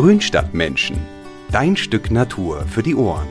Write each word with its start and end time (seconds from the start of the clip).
Grünstadtmenschen. 0.00 0.96
Dein 1.52 1.76
Stück 1.76 2.10
Natur 2.10 2.64
für 2.66 2.82
die 2.82 2.94
Ohren. 2.94 3.28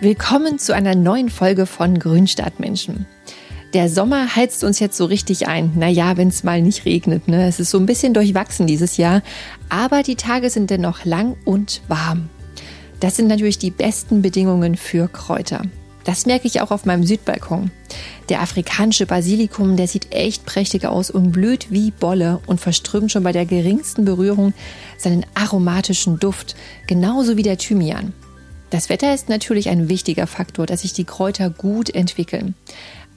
Willkommen 0.00 0.58
zu 0.58 0.74
einer 0.74 0.94
neuen 0.94 1.28
Folge 1.28 1.66
von 1.66 1.98
Grünstadtmenschen. 1.98 3.04
Der 3.74 3.90
Sommer 3.90 4.34
heizt 4.34 4.64
uns 4.64 4.80
jetzt 4.80 4.96
so 4.96 5.04
richtig 5.04 5.46
ein. 5.46 5.72
Naja, 5.76 6.16
wenn 6.16 6.28
es 6.28 6.42
mal 6.42 6.62
nicht 6.62 6.86
regnet. 6.86 7.28
Ne? 7.28 7.46
Es 7.46 7.60
ist 7.60 7.70
so 7.70 7.78
ein 7.78 7.84
bisschen 7.84 8.14
durchwachsen 8.14 8.66
dieses 8.66 8.96
Jahr. 8.96 9.20
Aber 9.68 10.02
die 10.02 10.16
Tage 10.16 10.48
sind 10.48 10.70
dennoch 10.70 11.04
lang 11.04 11.36
und 11.44 11.82
warm. 11.88 12.30
Das 13.00 13.16
sind 13.16 13.28
natürlich 13.28 13.58
die 13.58 13.70
besten 13.70 14.22
Bedingungen 14.22 14.74
für 14.74 15.06
Kräuter. 15.06 15.60
Das 16.04 16.26
merke 16.26 16.46
ich 16.46 16.60
auch 16.60 16.70
auf 16.70 16.84
meinem 16.84 17.04
Südbalkon. 17.04 17.70
Der 18.28 18.40
afrikanische 18.40 19.06
Basilikum, 19.06 19.76
der 19.76 19.86
sieht 19.86 20.12
echt 20.12 20.44
prächtig 20.46 20.86
aus 20.86 21.10
und 21.10 21.32
blüht 21.32 21.70
wie 21.70 21.90
Bolle 21.90 22.40
und 22.46 22.60
verströmt 22.60 23.12
schon 23.12 23.22
bei 23.22 23.32
der 23.32 23.46
geringsten 23.46 24.04
Berührung 24.04 24.52
seinen 24.98 25.26
aromatischen 25.34 26.18
Duft, 26.18 26.56
genauso 26.86 27.36
wie 27.36 27.42
der 27.42 27.58
Thymian. 27.58 28.12
Das 28.70 28.88
Wetter 28.88 29.12
ist 29.12 29.28
natürlich 29.28 29.68
ein 29.68 29.88
wichtiger 29.88 30.26
Faktor, 30.26 30.66
dass 30.66 30.80
sich 30.82 30.94
die 30.94 31.04
Kräuter 31.04 31.50
gut 31.50 31.94
entwickeln. 31.94 32.54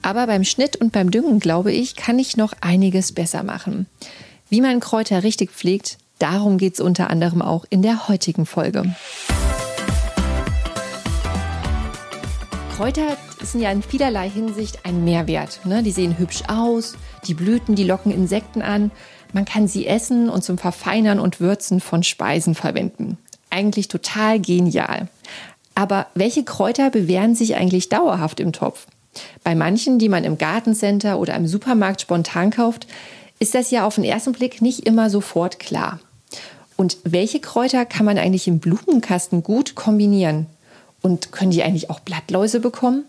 Aber 0.02 0.26
beim 0.26 0.44
Schnitt 0.44 0.76
und 0.76 0.92
beim 0.92 1.10
Düngen, 1.10 1.40
glaube 1.40 1.72
ich, 1.72 1.96
kann 1.96 2.18
ich 2.18 2.36
noch 2.36 2.52
einiges 2.60 3.12
besser 3.12 3.42
machen. 3.42 3.86
Wie 4.50 4.60
man 4.60 4.80
Kräuter 4.80 5.24
richtig 5.24 5.50
pflegt, 5.50 5.98
darum 6.18 6.58
geht 6.58 6.74
es 6.74 6.80
unter 6.80 7.10
anderem 7.10 7.42
auch 7.42 7.64
in 7.70 7.82
der 7.82 8.08
heutigen 8.08 8.46
Folge. 8.46 8.94
Kräuter 12.76 13.16
sind 13.42 13.62
ja 13.62 13.72
in 13.72 13.82
vielerlei 13.82 14.28
Hinsicht 14.28 14.80
ein 14.84 15.02
Mehrwert. 15.02 15.64
Ne? 15.64 15.82
Die 15.82 15.92
sehen 15.92 16.18
hübsch 16.18 16.42
aus, 16.46 16.94
die 17.26 17.32
Blüten, 17.32 17.74
die 17.74 17.84
locken 17.84 18.12
Insekten 18.12 18.60
an. 18.60 18.90
Man 19.32 19.46
kann 19.46 19.66
sie 19.66 19.86
essen 19.86 20.28
und 20.28 20.44
zum 20.44 20.58
Verfeinern 20.58 21.18
und 21.18 21.40
Würzen 21.40 21.80
von 21.80 22.02
Speisen 22.02 22.54
verwenden. 22.54 23.16
Eigentlich 23.48 23.88
total 23.88 24.40
genial. 24.40 25.08
Aber 25.74 26.08
welche 26.12 26.44
Kräuter 26.44 26.90
bewähren 26.90 27.34
sich 27.34 27.56
eigentlich 27.56 27.88
dauerhaft 27.88 28.40
im 28.40 28.52
Topf? 28.52 28.86
Bei 29.42 29.54
manchen, 29.54 29.98
die 29.98 30.10
man 30.10 30.24
im 30.24 30.36
Gartencenter 30.36 31.18
oder 31.18 31.34
im 31.34 31.46
Supermarkt 31.46 32.02
spontan 32.02 32.50
kauft, 32.50 32.86
ist 33.38 33.54
das 33.54 33.70
ja 33.70 33.86
auf 33.86 33.94
den 33.94 34.04
ersten 34.04 34.32
Blick 34.32 34.60
nicht 34.60 34.80
immer 34.80 35.08
sofort 35.08 35.58
klar. 35.58 35.98
Und 36.76 36.98
welche 37.04 37.40
Kräuter 37.40 37.86
kann 37.86 38.04
man 38.04 38.18
eigentlich 38.18 38.46
im 38.46 38.58
Blumenkasten 38.58 39.42
gut 39.42 39.76
kombinieren? 39.76 40.46
Und 41.02 41.32
können 41.32 41.50
die 41.50 41.62
eigentlich 41.62 41.90
auch 41.90 42.00
Blattläuse 42.00 42.60
bekommen? 42.60 43.04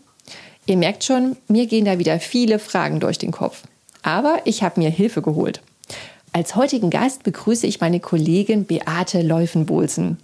Ihr 0.66 0.78
merkt 0.78 1.04
schon, 1.04 1.38
mir 1.48 1.66
gehen 1.66 1.86
da 1.86 2.00
wieder 2.00 2.20
viele 2.20 2.60
Fragen 2.60 3.00
durch 3.00 3.18
den 3.18 3.32
Kopf. 3.32 3.64
Aber 4.04 4.42
ich 4.46 4.64
habe 4.64 4.80
mir 4.80 4.90
Hilfe 4.90 5.22
geholt. 5.22 5.62
Als 6.34 6.56
heutigen 6.56 6.90
Gast 6.90 7.24
begrüße 7.24 7.66
ich 7.66 7.80
meine 7.80 8.00
Kollegin 8.00 8.66
Beate 8.66 9.22
Leufen-Bolsen. 9.22 10.18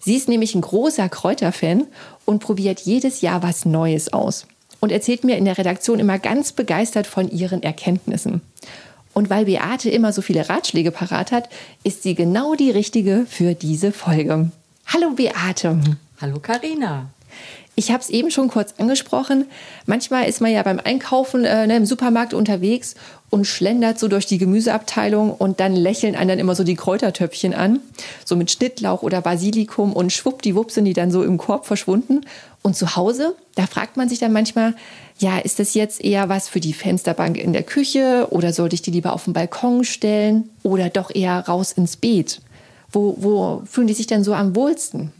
Sie 0.00 0.16
ist 0.16 0.28
nämlich 0.28 0.54
ein 0.54 0.62
großer 0.62 1.08
Kräuterfan 1.08 1.86
und 2.24 2.40
probiert 2.40 2.80
jedes 2.80 3.20
Jahr 3.20 3.42
was 3.42 3.66
Neues 3.66 4.12
aus 4.12 4.46
und 4.80 4.90
erzählt 4.90 5.24
mir 5.24 5.36
in 5.36 5.44
der 5.44 5.58
Redaktion 5.58 6.00
immer 6.00 6.18
ganz 6.18 6.52
begeistert 6.52 7.06
von 7.06 7.30
ihren 7.30 7.62
Erkenntnissen. 7.62 8.40
Und 9.12 9.28
weil 9.28 9.44
Beate 9.44 9.90
immer 9.90 10.12
so 10.12 10.22
viele 10.22 10.48
Ratschläge 10.48 10.90
parat 10.90 11.30
hat, 11.32 11.48
ist 11.84 12.02
sie 12.02 12.14
genau 12.14 12.54
die 12.54 12.70
richtige 12.70 13.26
für 13.28 13.54
diese 13.54 13.92
Folge. 13.92 14.50
Hallo 14.86 15.10
Beate. 15.10 15.78
Hallo 16.20 16.38
Karina. 16.38 17.08
Ich 17.76 17.90
habe 17.90 18.02
es 18.02 18.10
eben 18.10 18.30
schon 18.30 18.48
kurz 18.48 18.74
angesprochen. 18.76 19.46
Manchmal 19.86 20.28
ist 20.28 20.42
man 20.42 20.52
ja 20.52 20.62
beim 20.62 20.78
Einkaufen 20.78 21.46
äh, 21.46 21.66
ne, 21.66 21.78
im 21.78 21.86
Supermarkt 21.86 22.34
unterwegs 22.34 22.94
und 23.30 23.46
schlendert 23.46 23.98
so 23.98 24.06
durch 24.06 24.26
die 24.26 24.36
Gemüseabteilung 24.36 25.32
und 25.32 25.60
dann 25.60 25.74
lächeln 25.74 26.16
einen 26.16 26.28
dann 26.28 26.38
immer 26.38 26.54
so 26.54 26.62
die 26.62 26.74
Kräutertöpfchen 26.74 27.54
an, 27.54 27.80
so 28.26 28.36
mit 28.36 28.50
Schnittlauch 28.50 29.02
oder 29.02 29.22
Basilikum 29.22 29.94
und 29.94 30.12
schwuppdiwupp 30.12 30.70
sind 30.70 30.84
die 30.84 30.92
dann 30.92 31.10
so 31.10 31.22
im 31.22 31.38
Korb 31.38 31.64
verschwunden. 31.64 32.20
Und 32.60 32.76
zu 32.76 32.96
Hause, 32.96 33.34
da 33.54 33.66
fragt 33.66 33.96
man 33.96 34.10
sich 34.10 34.18
dann 34.18 34.34
manchmal, 34.34 34.74
ja, 35.20 35.38
ist 35.38 35.58
das 35.58 35.72
jetzt 35.72 36.04
eher 36.04 36.28
was 36.28 36.50
für 36.50 36.60
die 36.60 36.74
Fensterbank 36.74 37.38
in 37.38 37.54
der 37.54 37.62
Küche 37.62 38.26
oder 38.28 38.52
sollte 38.52 38.74
ich 38.74 38.82
die 38.82 38.90
lieber 38.90 39.14
auf 39.14 39.24
den 39.24 39.32
Balkon 39.32 39.84
stellen 39.84 40.50
oder 40.64 40.90
doch 40.90 41.14
eher 41.14 41.38
raus 41.48 41.72
ins 41.72 41.96
Beet? 41.96 42.42
Wo, 42.92 43.14
wo 43.18 43.62
fühlen 43.64 43.86
die 43.86 43.94
sich 43.94 44.06
denn 44.06 44.22
so 44.22 44.34
am 44.34 44.54
wohlsten? 44.54 45.12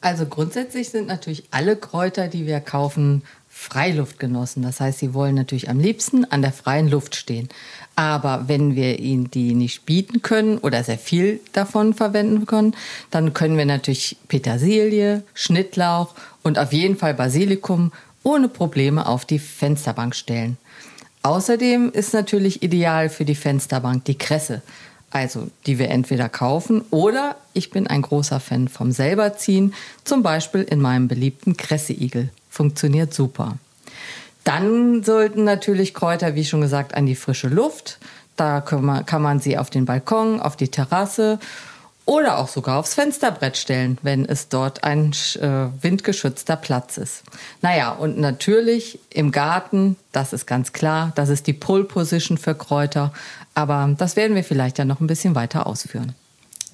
Also 0.00 0.26
grundsätzlich 0.26 0.90
sind 0.90 1.08
natürlich 1.08 1.44
alle 1.50 1.76
Kräuter, 1.76 2.28
die 2.28 2.46
wir 2.46 2.60
kaufen, 2.60 3.22
Freiluftgenossen. 3.48 4.62
Das 4.62 4.80
heißt, 4.80 4.98
sie 4.98 5.14
wollen 5.14 5.34
natürlich 5.34 5.70
am 5.70 5.80
liebsten 5.80 6.26
an 6.26 6.42
der 6.42 6.52
freien 6.52 6.88
Luft 6.88 7.16
stehen. 7.16 7.48
Aber 7.96 8.44
wenn 8.48 8.76
wir 8.76 8.98
ihnen 8.98 9.30
die 9.30 9.54
nicht 9.54 9.86
bieten 9.86 10.20
können 10.20 10.58
oder 10.58 10.84
sehr 10.84 10.98
viel 10.98 11.40
davon 11.54 11.94
verwenden 11.94 12.44
können, 12.44 12.76
dann 13.10 13.32
können 13.32 13.56
wir 13.56 13.64
natürlich 13.64 14.18
Petersilie, 14.28 15.22
Schnittlauch 15.32 16.14
und 16.42 16.58
auf 16.58 16.74
jeden 16.74 16.98
Fall 16.98 17.14
Basilikum 17.14 17.92
ohne 18.22 18.48
Probleme 18.48 19.06
auf 19.06 19.24
die 19.24 19.38
Fensterbank 19.38 20.14
stellen. 20.14 20.58
Außerdem 21.22 21.90
ist 21.92 22.12
natürlich 22.12 22.62
ideal 22.62 23.08
für 23.08 23.24
die 23.24 23.34
Fensterbank 23.34 24.04
die 24.04 24.18
Kresse 24.18 24.62
also 25.16 25.48
die 25.64 25.78
wir 25.78 25.88
entweder 25.88 26.28
kaufen 26.28 26.84
oder 26.90 27.36
ich 27.54 27.70
bin 27.70 27.86
ein 27.86 28.02
großer 28.02 28.38
Fan 28.38 28.68
vom 28.68 28.92
selberziehen, 28.92 29.72
zum 30.04 30.22
Beispiel 30.22 30.60
in 30.60 30.78
meinem 30.78 31.08
beliebten 31.08 31.56
Kresseigel. 31.56 32.28
Funktioniert 32.50 33.14
super. 33.14 33.56
Dann 34.44 35.02
sollten 35.04 35.44
natürlich 35.44 35.94
Kräuter, 35.94 36.34
wie 36.34 36.44
schon 36.44 36.60
gesagt, 36.60 36.94
an 36.94 37.06
die 37.06 37.14
frische 37.14 37.48
Luft. 37.48 37.98
Da 38.36 38.60
kann 38.60 38.84
man, 38.84 39.06
kann 39.06 39.22
man 39.22 39.40
sie 39.40 39.56
auf 39.56 39.70
den 39.70 39.86
Balkon, 39.86 40.38
auf 40.38 40.54
die 40.54 40.68
Terrasse 40.68 41.38
oder 42.06 42.38
auch 42.38 42.48
sogar 42.48 42.78
aufs 42.78 42.94
Fensterbrett 42.94 43.56
stellen, 43.56 43.98
wenn 44.02 44.24
es 44.24 44.48
dort 44.48 44.84
ein 44.84 45.12
äh, 45.40 45.66
windgeschützter 45.82 46.56
Platz 46.56 46.96
ist. 46.96 47.24
Naja, 47.60 47.90
und 47.90 48.16
natürlich 48.18 49.00
im 49.10 49.32
Garten, 49.32 49.96
das 50.12 50.32
ist 50.32 50.46
ganz 50.46 50.72
klar, 50.72 51.12
das 51.16 51.28
ist 51.28 51.48
die 51.48 51.52
Pull 51.52 51.84
Position 51.84 52.38
für 52.38 52.54
Kräuter, 52.54 53.12
aber 53.54 53.92
das 53.98 54.16
werden 54.16 54.36
wir 54.36 54.44
vielleicht 54.44 54.78
ja 54.78 54.84
noch 54.84 55.00
ein 55.00 55.08
bisschen 55.08 55.34
weiter 55.34 55.66
ausführen. 55.66 56.14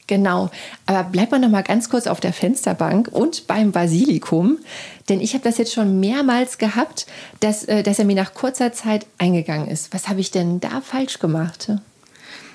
Genau, 0.06 0.50
aber 0.84 1.04
bleibt 1.04 1.32
mal 1.32 1.38
noch 1.38 1.48
mal 1.48 1.62
ganz 1.62 1.88
kurz 1.88 2.06
auf 2.06 2.20
der 2.20 2.34
Fensterbank 2.34 3.08
und 3.08 3.46
beim 3.46 3.72
Basilikum, 3.72 4.58
denn 5.08 5.20
ich 5.20 5.32
habe 5.32 5.44
das 5.44 5.56
jetzt 5.56 5.72
schon 5.72 6.00
mehrmals 6.00 6.58
gehabt, 6.58 7.06
dass, 7.40 7.64
äh, 7.64 7.82
dass 7.82 7.98
er 7.98 8.04
mir 8.04 8.16
nach 8.16 8.34
kurzer 8.34 8.72
Zeit 8.74 9.06
eingegangen 9.16 9.68
ist. 9.68 9.94
Was 9.94 10.08
habe 10.08 10.20
ich 10.20 10.30
denn 10.30 10.60
da 10.60 10.82
falsch 10.82 11.18
gemacht? 11.20 11.70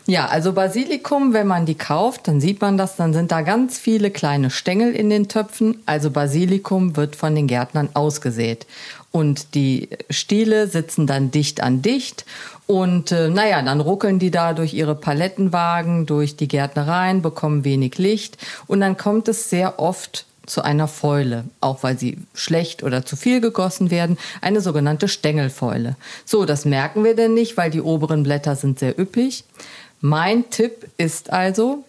Ja, 0.10 0.28
also 0.28 0.54
Basilikum, 0.54 1.34
wenn 1.34 1.48
man 1.48 1.66
die 1.66 1.76
kauft, 1.76 2.30
dann 2.30 2.40
sieht 2.40 2.62
man 2.62 2.78
das, 2.78 2.96
dann 2.96 3.14
sind 3.14 3.30
da 3.30 3.42
ganz 3.42 3.78
viele 3.78 4.10
kleine 4.10 4.50
Stängel 4.50 4.94
in 4.94 5.10
den 5.10 5.28
Töpfen. 5.28 5.82
Also 5.86 6.12
Basilikum 6.12 6.96
wird 6.96 7.18
von 7.18 7.36
den 7.36 7.46
Gärtnern 7.46 7.90
ausgesät. 7.94 8.66
Und 9.12 9.54
die 9.54 9.90
Stiele 10.10 10.68
sitzen 10.68 11.08
dann 11.08 11.30
dicht 11.32 11.62
an 11.62 11.82
dicht. 11.82 12.24
Und 12.68 13.12
äh, 13.12 13.28
naja, 13.30 13.62
dann 13.62 13.82
ruckeln 13.82 14.18
die 14.18 14.32
da 14.32 14.54
durch 14.54 14.74
ihre 14.74 14.96
Palettenwagen, 14.96 16.06
durch 16.06 16.38
die 16.38 16.48
Gärtnereien, 16.48 17.22
bekommen 17.22 17.66
wenig 17.66 17.98
Licht. 17.98 18.38
Und 18.66 18.80
dann 18.80 18.96
kommt 18.96 19.28
es 19.28 19.50
sehr 19.50 19.78
oft 19.78 20.26
zu 20.46 20.62
einer 20.62 20.88
Fäule, 20.88 21.44
auch 21.60 21.84
weil 21.84 22.00
sie 22.00 22.18
schlecht 22.34 22.82
oder 22.82 23.06
zu 23.06 23.18
viel 23.18 23.42
gegossen 23.42 23.92
werden, 23.92 24.18
eine 24.40 24.62
sogenannte 24.62 25.10
Stängelfäule. 25.10 25.98
So, 26.24 26.46
das 26.46 26.64
merken 26.64 27.04
wir 27.04 27.16
denn 27.16 27.34
nicht, 27.34 27.58
weil 27.58 27.70
die 27.70 27.82
oberen 27.82 28.24
Blätter 28.24 28.56
sind 28.56 28.80
sehr 28.80 28.98
üppig. 28.98 29.44
Mein 30.02 30.50
Tipp 30.50 30.88
ist 30.98 31.32
also, 31.32 31.84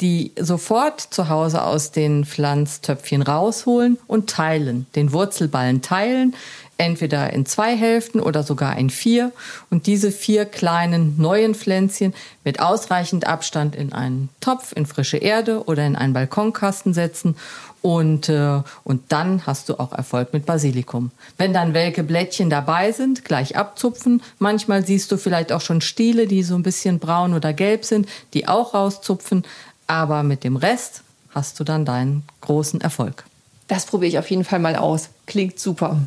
die 0.00 0.32
sofort 0.38 1.00
zu 1.00 1.28
Hause 1.28 1.62
aus 1.62 1.92
den 1.92 2.24
Pflanztöpfchen 2.24 3.22
rausholen 3.22 3.98
und 4.06 4.28
teilen, 4.28 4.86
den 4.96 5.12
Wurzelballen 5.12 5.80
teilen, 5.80 6.34
entweder 6.76 7.32
in 7.32 7.46
zwei 7.46 7.76
Hälften 7.76 8.18
oder 8.18 8.42
sogar 8.42 8.76
in 8.76 8.90
vier 8.90 9.30
und 9.70 9.86
diese 9.86 10.10
vier 10.10 10.44
kleinen 10.44 11.16
neuen 11.18 11.54
Pflänzchen 11.54 12.14
mit 12.42 12.58
ausreichend 12.58 13.26
Abstand 13.28 13.76
in 13.76 13.92
einen 13.92 14.30
Topf, 14.40 14.72
in 14.74 14.86
frische 14.86 15.18
Erde 15.18 15.64
oder 15.66 15.86
in 15.86 15.94
einen 15.94 16.14
Balkonkasten 16.14 16.94
setzen 16.94 17.36
und, 17.82 18.28
äh, 18.28 18.62
und 18.84 19.12
dann 19.12 19.44
hast 19.44 19.68
du 19.68 19.78
auch 19.78 19.92
Erfolg 19.92 20.32
mit 20.32 20.46
Basilikum. 20.46 21.10
Wenn 21.36 21.52
dann 21.52 21.74
welke 21.74 22.04
Blättchen 22.04 22.48
dabei 22.48 22.92
sind, 22.92 23.24
gleich 23.24 23.56
abzupfen. 23.56 24.22
Manchmal 24.38 24.86
siehst 24.86 25.10
du 25.10 25.16
vielleicht 25.16 25.52
auch 25.52 25.60
schon 25.60 25.80
Stiele, 25.80 26.28
die 26.28 26.44
so 26.44 26.54
ein 26.54 26.62
bisschen 26.62 27.00
braun 27.00 27.34
oder 27.34 27.52
gelb 27.52 27.84
sind, 27.84 28.08
die 28.34 28.46
auch 28.46 28.72
rauszupfen. 28.72 29.42
Aber 29.88 30.22
mit 30.22 30.44
dem 30.44 30.56
Rest 30.56 31.02
hast 31.30 31.58
du 31.58 31.64
dann 31.64 31.84
deinen 31.84 32.22
großen 32.40 32.80
Erfolg. 32.80 33.24
Das 33.66 33.86
probiere 33.86 34.08
ich 34.08 34.18
auf 34.18 34.30
jeden 34.30 34.44
Fall 34.44 34.60
mal 34.60 34.76
aus. 34.76 35.08
Klingt 35.26 35.58
super. 35.58 35.98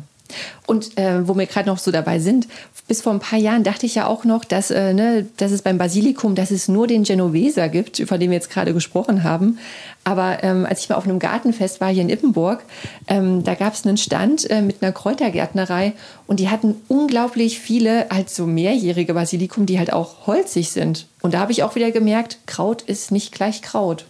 Und 0.66 0.98
äh, 0.98 1.26
wo 1.26 1.34
wir 1.34 1.46
gerade 1.46 1.68
noch 1.68 1.78
so 1.78 1.90
dabei 1.90 2.18
sind, 2.18 2.48
bis 2.88 3.02
vor 3.02 3.12
ein 3.12 3.20
paar 3.20 3.38
Jahren 3.38 3.64
dachte 3.64 3.86
ich 3.86 3.96
ja 3.96 4.06
auch 4.06 4.24
noch, 4.24 4.44
dass, 4.44 4.70
äh, 4.70 4.94
ne, 4.94 5.26
dass 5.36 5.50
es 5.50 5.62
beim 5.62 5.78
Basilikum, 5.78 6.34
dass 6.34 6.50
es 6.50 6.68
nur 6.68 6.86
den 6.86 7.02
Genoveser 7.02 7.68
gibt, 7.68 7.98
über 7.98 8.18
den 8.18 8.30
wir 8.30 8.36
jetzt 8.36 8.50
gerade 8.50 8.72
gesprochen 8.72 9.24
haben. 9.24 9.58
Aber 10.04 10.44
ähm, 10.44 10.66
als 10.66 10.80
ich 10.80 10.88
mal 10.88 10.94
auf 10.94 11.04
einem 11.04 11.18
Gartenfest 11.18 11.80
war 11.80 11.88
hier 11.88 12.02
in 12.02 12.08
Ippenburg, 12.08 12.62
ähm, 13.08 13.42
da 13.42 13.54
gab 13.54 13.74
es 13.74 13.84
einen 13.84 13.96
Stand 13.96 14.48
äh, 14.50 14.62
mit 14.62 14.82
einer 14.82 14.92
Kräutergärtnerei 14.92 15.94
und 16.28 16.38
die 16.38 16.48
hatten 16.48 16.76
unglaublich 16.86 17.58
viele, 17.58 18.06
halt 18.10 18.30
so 18.30 18.46
mehrjährige 18.46 19.14
Basilikum, 19.14 19.66
die 19.66 19.78
halt 19.78 19.92
auch 19.92 20.26
holzig 20.26 20.70
sind. 20.70 21.06
Und 21.22 21.34
da 21.34 21.40
habe 21.40 21.52
ich 21.52 21.64
auch 21.64 21.74
wieder 21.74 21.90
gemerkt, 21.90 22.38
Kraut 22.46 22.82
ist 22.82 23.10
nicht 23.10 23.32
gleich 23.32 23.62
Kraut. 23.62 24.06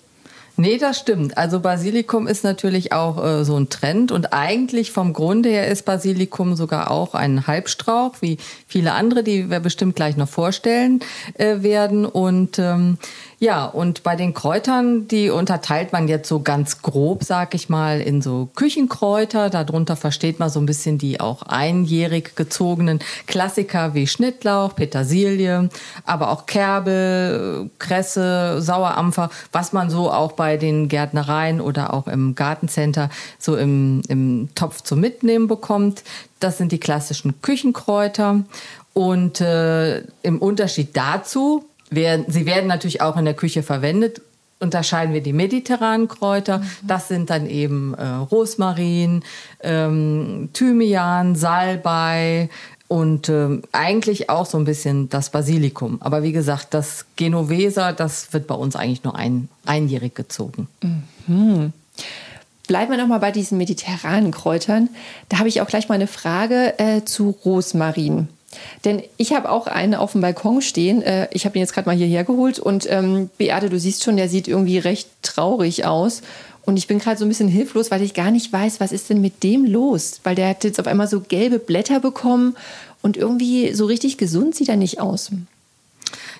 Nee, 0.58 0.79
das 0.79 0.99
stimmt. 0.99 1.37
Also 1.37 1.61
Basilikum 1.61 2.26
ist 2.26 2.43
natürlich 2.43 2.93
auch 2.93 3.23
äh, 3.23 3.44
so 3.44 3.56
ein 3.58 3.69
Trend 3.69 4.11
und 4.11 4.32
eigentlich 4.32 4.91
vom 4.91 5.12
Grunde 5.12 5.50
her 5.50 5.69
ist 5.69 5.85
Basilikum 5.85 6.56
sogar 6.56 6.91
auch 6.91 7.14
ein 7.14 7.47
Halbstrauch, 7.47 8.14
wie 8.20 8.38
viele 8.67 8.93
andere, 8.93 9.23
die 9.23 9.50
wir 9.50 9.61
bestimmt 9.61 9.97
gleich 9.97 10.17
noch 10.17 10.29
vorstellen 10.29 11.00
äh, 11.35 11.62
werden. 11.62 12.06
Und 12.06 12.58
ähm, 12.58 12.97
ja, 13.38 13.67
und 13.67 14.03
bei 14.03 14.17
den 14.17 14.33
Kräutern, 14.33 15.09
die 15.09 15.29
unterteilt 15.29 15.93
man 15.93 16.09
jetzt 16.09 16.27
so 16.27 16.41
ganz 16.41 16.81
grob, 16.81 17.23
sag 17.23 17.55
ich 17.55 17.69
mal, 17.69 18.00
in 18.00 18.23
so 18.23 18.49
Küchenkräuter. 18.55 19.50
Darunter 19.50 19.94
versteht 19.94 20.38
man 20.38 20.49
so 20.49 20.59
ein 20.59 20.65
bisschen 20.65 20.97
die 20.97 21.21
auch 21.21 21.43
einjährig 21.43 22.35
gezogenen 22.35 23.00
Klassiker 23.27 23.93
wie 23.93 24.06
Schnittlauch, 24.06 24.75
Petersilie, 24.75 25.69
aber 26.06 26.31
auch 26.31 26.47
Kerbel, 26.47 27.69
Kresse, 27.79 28.62
Sauerampfer, 28.62 29.29
was 29.53 29.75
man 29.75 29.91
so 29.91 30.11
auch 30.11 30.32
bei 30.32 30.56
den 30.56 30.89
Gärtnereien 30.89 31.61
oder 31.61 31.93
auch 31.93 32.09
im 32.09 32.37
Gartencenter 32.37 33.11
so 33.39 33.56
im, 33.56 34.00
im 34.09 34.49
Topf 34.55 34.81
zum 34.81 35.00
Mitnehmen 35.00 35.47
bekommt. 35.47 36.05
Das 36.41 36.56
sind 36.56 36.73
die 36.73 36.81
klassischen 36.81 37.43
Küchenkräuter. 37.43 38.44
Und 38.94 39.43
äh, 39.43 39.99
im 40.23 40.39
Unterschied 40.39 40.97
dazu 40.97 41.67
sie 41.91 42.47
werden 42.47 42.67
natürlich 42.67 43.00
auch 43.00 43.17
in 43.17 43.25
der 43.25 43.35
Küche 43.35 43.62
verwendet. 43.62 44.23
Unterscheiden 44.59 45.12
wir 45.12 45.23
die 45.23 45.35
mediterranen 45.35 46.09
Kräuter. 46.09 46.59
Mhm. 46.59 46.65
Das 46.83 47.09
sind 47.09 47.29
dann 47.29 47.47
eben 47.47 47.94
äh, 47.94 48.06
Rosmarin, 48.06 49.23
ähm, 49.61 50.49
Thymian, 50.55 51.37
Salbei 51.37 52.49
und 52.88 53.29
ähm, 53.29 53.62
eigentlich 53.73 54.31
auch 54.31 54.47
so 54.47 54.59
ein 54.59 54.65
bisschen 54.65 55.09
das 55.09 55.31
Basilikum. 55.31 55.99
Aber 56.00 56.23
wie 56.23 56.33
gesagt, 56.33 56.73
das 56.73 57.05
Genoveser, 57.17 57.93
das 57.93 58.32
wird 58.32 58.47
bei 58.47 58.55
uns 58.55 58.77
eigentlich 58.77 59.05
nur 59.05 59.17
ein, 59.17 59.49
einjährig 59.67 60.15
gezogen. 60.15 60.69
Mhm. 61.27 61.73
Bleiben 62.67 62.91
wir 62.91 62.99
nochmal 62.99 63.21
bei 63.21 63.31
diesen 63.31 63.59
mediterranen 63.59 64.32
Kräutern. 64.32 64.89
Da 65.29 65.39
habe 65.39 65.49
ich 65.49 65.61
auch 65.61 65.69
gleich 65.69 65.89
mal 65.89 65.97
eine 65.97 66.06
Frage 66.06 66.79
äh, 66.79 67.05
zu 67.05 67.37
Rosmarin. 67.44 68.29
Denn 68.85 69.03
ich 69.17 69.32
habe 69.32 69.50
auch 69.50 69.67
einen 69.67 69.94
auf 69.94 70.12
dem 70.12 70.20
Balkon 70.20 70.62
stehen. 70.62 71.03
Äh, 71.03 71.29
ich 71.32 71.44
habe 71.44 71.58
ihn 71.58 71.61
jetzt 71.61 71.73
gerade 71.73 71.88
mal 71.88 71.97
hierher 71.97 72.25
geholt 72.25 72.58
und 72.58 72.87
ähm, 72.91 73.31
Beate, 73.38 73.70
du 73.70 73.79
siehst 73.79 74.05
schon, 74.05 74.17
der 74.17 74.29
sieht 74.29 74.49
irgendwie 74.49 74.79
recht 74.79 75.08
traurig 75.23 75.85
aus. 75.85 76.23
Und 76.64 76.76
ich 76.76 76.88
bin 76.88 76.99
gerade 76.99 77.17
so 77.17 77.25
ein 77.25 77.29
bisschen 77.29 77.49
hilflos, 77.49 77.93
weil 77.93 78.03
ich 78.03 78.12
gar 78.12 78.32
nicht 78.32 78.53
weiß, 78.53 78.81
was 78.81 78.91
ist 78.91 79.08
denn 79.08 79.20
mit 79.20 79.44
dem 79.44 79.64
los? 79.64 80.20
Weil 80.25 80.35
der 80.35 80.49
hat 80.49 80.64
jetzt 80.64 80.81
auf 80.81 80.88
einmal 80.88 81.06
so 81.06 81.20
gelbe 81.20 81.61
Blätter 81.61 82.00
bekommen 82.00 82.56
und 83.03 83.17
irgendwie 83.17 83.73
so 83.73 83.87
richtig 83.87 84.19
gesund 84.19 84.56
sieht 84.56 84.69
er 84.69 84.76
nicht 84.76 85.00
aus. 85.00 85.31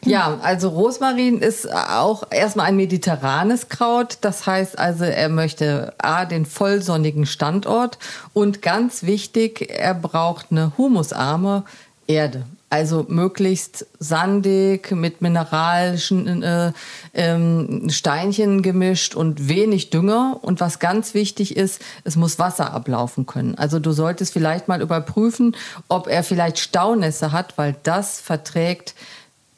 Ja, 0.05 0.39
also 0.43 0.69
Rosmarin 0.69 1.41
ist 1.41 1.73
auch 1.73 2.25
erstmal 2.31 2.67
ein 2.67 2.77
mediterranes 2.77 3.69
Kraut. 3.69 4.19
Das 4.21 4.47
heißt 4.47 4.79
also, 4.79 5.05
er 5.05 5.29
möchte 5.29 5.95
A, 5.99 6.25
den 6.25 6.47
vollsonnigen 6.47 7.27
Standort 7.27 7.99
und 8.33 8.63
ganz 8.63 9.03
wichtig, 9.05 9.71
er 9.71 9.95
braucht 9.95 10.47
eine 10.51 10.73
humusarme 10.77 11.65
Erde. 12.07 12.45
Also 12.69 13.07
möglichst 13.09 13.87
sandig, 14.01 14.91
mit 14.91 15.23
mineralischen 15.23 16.43
äh, 16.43 16.73
ähm, 17.15 17.89
Steinchen 17.91 18.61
gemischt 18.61 19.15
und 19.15 19.49
wenig 19.49 19.91
Dünger. 19.91 20.41
Und 20.43 20.61
was 20.61 20.81
ganz 20.81 21.15
wichtig 21.15 21.57
ist, 21.57 21.81
es 22.03 22.17
muss 22.17 22.41
Wasser 22.41 22.73
ablaufen 22.73 23.25
können. 23.25 23.55
Also 23.55 23.79
du 23.79 23.93
solltest 23.93 24.33
vielleicht 24.33 24.67
mal 24.67 24.83
überprüfen, 24.83 25.57
ob 25.89 26.09
er 26.09 26.25
vielleicht 26.25 26.59
Staunässe 26.59 27.31
hat, 27.31 27.57
weil 27.57 27.77
das 27.85 28.21
verträgt 28.21 28.95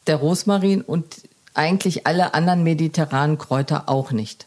der 0.06 0.16
Rosmarin 0.16 0.82
und 0.82 1.22
eigentlich 1.54 2.06
alle 2.06 2.34
anderen 2.34 2.62
mediterranen 2.62 3.38
Kräuter 3.38 3.88
auch 3.88 4.12
nicht. 4.12 4.46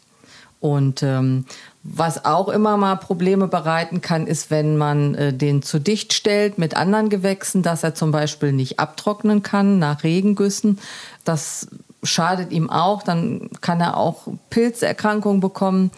Und 0.60 1.02
ähm, 1.02 1.46
was 1.84 2.24
auch 2.24 2.48
immer 2.48 2.76
mal 2.76 2.96
Probleme 2.96 3.48
bereiten 3.48 4.00
kann, 4.00 4.26
ist, 4.26 4.50
wenn 4.50 4.76
man 4.76 5.14
äh, 5.14 5.32
den 5.32 5.62
zu 5.62 5.80
dicht 5.80 6.12
stellt 6.12 6.56
mit 6.58 6.76
anderen 6.76 7.08
Gewächsen, 7.08 7.62
dass 7.62 7.82
er 7.82 7.94
zum 7.94 8.12
Beispiel 8.12 8.52
nicht 8.52 8.78
abtrocknen 8.78 9.42
kann 9.42 9.78
nach 9.78 10.04
Regengüssen. 10.04 10.78
Das 11.24 11.68
schadet 12.04 12.52
ihm 12.52 12.70
auch. 12.70 13.02
Dann 13.02 13.50
kann 13.60 13.80
er 13.80 13.96
auch 13.96 14.28
Pilzerkrankungen 14.50 15.40
bekommen. 15.40 15.90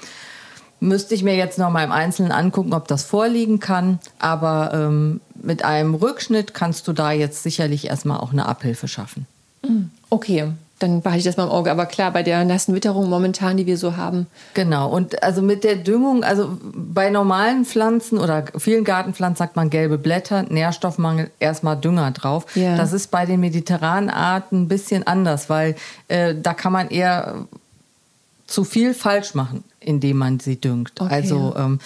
Müsste 0.81 1.15
ich 1.15 1.23
mir 1.23 1.37
jetzt 1.37 1.59
noch 1.59 1.71
mal 1.71 1.85
im 1.85 1.93
Einzelnen 1.93 2.33
angucken, 2.33 2.73
ob 2.73 2.89
das 2.89 3.05
vorliegen 3.05 3.61
kann. 3.61 3.99
Aber 4.19 4.71
ähm, 4.73 5.21
mit 5.35 5.65
einem 5.65 5.95
Rückschnitt 5.95 6.55
kannst 6.55 6.89
du 6.89 6.95
da 6.95 7.13
jetzt 7.13 7.43
sicherlich 7.43 7.89
erstmal 7.89 8.21
auch 8.21 8.33
eine 8.33 8.47
Abhilfe 8.47 8.89
schaffen. 8.89 9.27
Okay, 10.09 10.53
dann 10.85 11.03
behalte 11.03 11.19
ich 11.19 11.25
das 11.25 11.37
mal 11.37 11.45
im 11.45 11.51
Auge. 11.51 11.71
Aber 11.71 11.87
klar, 11.87 12.11
bei 12.11 12.23
der 12.23 12.45
nassen 12.45 12.75
Witterung 12.75 13.09
momentan, 13.09 13.57
die 13.57 13.67
wir 13.67 13.79
so 13.79 13.97
haben. 13.97 14.27
Genau. 14.55 14.91
Und 14.91 15.23
also 15.23 15.43
mit 15.43 15.65
der 15.65 15.77
Düngung, 15.77 16.23
also 16.23 16.59
bei 16.63 17.11
normalen 17.11 17.65
Pflanzen 17.65 18.19
oder 18.19 18.45
vielen 18.57 18.85
Gartenpflanzen 18.85 19.37
sagt 19.37 19.57
man 19.57 19.71
gelbe 19.71 19.99
Blätter, 19.99 20.43
Nährstoffmangel, 20.43 21.31
erstmal 21.41 21.77
Dünger 21.77 22.11
drauf. 22.11 22.47
Ja. 22.55 22.77
Das 22.77 22.93
ist 22.93 23.11
bei 23.11 23.27
den 23.27 23.41
mediterranen 23.41 24.11
Arten 24.11 24.63
ein 24.63 24.69
bisschen 24.69 25.07
anders, 25.07 25.51
weil 25.51 25.77
äh, 26.09 26.35
da 26.35 26.55
kann 26.55 26.73
man 26.73 26.89
eher 26.89 27.47
zu 28.47 28.65
viel 28.65 28.95
falsch 28.95 29.35
machen, 29.35 29.65
indem 29.81 30.19
man 30.19 30.39
sie 30.39 30.61
düngt. 30.61 31.01
Okay. 31.01 31.15
Also 31.15 31.55
ähm, 31.57 31.81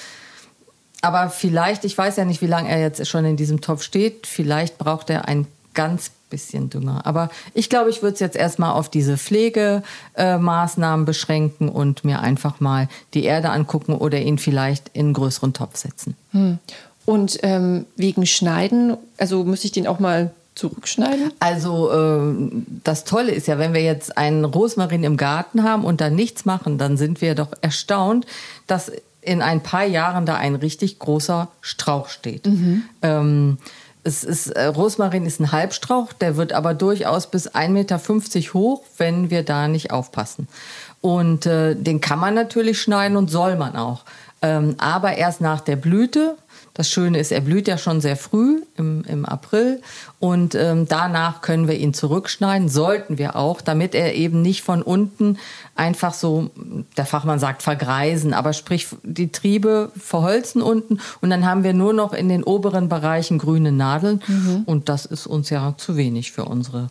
aber 1.01 1.31
vielleicht, 1.31 1.85
ich 1.85 1.97
weiß 1.97 2.17
ja 2.17 2.25
nicht, 2.25 2.43
wie 2.43 2.47
lange 2.47 2.69
er 2.69 2.81
jetzt 2.81 3.07
schon 3.07 3.25
in 3.25 3.37
diesem 3.37 3.61
Topf 3.61 3.83
steht, 3.83 4.27
vielleicht 4.27 4.79
braucht 4.79 5.11
er 5.11 5.29
ein 5.29 5.47
ganz 5.75 6.11
bisschen 6.31 6.71
Dünger. 6.71 7.07
Aber 7.07 7.31
ich 7.55 7.69
glaube, 7.71 7.91
ich 7.91 8.03
würde 8.03 8.15
es 8.15 8.21
jetzt 8.21 8.37
erstmal 8.37 8.73
auf 8.73 8.89
diese 8.89 9.17
Pflegemaßnahmen 9.17 11.07
beschränken 11.07 11.69
und 11.69 12.05
mir 12.05 12.21
einfach 12.21 12.61
mal 12.61 12.89
die 13.15 13.25
Erde 13.25 13.51
angucken 13.51 13.95
oder 13.95 14.21
ihn 14.21 14.39
vielleicht 14.39 14.91
in 14.93 15.07
einen 15.07 15.15
größeren 15.15 15.53
Topf 15.53 15.77
setzen. 15.77 16.17
Hm. 16.33 16.59
Und 17.05 17.39
ähm, 17.43 17.87
wegen 17.97 18.27
Schneiden, 18.27 18.97
also 19.17 19.45
muss 19.45 19.65
ich 19.65 19.73
den 19.73 19.87
auch 19.87 19.99
mal 19.99 20.31
zurückschneiden? 20.55 21.33
Also 21.39 21.91
äh, 21.91 22.35
das 22.85 23.05
Tolle 23.05 23.33
ist 23.33 23.47
ja, 23.47 23.59
wenn 23.59 23.73
wir 23.73 23.83
jetzt 23.83 24.19
einen 24.19 24.45
Rosmarin 24.45 25.05
im 25.05 25.17
Garten 25.17 25.63
haben 25.63 25.85
und 25.85 26.01
da 26.01 26.11
nichts 26.11 26.45
machen, 26.45 26.79
dann 26.79 26.97
sind 26.97 27.23
wir 27.23 27.35
doch 27.35 27.53
erstaunt, 27.63 28.27
dass 28.67 28.93
in 29.23 29.43
ein 29.43 29.63
paar 29.63 29.85
Jahren 29.85 30.27
da 30.27 30.37
ein 30.37 30.55
richtig 30.55 30.99
großer 30.99 31.49
Strauch 31.61 32.09
steht. 32.09 32.47
Mhm. 32.47 32.83
Ähm, 33.03 33.59
es 34.09 34.25
ist, 34.25 34.49
äh, 34.49 34.65
Rosmarin 34.65 35.27
ist 35.27 35.39
ein 35.39 35.53
Halbstrauch, 35.53 36.13
der 36.13 36.37
wird 36.37 36.53
aber 36.53 36.75
durchaus 36.75 37.31
bis 37.31 37.55
1,50 37.55 37.69
Meter 37.69 38.55
hoch, 38.55 38.83
wenn 38.97 39.31
wir 39.31 39.45
da 39.45 39.69
nicht 39.69 39.93
aufpassen. 39.93 40.49
Und 41.01 41.47
äh, 41.47 41.77
den 41.77 42.01
kann 42.01 42.19
man 42.19 42.35
natürlich 42.35 42.81
schneiden 42.81 43.17
und 43.17 43.31
soll 43.31 43.57
man 43.57 43.77
auch. 43.77 44.05
Ähm, 44.41 44.75
aber 44.79 45.17
erst 45.17 45.41
nach 45.41 45.61
der 45.61 45.77
Blüte, 45.77 46.37
das 46.79 46.89
Schöne 46.89 47.19
ist, 47.19 47.33
er 47.33 47.41
blüht 47.41 47.67
ja 47.67 47.77
schon 47.77 48.01
sehr 48.01 48.17
früh 48.17 48.63
im, 48.77 49.03
im 49.09 49.27
April 49.27 49.83
und 50.21 50.55
ähm, 50.55 50.87
danach 50.89 51.41
können 51.41 51.67
wir 51.67 51.77
ihn 51.77 51.93
zurückschneiden, 51.93 52.69
sollten 52.69 53.19
wir 53.19 53.35
auch, 53.35 53.61
damit 53.61 53.97
er 53.97 54.15
eben 54.15 54.43
nicht 54.43 54.63
von 54.63 54.83
unten 54.83 55.39
einfach 55.75 56.15
so, 56.15 56.53
der 56.97 57.05
Fachmann 57.05 57.41
sagt 57.41 57.65
vergreisen, 57.65 58.33
aber 58.33 58.53
sprich 58.53 58.87
die 59.03 59.33
Triebe 59.33 59.91
verholzen 59.97 60.63
unten 60.63 61.01
und 61.21 61.31
dann 61.31 61.45
haben 61.45 61.65
wir 61.65 61.75
nur 61.75 61.93
noch 61.93 62.13
in 62.13 62.29
den 62.29 62.45
oberen 62.45 62.89
Bereichen 62.89 63.39
grüne 63.39 63.73
Nadeln 63.73 64.23
mhm. 64.29 64.63
und 64.65 64.89
das 64.89 65.05
ist 65.05 65.27
uns 65.27 65.51
ja 65.51 65.75
zu 65.79 65.97
wenig 65.97 66.31
für 66.31 66.45
unsere 66.45 66.91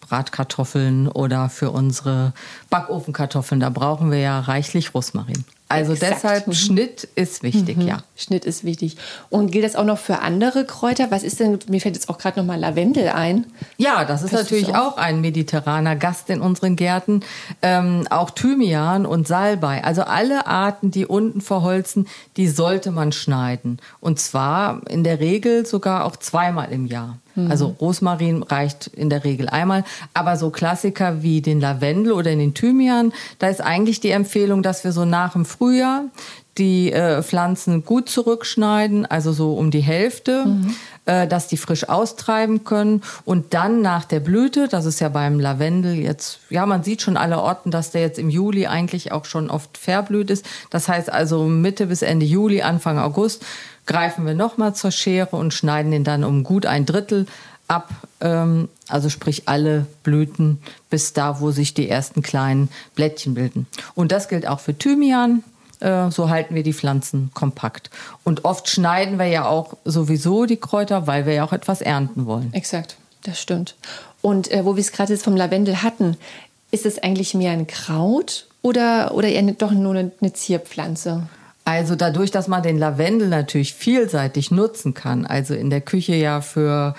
Bratkartoffeln 0.00 1.08
oder 1.08 1.48
für 1.48 1.72
unsere 1.72 2.34
Backofenkartoffeln. 2.70 3.60
Da 3.60 3.70
brauchen 3.70 4.12
wir 4.12 4.18
ja 4.18 4.38
reichlich 4.38 4.94
Rosmarin. 4.94 5.44
Also 5.66 5.94
Exakt. 5.94 6.12
deshalb 6.12 6.46
mhm. 6.46 6.52
Schnitt 6.52 7.08
ist 7.14 7.42
wichtig, 7.42 7.78
mhm. 7.78 7.88
ja. 7.88 7.98
Schnitt 8.16 8.44
ist 8.44 8.64
wichtig. 8.64 8.96
Und 9.30 9.50
gilt 9.50 9.64
das 9.64 9.76
auch 9.76 9.84
noch 9.84 9.98
für 9.98 10.20
andere 10.20 10.66
Kräuter? 10.66 11.10
Was 11.10 11.22
ist 11.22 11.40
denn, 11.40 11.58
mir 11.68 11.80
fällt 11.80 11.94
jetzt 11.94 12.10
auch 12.10 12.18
gerade 12.18 12.38
noch 12.38 12.46
mal 12.46 12.60
Lavendel 12.60 13.08
ein. 13.08 13.46
Ja, 13.78 14.04
das 14.04 14.22
ist 14.22 14.30
Kannst 14.30 14.50
natürlich 14.50 14.74
auch? 14.74 14.92
auch? 14.92 14.96
ein 14.98 15.22
mediterraner 15.22 15.96
Gast 15.96 16.28
in 16.28 16.42
unseren 16.42 16.76
Gärten. 16.76 17.20
Ähm, 17.62 18.06
auch 18.10 18.30
Thymian 18.30 19.06
und 19.06 19.26
Salbei. 19.26 19.82
Also 19.82 20.02
alle 20.02 20.46
Arten, 20.46 20.90
die 20.90 21.06
unten 21.06 21.40
verholzen, 21.40 22.08
die 22.36 22.48
sollte 22.48 22.90
man 22.90 23.12
schneiden. 23.12 23.78
Und 24.00 24.20
zwar 24.20 24.82
in 24.88 25.02
der 25.02 25.18
Regel 25.20 25.64
sogar 25.64 26.04
auch 26.04 26.16
zweimal 26.16 26.70
im 26.72 26.86
Jahr. 26.86 27.18
Mhm. 27.34 27.50
Also 27.50 27.74
Rosmarin 27.80 28.42
reicht 28.42 28.86
in 28.88 29.10
der 29.10 29.24
Regel 29.24 29.48
einmal. 29.48 29.84
Aber 30.12 30.36
so 30.36 30.50
Klassiker 30.50 31.22
wie 31.22 31.40
den 31.40 31.60
Lavendel 31.60 32.12
oder 32.12 32.34
den 32.34 32.54
Thymian, 32.54 33.12
da 33.38 33.48
ist 33.48 33.60
eigentlich 33.60 34.00
die 34.00 34.10
Empfehlung, 34.10 34.62
dass 34.62 34.84
wir 34.84 34.92
so 34.92 35.04
nach 35.04 35.32
dem 35.32 35.44
Frühjahr 35.56 36.04
die 36.58 36.92
äh, 36.92 37.22
Pflanzen 37.22 37.84
gut 37.84 38.08
zurückschneiden, 38.08 39.06
also 39.06 39.32
so 39.32 39.54
um 39.54 39.70
die 39.70 39.80
Hälfte, 39.80 40.44
mhm. 40.46 40.74
äh, 41.04 41.26
dass 41.26 41.48
die 41.48 41.56
frisch 41.56 41.88
austreiben 41.88 42.64
können. 42.64 43.02
Und 43.24 43.54
dann 43.54 43.82
nach 43.82 44.04
der 44.04 44.20
Blüte, 44.20 44.68
das 44.68 44.84
ist 44.84 45.00
ja 45.00 45.08
beim 45.08 45.40
Lavendel 45.40 45.94
jetzt, 45.94 46.40
ja, 46.50 46.64
man 46.66 46.84
sieht 46.84 47.02
schon 47.02 47.16
alle 47.16 47.40
Orten, 47.40 47.70
dass 47.70 47.90
der 47.90 48.02
jetzt 48.02 48.18
im 48.18 48.30
Juli 48.30 48.66
eigentlich 48.66 49.10
auch 49.10 49.24
schon 49.24 49.50
oft 49.50 49.76
verblüht 49.78 50.30
ist. 50.30 50.46
Das 50.70 50.88
heißt 50.88 51.12
also 51.12 51.44
Mitte 51.44 51.86
bis 51.86 52.02
Ende 52.02 52.26
Juli, 52.26 52.62
Anfang 52.62 52.98
August 52.98 53.44
greifen 53.86 54.24
wir 54.24 54.34
nochmal 54.34 54.74
zur 54.74 54.92
Schere 54.92 55.36
und 55.36 55.52
schneiden 55.52 55.90
den 55.90 56.04
dann 56.04 56.24
um 56.24 56.42
gut 56.42 56.66
ein 56.66 56.86
Drittel 56.86 57.26
ab, 57.68 57.90
ähm, 58.20 58.68
also 58.88 59.08
sprich 59.08 59.48
alle 59.48 59.86
Blüten 60.02 60.58
bis 60.90 61.12
da, 61.12 61.40
wo 61.40 61.50
sich 61.50 61.74
die 61.74 61.88
ersten 61.88 62.22
kleinen 62.22 62.68
Blättchen 62.94 63.34
bilden. 63.34 63.66
Und 63.94 64.12
das 64.12 64.28
gilt 64.28 64.46
auch 64.46 64.60
für 64.60 64.76
Thymian, 64.76 65.42
äh, 65.80 66.10
so 66.10 66.28
halten 66.28 66.54
wir 66.54 66.62
die 66.62 66.72
Pflanzen 66.72 67.30
kompakt. 67.34 67.90
Und 68.24 68.44
oft 68.44 68.68
schneiden 68.68 69.18
wir 69.18 69.26
ja 69.26 69.46
auch 69.46 69.76
sowieso 69.84 70.46
die 70.46 70.56
Kräuter, 70.56 71.06
weil 71.06 71.26
wir 71.26 71.34
ja 71.34 71.44
auch 71.44 71.52
etwas 71.52 71.80
ernten 71.80 72.26
wollen. 72.26 72.52
Exakt, 72.52 72.96
das 73.22 73.40
stimmt. 73.40 73.74
Und 74.22 74.50
äh, 74.50 74.64
wo 74.64 74.76
wir 74.76 74.80
es 74.80 74.92
gerade 74.92 75.12
jetzt 75.12 75.24
vom 75.24 75.36
Lavendel 75.36 75.82
hatten, 75.82 76.16
ist 76.70 76.86
es 76.86 77.02
eigentlich 77.02 77.34
mehr 77.34 77.52
ein 77.52 77.66
Kraut 77.66 78.46
oder, 78.62 79.14
oder 79.14 79.28
eher 79.28 79.42
doch 79.52 79.70
nur 79.70 79.94
eine, 79.94 80.10
eine 80.20 80.32
Zierpflanze? 80.32 81.28
Also 81.66 81.96
dadurch, 81.96 82.30
dass 82.30 82.46
man 82.46 82.62
den 82.62 82.78
Lavendel 82.78 83.28
natürlich 83.28 83.74
vielseitig 83.74 84.50
nutzen 84.50 84.92
kann, 84.92 85.24
also 85.24 85.54
in 85.54 85.70
der 85.70 85.80
Küche 85.80 86.14
ja 86.14 86.42
für 86.42 86.94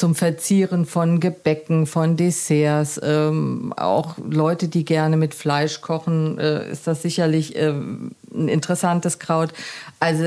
zum 0.00 0.14
Verzieren 0.14 0.86
von 0.86 1.20
Gebäcken, 1.20 1.86
von 1.86 2.16
Desserts. 2.16 2.98
Ähm, 3.02 3.74
auch 3.76 4.16
Leute, 4.18 4.68
die 4.68 4.86
gerne 4.86 5.18
mit 5.18 5.34
Fleisch 5.34 5.82
kochen, 5.82 6.38
äh, 6.38 6.70
ist 6.70 6.86
das 6.86 7.02
sicherlich 7.02 7.54
äh, 7.54 7.68
ein 7.68 8.48
interessantes 8.48 9.18
Kraut. 9.18 9.52
Also 10.00 10.24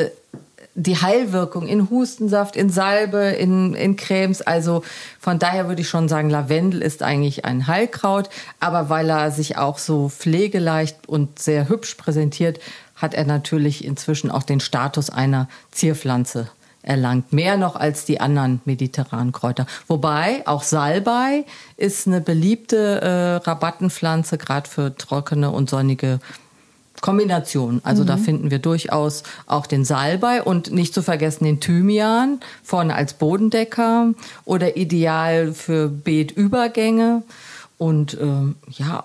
die 0.75 0.98
Heilwirkung 0.98 1.68
in 1.68 1.89
Hustensaft, 1.89 2.56
in 2.56 2.70
Salbe, 2.70 3.18
in, 3.18 3.74
in 3.74 3.96
Cremes. 3.96 4.44
Also 4.44 4.84
von 5.20 5.39
daher 5.39 5.68
würde 5.68 5.82
ich 5.82 5.89
schon 5.89 6.08
sagen, 6.08 6.30
Lavendel 6.30 6.84
ist 6.84 7.01
eigentlich 7.01 7.44
ein 7.44 7.65
Heilkraut. 7.65 8.30
Aber 8.60 8.89
weil 8.89 9.10
er 9.10 9.32
sich 9.32 9.58
auch 9.58 9.80
so 9.80 10.10
pflegeleicht 10.10 11.10
und 11.10 11.39
sehr 11.39 11.68
hübsch 11.68 11.96
präsentiert, 11.96 12.60
hat 12.96 13.15
er 13.15 13.25
natürlich 13.25 13.84
inzwischen 13.84 14.30
auch 14.30 14.44
den 14.44 14.60
Status 14.60 15.10
einer 15.10 15.50
Zierpflanze 15.72 16.48
erlangt. 16.83 17.33
Mehr 17.33 17.57
noch 17.57 17.75
als 17.75 18.05
die 18.05 18.21
anderen 18.21 18.61
mediterranen 18.65 19.31
Kräuter. 19.31 19.65
Wobei 19.87 20.45
auch 20.45 20.63
Salbei 20.63 21.45
ist 21.77 22.07
eine 22.07 22.21
beliebte 22.21 23.01
äh, 23.01 23.47
Rabattenpflanze, 23.47 24.37
gerade 24.37 24.69
für 24.69 24.95
trockene 24.95 25.49
und 25.49 25.69
sonnige 25.69 26.19
Kombinationen. 27.01 27.81
Also 27.83 28.03
mhm. 28.03 28.07
da 28.07 28.17
finden 28.17 28.51
wir 28.51 28.59
durchaus 28.59 29.23
auch 29.45 29.65
den 29.65 29.83
Salbei 29.83 30.41
und 30.41 30.71
nicht 30.71 30.93
zu 30.93 31.01
vergessen 31.01 31.43
den 31.43 31.59
Thymian, 31.59 32.39
vorne 32.63 32.95
als 32.95 33.13
Bodendecker 33.13 34.13
oder 34.45 34.77
ideal 34.77 35.53
für 35.53 35.89
Beetübergänge 35.89 37.23
und 37.77 38.17
ähm, 38.21 38.55
ja, 38.69 39.03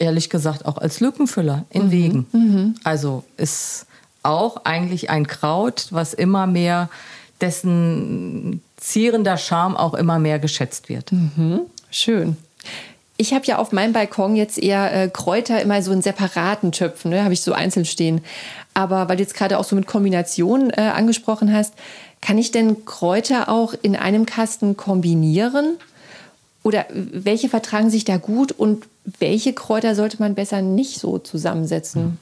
ehrlich 0.00 0.28
gesagt 0.30 0.66
auch 0.66 0.78
als 0.78 0.98
Lückenfüller 0.98 1.66
in 1.70 1.86
mhm. 1.86 1.90
Wegen. 1.92 2.26
Mhm. 2.32 2.74
Also 2.82 3.22
ist 3.36 3.86
auch 4.22 4.64
eigentlich 4.64 5.10
ein 5.10 5.26
Kraut, 5.26 5.88
was 5.90 6.14
immer 6.14 6.46
mehr, 6.46 6.88
dessen 7.40 8.62
zierender 8.76 9.36
Charme 9.36 9.76
auch 9.76 9.94
immer 9.94 10.18
mehr 10.18 10.38
geschätzt 10.38 10.88
wird. 10.88 11.12
Mhm. 11.12 11.60
Schön. 11.90 12.36
Ich 13.16 13.34
habe 13.34 13.44
ja 13.44 13.58
auf 13.58 13.72
meinem 13.72 13.92
Balkon 13.92 14.34
jetzt 14.34 14.58
eher 14.58 14.94
äh, 14.94 15.08
Kräuter 15.08 15.60
immer 15.60 15.82
so 15.82 15.92
in 15.92 16.00
separaten 16.00 16.72
Töpfen, 16.72 17.10
ne? 17.10 17.22
habe 17.22 17.34
ich 17.34 17.42
so 17.42 17.52
einzeln 17.52 17.84
stehen. 17.84 18.22
Aber 18.72 19.08
weil 19.08 19.16
du 19.16 19.22
jetzt 19.22 19.34
gerade 19.34 19.58
auch 19.58 19.64
so 19.64 19.76
mit 19.76 19.86
Kombinationen 19.86 20.70
äh, 20.70 20.80
angesprochen 20.80 21.52
hast, 21.52 21.74
kann 22.22 22.38
ich 22.38 22.50
denn 22.50 22.84
Kräuter 22.84 23.48
auch 23.48 23.74
in 23.82 23.96
einem 23.96 24.24
Kasten 24.24 24.76
kombinieren? 24.76 25.76
Oder 26.62 26.86
welche 26.92 27.48
vertragen 27.48 27.88
sich 27.88 28.04
da 28.04 28.18
gut 28.18 28.52
und 28.52 28.84
welche 29.18 29.54
Kräuter 29.54 29.94
sollte 29.94 30.18
man 30.18 30.34
besser 30.34 30.60
nicht 30.60 30.98
so 30.98 31.18
zusammensetzen? 31.18 32.18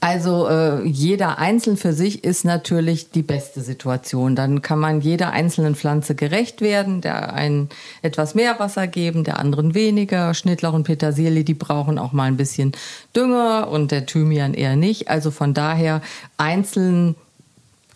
Also 0.00 0.48
äh, 0.48 0.84
jeder 0.84 1.38
einzeln 1.38 1.76
für 1.76 1.92
sich 1.92 2.24
ist 2.24 2.44
natürlich 2.44 3.10
die 3.10 3.22
beste 3.22 3.60
Situation. 3.60 4.34
Dann 4.34 4.60
kann 4.60 4.78
man 4.78 5.00
jeder 5.00 5.30
einzelnen 5.30 5.76
Pflanze 5.76 6.14
gerecht 6.14 6.60
werden, 6.60 7.00
der 7.00 7.32
einen 7.34 7.68
etwas 8.02 8.34
mehr 8.34 8.58
Wasser 8.58 8.88
geben, 8.88 9.22
der 9.22 9.38
anderen 9.38 9.74
weniger. 9.74 10.34
Schnittlauch 10.34 10.74
und 10.74 10.84
Petersilie, 10.84 11.44
die 11.44 11.54
brauchen 11.54 11.98
auch 11.98 12.12
mal 12.12 12.24
ein 12.24 12.36
bisschen 12.36 12.72
Dünger 13.14 13.68
und 13.70 13.92
der 13.92 14.06
Thymian 14.06 14.54
eher 14.54 14.76
nicht. 14.76 15.08
Also 15.08 15.30
von 15.30 15.54
daher 15.54 16.02
einzeln 16.36 17.14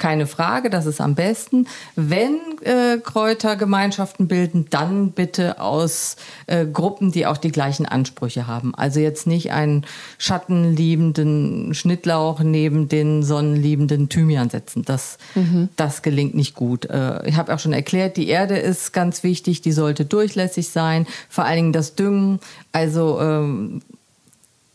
keine 0.01 0.27
Frage, 0.27 0.71
das 0.71 0.87
ist 0.87 1.01
am 1.01 1.15
besten. 1.15 1.69
Wenn 1.95 2.39
äh, 2.63 2.99
Kräuter 2.99 3.55
Gemeinschaften 3.55 4.27
bilden, 4.27 4.67
dann 4.71 5.13
bitte 5.13 5.61
aus 5.61 6.17
äh, 6.47 6.67
Gruppen, 6.67 7.13
die 7.13 7.27
auch 7.27 7.37
die 7.37 7.53
gleichen 7.53 7.87
Ansprüche 7.87 8.49
haben. 8.49 8.75
Also 8.75 8.99
jetzt 8.99 9.29
nicht 9.29 9.53
einen 9.53 9.87
schattenliebenden 10.19 11.75
Schnittlauch 11.75 12.41
neben 12.41 12.89
den 12.89 13.23
sonnenliebenden 13.23 14.09
Thymian 14.09 14.51
setzen. 14.51 14.85
Das, 14.85 15.19
mhm. 15.37 15.69
das 15.77 16.03
gelingt 16.03 16.35
nicht 16.35 16.57
gut. 16.57 16.87
Äh, 16.87 17.29
ich 17.29 17.37
habe 17.37 17.55
auch 17.55 17.59
schon 17.61 17.75
erklärt, 17.75 18.17
die 18.17 18.29
Erde 18.29 18.57
ist 18.57 18.93
ganz 18.93 19.23
wichtig, 19.23 19.61
die 19.61 19.73
sollte 19.73 20.05
durchlässig 20.05 20.71
sein. 20.71 21.07
Vor 21.29 21.45
allen 21.45 21.57
Dingen 21.57 21.73
das 21.73 21.95
Düngen. 21.95 22.41
Also 22.73 23.21
ähm, 23.21 23.83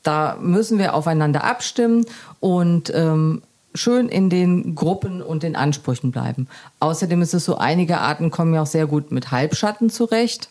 da 0.03 0.38
müssen 0.39 0.77
wir 0.77 0.94
aufeinander 0.94 1.44
abstimmen 1.44 2.05
und 2.39 2.91
ähm, 2.94 3.41
schön 3.75 4.10
in 4.10 4.29
den 4.29 4.75
Gruppen 4.75 5.22
und 5.22 5.44
den 5.44 5.55
Ansprüchen 5.55 6.12
bleiben. 6.12 6.48
Außerdem 6.79 7.22
ist 7.22 7.34
es 7.34 7.46
so, 7.46 7.58
einige 7.58 8.00
Arten 8.00 8.32
kommen 8.32 8.53
ja 8.53 8.63
auch 8.63 8.67
sehr 8.67 8.88
gut 8.88 9.12
mit 9.12 9.32
Halbschatten 9.32 9.89
zurecht. 9.89 10.50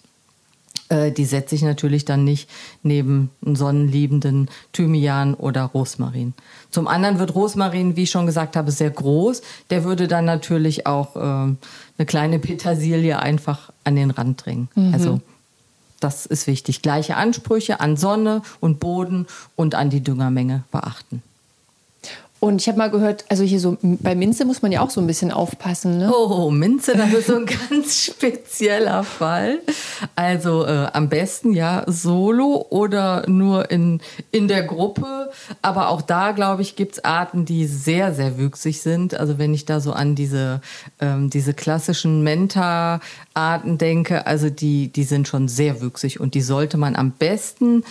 Äh, 0.88 1.12
die 1.12 1.25
setze 1.25 1.54
ich 1.54 1.62
natürlich 1.62 2.04
dann 2.04 2.25
nicht 2.25 2.49
neben 2.83 3.31
einen 3.45 3.57
sonnenliebenden 3.57 4.50
Thymian 4.73 5.35
oder 5.35 5.62
Rosmarin. 5.62 6.35
Zum 6.71 6.88
anderen 6.88 7.19
wird 7.19 7.35
Rosmarin, 7.35 7.97
wie 7.97 8.02
ich 8.02 8.11
schon 8.11 8.26
gesagt 8.26 8.57
habe, 8.57 8.71
sehr 8.71 8.90
groß. 8.90 9.43
Der 9.71 9.85
würde 9.85 10.09
dann 10.09 10.25
natürlich 10.25 10.87
auch 10.87 11.16
äh, 11.16 11.21
eine 11.21 12.07
kleine 12.07 12.38
Petersilie 12.38 13.19
einfach 13.19 13.71
an 13.85 13.97
den 13.97 14.11
Rand 14.11 14.45
drängen. 14.45 14.69
Mhm. 14.75 14.95
Also 14.95 15.21
das 16.00 16.26
ist 16.26 16.47
wichtig. 16.47 16.83
Gleiche 16.83 17.16
Ansprüche 17.16 17.81
an 17.81 17.97
Sonne 17.97 18.43
und 18.61 18.78
Boden 18.78 19.26
und 19.57 19.75
an 19.75 19.88
die 19.88 20.02
Düngermenge 20.02 20.64
beachten. 20.71 21.23
Und 22.45 22.61
ich 22.61 22.69
habe 22.69 22.77
mal 22.77 22.91
gehört, 22.91 23.25
also 23.31 23.43
hier 23.43 23.59
so 23.59 23.79
bei 23.81 24.15
Minze 24.15 24.45
muss 24.45 24.61
man 24.61 24.71
ja 24.71 24.83
auch 24.83 24.91
so 24.91 25.01
ein 25.01 25.07
bisschen 25.07 25.31
aufpassen. 25.31 25.97
Ne? 25.97 26.13
Oh, 26.15 26.51
Minze, 26.51 26.95
das 26.95 27.11
ist 27.15 27.29
so 27.29 27.37
ein 27.37 27.47
ganz 27.71 28.05
spezieller 28.05 29.03
Fall. 29.03 29.61
Also 30.15 30.67
äh, 30.67 30.89
am 30.93 31.09
besten 31.09 31.55
ja 31.55 31.85
solo 31.87 32.67
oder 32.69 33.27
nur 33.31 33.71
in, 33.71 34.03
in 34.31 34.47
der 34.47 34.63
Gruppe. 34.63 35.31
Aber 35.63 35.89
auch 35.89 36.03
da, 36.03 36.33
glaube 36.33 36.61
ich, 36.61 36.77
gibt 36.77 36.97
es 36.97 37.05
Arten, 37.05 37.47
die 37.47 37.67
sehr, 37.67 38.13
sehr 38.13 38.37
wüchsig 38.37 38.83
sind. 38.83 39.15
Also 39.15 39.39
wenn 39.39 39.55
ich 39.55 39.65
da 39.65 39.81
so 39.81 39.95
an 39.95 40.15
diese, 40.15 40.61
ähm, 41.01 41.31
diese 41.31 41.55
klassischen 41.55 42.23
Menta-Arten 42.25 43.79
denke, 43.79 44.27
also 44.27 44.51
die, 44.51 44.89
die 44.89 45.05
sind 45.05 45.29
schon 45.29 45.49
sehr 45.49 45.81
wüchsig 45.81 46.21
und 46.21 46.35
die 46.35 46.43
sollte 46.43 46.77
man 46.77 46.95
am 46.95 47.13
besten 47.13 47.85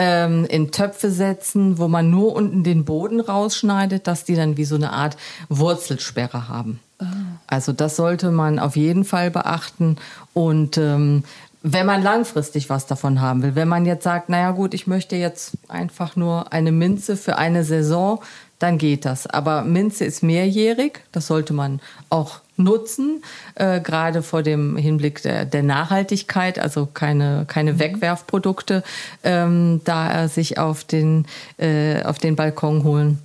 ähm, 0.00 0.44
in 0.44 0.70
Töpfe 0.70 1.10
setzen, 1.10 1.78
wo 1.78 1.88
man 1.88 2.08
nur 2.08 2.36
unten 2.36 2.62
den 2.62 2.84
Boden 2.84 3.18
rausschneidet, 3.18 4.06
dass 4.06 4.24
die 4.24 4.36
dann 4.36 4.56
wie 4.56 4.64
so 4.64 4.76
eine 4.76 4.92
Art 4.92 5.16
Wurzelsperre 5.48 6.48
haben. 6.48 6.78
Oh. 7.00 7.04
Also 7.48 7.72
das 7.72 7.96
sollte 7.96 8.30
man 8.30 8.60
auf 8.60 8.76
jeden 8.76 9.04
Fall 9.04 9.32
beachten. 9.32 9.96
Und 10.34 10.78
ähm, 10.78 11.24
wenn 11.62 11.84
man 11.84 12.00
langfristig 12.00 12.70
was 12.70 12.86
davon 12.86 13.20
haben 13.20 13.42
will, 13.42 13.56
wenn 13.56 13.66
man 13.66 13.86
jetzt 13.86 14.04
sagt, 14.04 14.28
naja 14.28 14.52
gut, 14.52 14.72
ich 14.72 14.86
möchte 14.86 15.16
jetzt 15.16 15.54
einfach 15.66 16.14
nur 16.14 16.52
eine 16.52 16.70
Minze 16.70 17.16
für 17.16 17.36
eine 17.36 17.64
Saison, 17.64 18.20
dann 18.58 18.78
geht 18.78 19.04
das. 19.04 19.26
Aber 19.26 19.62
Minze 19.62 20.04
ist 20.04 20.22
mehrjährig, 20.22 21.00
das 21.12 21.26
sollte 21.26 21.52
man 21.52 21.80
auch 22.10 22.40
nutzen, 22.56 23.22
äh, 23.54 23.80
gerade 23.80 24.22
vor 24.22 24.42
dem 24.42 24.76
Hinblick 24.76 25.22
der, 25.22 25.44
der 25.44 25.62
Nachhaltigkeit, 25.62 26.58
also 26.58 26.86
keine, 26.86 27.44
keine 27.46 27.74
mhm. 27.74 27.78
Wegwerfprodukte, 27.78 28.82
ähm, 29.22 29.80
da 29.84 30.10
er 30.10 30.28
sich 30.28 30.58
auf 30.58 30.84
den, 30.84 31.26
äh, 31.58 32.02
auf 32.02 32.18
den 32.18 32.36
Balkon 32.36 32.82
holen. 32.82 33.18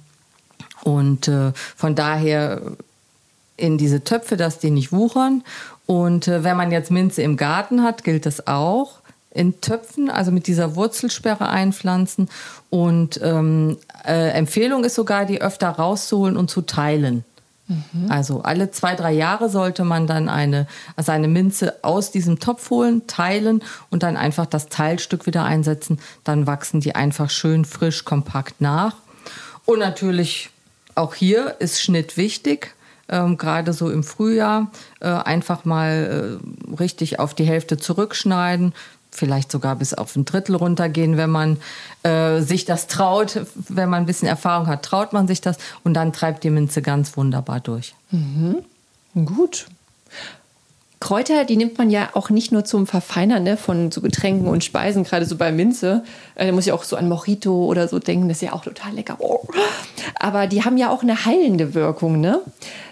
Und 0.84 1.28
äh, 1.28 1.52
von 1.76 1.96
daher 1.96 2.62
in 3.58 3.78
diese 3.78 4.04
Töpfe, 4.04 4.38
dass 4.38 4.60
die 4.60 4.72
nicht 4.72 4.92
wuchern. 4.92 5.44
Und 5.86 6.28
äh, 6.28 6.44
wenn 6.44 6.58
man 6.58 6.72
jetzt 6.72 6.92
Minze 6.92 7.22
im 7.22 7.38
Garten 7.38 7.84
hat, 7.84 8.04
gilt 8.04 8.26
das 8.26 8.48
auch 8.48 9.00
in 9.34 9.60
Töpfen, 9.62 10.10
also 10.10 10.32
mit 10.32 10.48
dieser 10.48 10.76
Wurzelsperre 10.76 11.50
einpflanzen. 11.50 12.30
Und 12.70 13.20
ähm, 13.24 13.78
äh, 14.06 14.30
Empfehlung 14.30 14.84
ist 14.84 14.96
sogar, 14.96 15.26
die 15.26 15.42
öfter 15.42 15.70
rauszuholen 15.70 16.38
und 16.38 16.50
zu 16.50 16.62
teilen. 16.62 17.26
Mhm. 17.68 18.10
Also 18.10 18.42
alle 18.42 18.72
zwei, 18.72 18.96
drei 18.96 19.14
Jahre 19.14 19.50
sollte 19.50 19.84
man 19.84 20.06
dann 20.06 20.30
eine, 20.30 20.68
also 20.96 21.12
eine 21.12 21.28
Minze 21.28 21.84
aus 21.84 22.12
diesem 22.12 22.40
Topf 22.40 22.70
holen, 22.70 23.08
teilen 23.08 23.64
und 23.90 24.04
dann 24.04 24.18
einfach 24.18 24.46
das 24.46 24.68
Teilstück 24.68 25.26
wieder 25.26 25.44
einsetzen. 25.44 26.00
Dann 26.24 26.46
wachsen 26.46 26.82
die 26.82 26.96
einfach 26.96 27.30
schön 27.30 27.66
frisch, 27.66 28.06
kompakt 28.06 28.62
nach. 28.62 28.96
Und 29.66 29.80
natürlich 29.80 30.50
auch 30.96 31.16
hier 31.16 31.56
ist 31.60 31.82
Schnitt 31.82 32.18
wichtig. 32.18 32.76
Ähm, 33.10 33.38
gerade 33.38 33.74
so 33.74 33.90
im 33.90 34.04
Frühjahr 34.04 34.72
äh, 35.02 35.08
einfach 35.08 35.66
mal 35.66 36.40
äh, 36.40 36.76
richtig 36.76 37.20
auf 37.20 37.34
die 37.34 37.44
Hälfte 37.44 37.78
zurückschneiden, 37.78 38.74
vielleicht 39.14 39.52
sogar 39.52 39.76
bis 39.76 39.94
auf 39.94 40.16
ein 40.16 40.26
Drittel 40.26 40.56
runtergehen, 40.56 41.18
wenn 41.18 41.30
man 41.30 41.58
äh, 42.04 42.42
sich 42.42 42.66
das 42.66 42.88
traut, 42.88 43.42
wenn 43.56 43.90
man 43.90 44.04
ein 44.04 44.06
bisschen 44.06 44.28
Erfahrung 44.28 44.68
hat, 44.68 44.84
traut 44.84 45.14
man 45.14 45.28
sich 45.28 45.42
das 45.42 45.58
und 45.84 45.94
dann 45.94 46.14
treibt 46.14 46.44
die 46.44 46.50
Minze 46.50 46.82
ganz 46.82 47.16
wunderbar 47.18 47.60
durch. 47.60 47.94
Mhm. 48.12 48.58
Gut. 49.26 49.68
Kräuter, 51.04 51.44
die 51.44 51.58
nimmt 51.58 51.78
man 51.78 51.90
ja 51.90 52.12
auch 52.14 52.30
nicht 52.30 52.54
nur 52.54 52.64
zum 52.64 52.88
Verfeinern 52.88 53.44
ne, 53.44 53.58
von 53.58 53.92
so 53.92 54.00
Getränken 54.00 54.48
und 54.48 54.64
Speisen, 54.64 55.04
gerade 55.04 55.26
so 55.26 55.36
bei 55.36 55.52
Minze. 55.52 56.06
Äh, 56.36 56.46
da 56.46 56.54
muss 56.54 56.66
ich 56.66 56.72
auch 56.72 56.84
so 56.84 56.96
an 56.96 57.10
Mojito 57.10 57.66
oder 57.66 57.90
so 57.90 58.00
denken, 58.00 58.30
das 58.30 58.38
ist 58.38 58.44
ja 58.44 58.54
auch 58.54 58.64
total 58.64 58.94
lecker. 58.94 59.18
Aber 60.16 60.48
die 60.48 60.64
haben 60.64 60.78
ja 60.78 60.90
auch 60.90 61.04
eine 61.04 61.26
heilende 61.26 61.74
Wirkung. 61.74 62.22
Ne? 62.22 62.40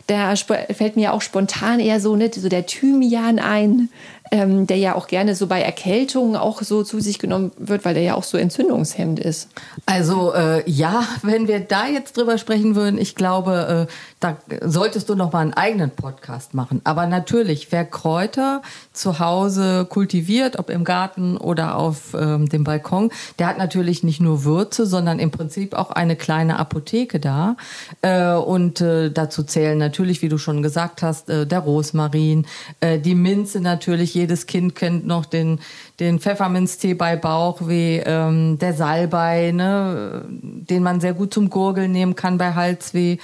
Da 0.07 0.35
fällt 0.35 0.97
mir 0.97 1.13
auch 1.13 1.21
spontan 1.21 1.79
eher 1.79 2.01
so, 2.01 2.17
ne, 2.17 2.29
so 2.35 2.49
der 2.49 2.65
Thymian 2.65 3.39
ein, 3.39 3.87
ähm, 4.31 4.65
der 4.65 4.77
ja 4.77 4.95
auch 4.95 5.07
gerne 5.07 5.35
so 5.35 5.47
bei 5.47 5.61
Erkältungen 5.61 6.38
auch 6.38 6.61
so 6.61 6.83
zu 6.83 7.01
sich 7.01 7.19
genommen 7.19 7.51
wird, 7.57 7.83
weil 7.83 7.93
der 7.93 8.03
ja 8.03 8.15
auch 8.15 8.23
so 8.23 8.38
entzündungshemmend 8.38 9.19
ist. 9.19 9.50
Also 9.85 10.33
äh, 10.33 10.69
ja, 10.69 11.03
wenn 11.21 11.50
wir 11.50 11.59
da 11.59 11.88
jetzt 11.88 12.15
drüber 12.15 12.38
sprechen 12.38 12.75
würden, 12.75 12.97
ich 12.97 13.15
glaube, 13.15 13.88
äh, 13.89 13.93
da 14.21 14.38
solltest 14.61 15.09
du 15.09 15.15
noch 15.15 15.33
mal 15.33 15.39
einen 15.39 15.53
eigenen 15.53 15.91
Podcast 15.91 16.53
machen. 16.53 16.79
Aber 16.85 17.07
natürlich, 17.07 17.71
wer 17.71 17.83
Kräuter 17.83 18.61
zu 18.93 19.19
Hause 19.19 19.85
kultiviert, 19.89 20.57
ob 20.57 20.69
im 20.69 20.85
Garten 20.85 21.35
oder 21.35 21.75
auf 21.75 22.13
ähm, 22.13 22.47
dem 22.47 22.63
Balkon, 22.63 23.11
der 23.38 23.47
hat 23.47 23.57
natürlich 23.57 24.03
nicht 24.03 24.21
nur 24.21 24.45
Würze, 24.45 24.85
sondern 24.85 25.19
im 25.19 25.31
Prinzip 25.31 25.73
auch 25.73 25.91
eine 25.91 26.15
kleine 26.15 26.57
Apotheke 26.57 27.19
da. 27.19 27.57
Äh, 28.01 28.35
und 28.35 28.79
äh, 28.79 29.11
dazu 29.11 29.43
zählen 29.43 29.77
natürlich, 29.77 30.21
wie 30.21 30.29
du 30.29 30.38
schon 30.38 30.63
gesagt 30.63 31.01
hast, 31.01 31.29
äh, 31.29 31.45
der 31.45 31.59
Rosmarin, 31.59 32.45
äh, 32.79 32.97
die 32.97 33.15
Minze 33.15 33.59
natürlich. 33.59 34.20
Jedes 34.21 34.45
Kind 34.45 34.75
kennt 34.75 35.07
noch 35.07 35.25
den, 35.25 35.59
den 35.99 36.19
Pfefferminztee 36.19 36.93
bei 36.93 37.15
Bauchweh, 37.15 38.03
ähm, 38.05 38.59
der 38.59 38.73
Salbei, 38.73 39.51
ne, 39.51 40.25
den 40.29 40.83
man 40.83 41.01
sehr 41.01 41.13
gut 41.13 41.33
zum 41.33 41.49
Gurgeln 41.49 41.91
nehmen 41.91 42.15
kann 42.15 42.37
bei 42.37 42.53
Halsweh. 42.53 43.17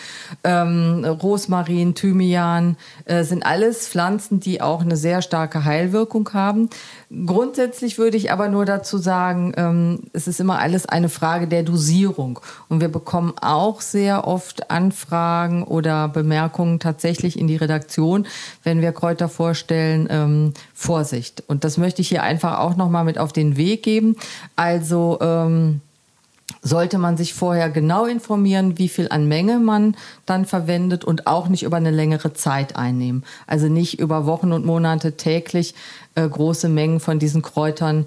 Ähm, 0.43 1.05
Rosmarin, 1.05 1.93
Thymian, 1.93 2.77
äh, 3.05 3.23
sind 3.23 3.45
alles 3.45 3.87
Pflanzen, 3.87 4.39
die 4.39 4.61
auch 4.61 4.81
eine 4.81 4.97
sehr 4.97 5.21
starke 5.21 5.65
Heilwirkung 5.65 6.29
haben. 6.33 6.69
Grundsätzlich 7.09 7.97
würde 7.97 8.17
ich 8.17 8.33
aber 8.33 8.49
nur 8.49 8.65
dazu 8.65 8.97
sagen, 8.97 9.53
ähm, 9.55 9.99
es 10.11 10.27
ist 10.27 10.41
immer 10.41 10.59
alles 10.59 10.85
eine 10.85 11.07
Frage 11.07 11.47
der 11.47 11.63
Dosierung. 11.63 12.39
Und 12.67 12.81
wir 12.81 12.89
bekommen 12.89 13.33
auch 13.39 13.79
sehr 13.79 14.27
oft 14.27 14.69
Anfragen 14.69 15.63
oder 15.63 16.09
Bemerkungen 16.09 16.79
tatsächlich 16.79 17.39
in 17.39 17.47
die 17.47 17.55
Redaktion, 17.55 18.27
wenn 18.63 18.81
wir 18.81 18.91
Kräuter 18.91 19.29
vorstellen, 19.29 20.07
ähm, 20.09 20.53
Vorsicht. 20.73 21.43
Und 21.47 21.63
das 21.63 21.77
möchte 21.77 22.01
ich 22.01 22.09
hier 22.09 22.23
einfach 22.23 22.59
auch 22.59 22.75
nochmal 22.75 23.05
mit 23.05 23.19
auf 23.19 23.31
den 23.31 23.55
Weg 23.55 23.83
geben. 23.83 24.17
Also, 24.57 25.17
ähm, 25.21 25.79
sollte 26.67 26.97
man 26.97 27.17
sich 27.17 27.33
vorher 27.33 27.69
genau 27.69 28.05
informieren, 28.05 28.77
wie 28.77 28.89
viel 28.89 29.07
an 29.09 29.27
Menge 29.27 29.59
man 29.59 29.95
dann 30.25 30.45
verwendet 30.45 31.05
und 31.05 31.27
auch 31.27 31.47
nicht 31.47 31.63
über 31.63 31.77
eine 31.77 31.91
längere 31.91 32.33
Zeit 32.33 32.75
einnehmen. 32.75 33.23
Also 33.47 33.67
nicht 33.67 33.99
über 33.99 34.25
Wochen 34.25 34.51
und 34.51 34.65
Monate 34.65 35.13
täglich 35.13 35.75
äh, 36.15 36.27
große 36.27 36.69
Mengen 36.69 36.99
von 36.99 37.19
diesen 37.19 37.41
Kräutern 37.41 38.05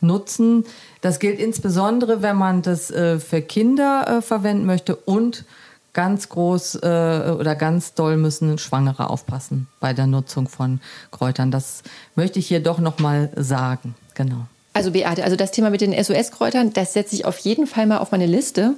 nutzen. 0.00 0.64
Das 1.00 1.18
gilt 1.18 1.38
insbesondere, 1.38 2.22
wenn 2.22 2.36
man 2.36 2.62
das 2.62 2.90
äh, 2.90 3.18
für 3.18 3.40
Kinder 3.40 4.18
äh, 4.18 4.22
verwenden 4.22 4.66
möchte 4.66 4.96
und 4.96 5.44
ganz 5.92 6.28
groß 6.28 6.76
äh, 6.76 7.36
oder 7.38 7.54
ganz 7.54 7.94
doll 7.94 8.16
müssen 8.16 8.58
Schwangere 8.58 9.10
aufpassen 9.10 9.68
bei 9.80 9.92
der 9.92 10.06
Nutzung 10.06 10.48
von 10.48 10.80
Kräutern. 11.10 11.50
Das 11.50 11.82
möchte 12.14 12.38
ich 12.38 12.46
hier 12.46 12.62
doch 12.62 12.78
noch 12.78 12.98
mal 12.98 13.30
sagen. 13.36 13.94
Genau. 14.14 14.46
Also 14.72 14.92
Beate, 14.92 15.24
also 15.24 15.36
das 15.36 15.50
Thema 15.50 15.70
mit 15.70 15.80
den 15.80 15.92
SOS-Kräutern, 15.92 16.72
das 16.72 16.94
setze 16.94 17.14
ich 17.14 17.24
auf 17.24 17.38
jeden 17.38 17.66
Fall 17.66 17.86
mal 17.86 17.98
auf 17.98 18.10
meine 18.10 18.26
Liste. 18.26 18.74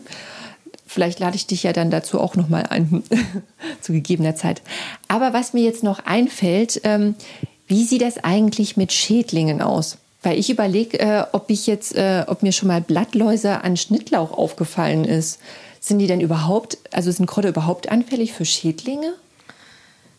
Vielleicht 0.87 1.19
lade 1.21 1.37
ich 1.37 1.47
dich 1.47 1.63
ja 1.63 1.73
dann 1.73 1.91
dazu 1.91 2.21
auch 2.21 2.35
noch 2.35 2.49
mal 2.49 2.65
ein, 2.65 3.05
zu 3.81 3.93
gegebener 3.93 4.35
Zeit. 4.35 4.63
Aber 5.09 5.33
was 5.33 5.53
mir 5.53 5.63
jetzt 5.63 5.83
noch 5.83 6.05
einfällt, 6.05 6.81
ähm, 6.85 7.15
wie 7.67 7.85
sieht 7.85 8.03
das 8.03 8.23
eigentlich 8.23 8.77
mit 8.77 8.93
Schädlingen 8.93 9.63
aus? 9.63 9.99
Weil 10.23 10.39
ich 10.39 10.51
überlege, 10.51 10.99
äh, 11.01 11.25
ob 11.33 11.51
ich 11.51 11.67
jetzt, 11.67 11.95
äh, 11.95 12.25
ob 12.27 12.43
mir 12.43 12.53
schon 12.53 12.69
mal 12.69 12.81
Blattläuse 12.81 13.63
an 13.63 13.77
Schnittlauch 13.77 14.33
aufgefallen 14.33 15.05
ist. 15.05 15.39
Sind 15.81 15.99
die 15.99 16.07
denn 16.07 16.21
überhaupt, 16.21 16.79
also 16.93 17.11
sind 17.11 17.27
Kräuter 17.27 17.51
überhaupt 17.51 17.91
anfällig 17.91 18.33
für 18.33 18.45
Schädlinge? 18.45 19.13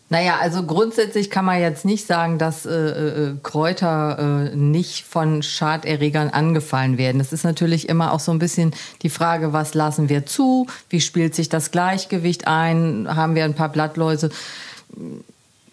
Naja, 0.08 0.38
also 0.40 0.62
grundsätzlich 0.62 1.30
kann 1.30 1.44
man 1.44 1.60
jetzt 1.60 1.84
nicht 1.84 2.06
sagen, 2.06 2.38
dass 2.38 2.64
äh, 2.64 2.70
äh, 2.70 3.34
Kräuter 3.42 4.50
äh, 4.52 4.56
nicht 4.56 5.04
von 5.04 5.42
Schaderregern 5.42 6.30
angefallen 6.30 6.96
werden. 6.96 7.20
Es 7.20 7.32
ist 7.32 7.42
natürlich 7.42 7.88
immer 7.88 8.12
auch 8.12 8.20
so 8.20 8.30
ein 8.30 8.38
bisschen 8.38 8.72
die 9.02 9.10
Frage, 9.10 9.52
was 9.52 9.74
lassen 9.74 10.08
wir 10.08 10.24
zu? 10.24 10.68
Wie 10.90 11.00
spielt 11.00 11.34
sich 11.34 11.48
das 11.48 11.72
Gleichgewicht 11.72 12.46
ein? 12.46 13.08
Haben 13.16 13.34
wir 13.34 13.44
ein 13.44 13.54
paar 13.54 13.68
Blattläuse? 13.68 14.30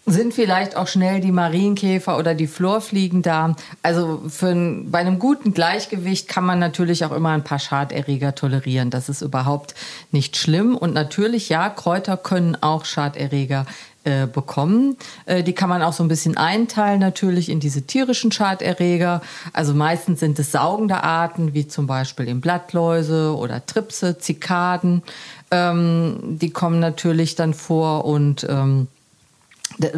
Sind 0.06 0.34
vielleicht 0.34 0.76
auch 0.76 0.88
schnell 0.88 1.20
die 1.20 1.32
Marienkäfer 1.32 2.18
oder 2.18 2.34
die 2.34 2.48
Florfliegen 2.48 3.22
da? 3.22 3.54
Also 3.82 4.20
für 4.28 4.48
ein, 4.48 4.90
bei 4.90 4.98
einem 4.98 5.20
guten 5.20 5.54
Gleichgewicht 5.54 6.28
kann 6.28 6.44
man 6.44 6.58
natürlich 6.58 7.04
auch 7.04 7.12
immer 7.12 7.30
ein 7.30 7.44
paar 7.44 7.60
Schaderreger 7.60 8.34
tolerieren. 8.34 8.90
Das 8.90 9.08
ist 9.08 9.22
überhaupt 9.22 9.76
nicht 10.10 10.36
schlimm. 10.36 10.76
Und 10.76 10.92
natürlich, 10.92 11.48
ja, 11.48 11.70
Kräuter 11.70 12.16
können 12.16 12.56
auch 12.60 12.84
Schaderreger 12.84 13.64
äh, 14.06 14.26
bekommen. 14.26 14.98
Äh, 15.24 15.42
die 15.42 15.54
kann 15.54 15.70
man 15.70 15.80
auch 15.80 15.94
so 15.94 16.04
ein 16.04 16.08
bisschen 16.08 16.36
einteilen 16.36 17.00
natürlich 17.00 17.48
in 17.48 17.58
diese 17.58 17.80
tierischen 17.80 18.30
Schaderreger. 18.32 19.22
Also 19.54 19.72
meistens 19.72 20.20
sind 20.20 20.38
es 20.38 20.52
saugende 20.52 21.02
Arten, 21.02 21.54
wie 21.54 21.68
zum 21.68 21.86
Beispiel 21.86 22.28
eben 22.28 22.42
Blattläuse 22.42 23.34
oder 23.34 23.64
Tripse, 23.64 24.18
Zikaden. 24.18 25.02
Ähm, 25.50 26.18
die 26.22 26.50
kommen 26.50 26.80
natürlich 26.80 27.34
dann 27.34 27.54
vor 27.54 28.04
und 28.04 28.46
ähm, 28.46 28.88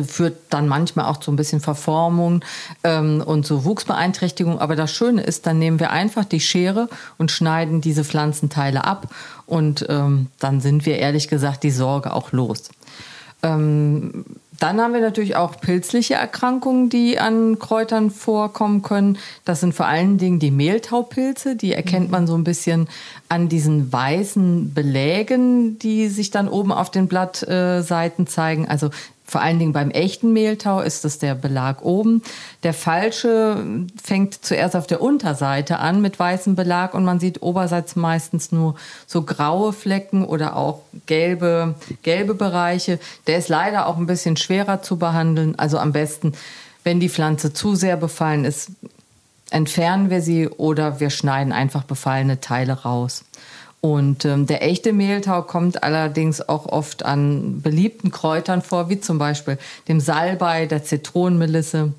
führt 0.07 0.37
dann 0.51 0.69
manchmal 0.69 1.07
auch 1.07 1.17
zu 1.17 1.33
ein 1.33 1.37
bisschen 1.37 1.61
Verformung 1.61 2.45
ähm, 2.85 3.21
und 3.27 3.45
so 3.45 3.65
Wuchsbeeinträchtigung. 3.65 4.61
Aber 4.61 4.77
das 4.77 4.93
Schöne 4.93 5.23
ist, 5.23 5.47
dann 5.49 5.59
nehmen 5.59 5.81
wir 5.81 5.91
einfach 5.91 6.25
die 6.25 6.39
Schere 6.39 6.89
und 7.19 7.33
schneiden 7.33 7.81
diese 7.81 8.05
Pflanzenteile 8.05 8.85
ab 8.85 9.09
und 9.47 9.85
dann 9.89 10.61
sind 10.61 10.87
wir 10.87 10.99
ehrlich 10.99 11.27
gesagt 11.29 11.63
die 11.65 11.71
Sorge 11.71 12.13
auch 12.13 12.31
los. 12.31 12.71
Ähm, 13.43 14.25
dann 14.59 14.81
haben 14.81 14.95
wir 14.95 15.01
natürlich 15.01 15.37
auch 15.37 15.61
pilzliche 15.61 16.15
Erkrankungen, 16.15 16.89
die 16.89 17.19
an 17.19 17.59
Kräutern 17.59 18.11
vorkommen 18.11 18.83
können. 18.83 19.19
Das 19.45 19.61
sind 19.61 19.75
vor 19.75 19.87
allen 19.87 20.19
Dingen 20.19 20.39
die 20.39 20.51
Mehltaupilze. 20.51 21.57
Die 21.57 21.73
erkennt 21.73 22.11
man 22.11 22.27
so 22.27 22.35
ein 22.37 22.45
bisschen 22.45 22.89
an 23.29 23.49
diesen 23.49 23.93
weißen 23.93 24.73
Belägen, 24.73 25.79
die 25.79 26.09
sich 26.09 26.31
dann 26.31 26.49
oben 26.49 26.73
auf 26.73 26.91
den 26.91 27.09
Blattseiten 27.09 28.27
zeigen. 28.27 28.67
Also 28.67 28.91
vor 29.27 29.41
allen 29.41 29.59
Dingen 29.59 29.73
beim 29.73 29.91
echten 29.91 30.33
Mehltau 30.33 30.81
ist 30.81 31.05
es 31.05 31.19
der 31.19 31.35
Belag 31.35 31.83
oben. 31.83 32.23
Der 32.63 32.73
falsche 32.73 33.65
fängt 34.03 34.45
zuerst 34.45 34.77
auf 34.77 34.87
der 34.87 35.03
Unterseite 35.03 35.81
an 35.81 36.01
mit 36.01 36.19
weißem 36.19 36.55
Belag 36.55 36.95
und 36.95 37.05
man 37.05 37.19
sieht 37.19 37.43
oberseits 37.43 37.97
meistens 37.97 38.53
nur 38.53 38.77
so 39.07 39.23
graue 39.23 39.73
Flecken 39.73 40.25
oder 40.25 40.55
auch 40.55 40.81
gelbe, 41.07 41.75
gelbe 42.03 42.35
Bereiche. 42.35 43.01
Der 43.27 43.39
ist 43.39 43.49
leider 43.49 43.89
auch 43.89 43.97
ein 43.97 44.07
bisschen 44.07 44.37
schwerer 44.37 44.81
zu 44.83 44.97
behandeln. 44.97 45.59
Also 45.59 45.79
am 45.79 45.93
besten, 45.93 46.33
wenn 46.85 47.01
die 47.01 47.09
Pflanze 47.09 47.53
zu 47.53 47.75
sehr 47.75 47.97
befallen 47.97 48.45
ist, 48.45 48.71
entfernen 49.51 50.09
wir 50.09 50.23
sie 50.23 50.49
oder 50.49 51.01
wir 51.01 51.11
schneiden 51.11 51.53
einfach 51.53 51.83
befallene 51.83 52.41
Teile 52.41 52.73
raus. 52.83 53.25
Und 53.95 54.25
ähm, 54.25 54.47
der 54.47 54.65
echte 54.65 54.93
Mehltau 54.93 55.43
kommt 55.43 55.85
allerdings 55.85 56.49
auch 56.49 56.67
oft 56.67 57.05
an 57.05 57.63
beliebten 57.63 58.11
Kräutern 58.11 58.61
vor, 58.61 58.89
wie 58.89 58.99
zum 58.99 59.19
Beispiel 59.19 59.59
dem 59.87 60.01
Salbei, 60.01 60.67
der 60.67 60.83
Zitronenmelisse 60.83 61.93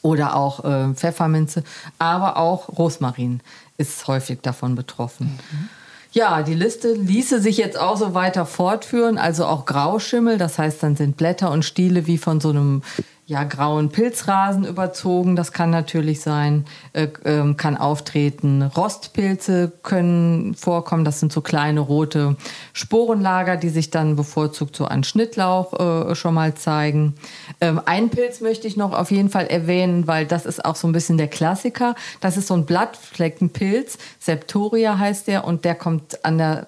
oder 0.00 0.34
auch 0.34 0.64
äh, 0.64 0.94
Pfefferminze, 0.94 1.64
aber 1.98 2.38
auch 2.38 2.78
Rosmarin 2.78 3.40
ist 3.76 4.08
häufig 4.08 4.38
davon 4.40 4.74
betroffen. 4.74 5.38
Mhm. 5.50 5.68
Ja, 6.12 6.42
die 6.42 6.54
Liste 6.54 6.94
ließe 6.94 7.42
sich 7.42 7.58
jetzt 7.58 7.78
auch 7.78 7.98
so 7.98 8.14
weiter 8.14 8.46
fortführen, 8.46 9.18
also 9.18 9.44
auch 9.44 9.66
Grauschimmel, 9.66 10.38
das 10.38 10.58
heißt, 10.58 10.82
dann 10.82 10.96
sind 10.96 11.18
Blätter 11.18 11.50
und 11.50 11.62
Stiele 11.62 12.06
wie 12.06 12.16
von 12.16 12.40
so 12.40 12.48
einem 12.48 12.80
ja, 13.28 13.42
grauen 13.42 13.88
Pilzrasen 13.88 14.64
überzogen, 14.64 15.34
das 15.34 15.50
kann 15.50 15.70
natürlich 15.70 16.20
sein, 16.20 16.64
äh, 16.92 17.08
äh, 17.24 17.54
kann 17.54 17.76
auftreten. 17.76 18.62
Rostpilze 18.62 19.72
können 19.82 20.54
vorkommen, 20.54 21.04
das 21.04 21.18
sind 21.18 21.32
so 21.32 21.40
kleine 21.40 21.80
rote 21.80 22.36
Sporenlager, 22.72 23.56
die 23.56 23.68
sich 23.68 23.90
dann 23.90 24.14
bevorzugt 24.14 24.76
so 24.76 24.84
an 24.84 25.02
Schnittlauch 25.02 26.10
äh, 26.10 26.14
schon 26.14 26.34
mal 26.34 26.54
zeigen. 26.54 27.14
Ähm, 27.60 27.80
einen 27.84 28.10
Pilz 28.10 28.40
möchte 28.40 28.68
ich 28.68 28.76
noch 28.76 28.92
auf 28.92 29.10
jeden 29.10 29.28
Fall 29.28 29.48
erwähnen, 29.48 30.06
weil 30.06 30.24
das 30.24 30.46
ist 30.46 30.64
auch 30.64 30.76
so 30.76 30.86
ein 30.86 30.92
bisschen 30.92 31.18
der 31.18 31.28
Klassiker. 31.28 31.96
Das 32.20 32.36
ist 32.36 32.46
so 32.46 32.54
ein 32.54 32.64
Blattfleckenpilz, 32.64 33.98
Septoria 34.20 35.00
heißt 35.00 35.26
der, 35.26 35.44
und 35.44 35.64
der 35.64 35.74
kommt 35.74 36.24
an 36.24 36.38
der 36.38 36.66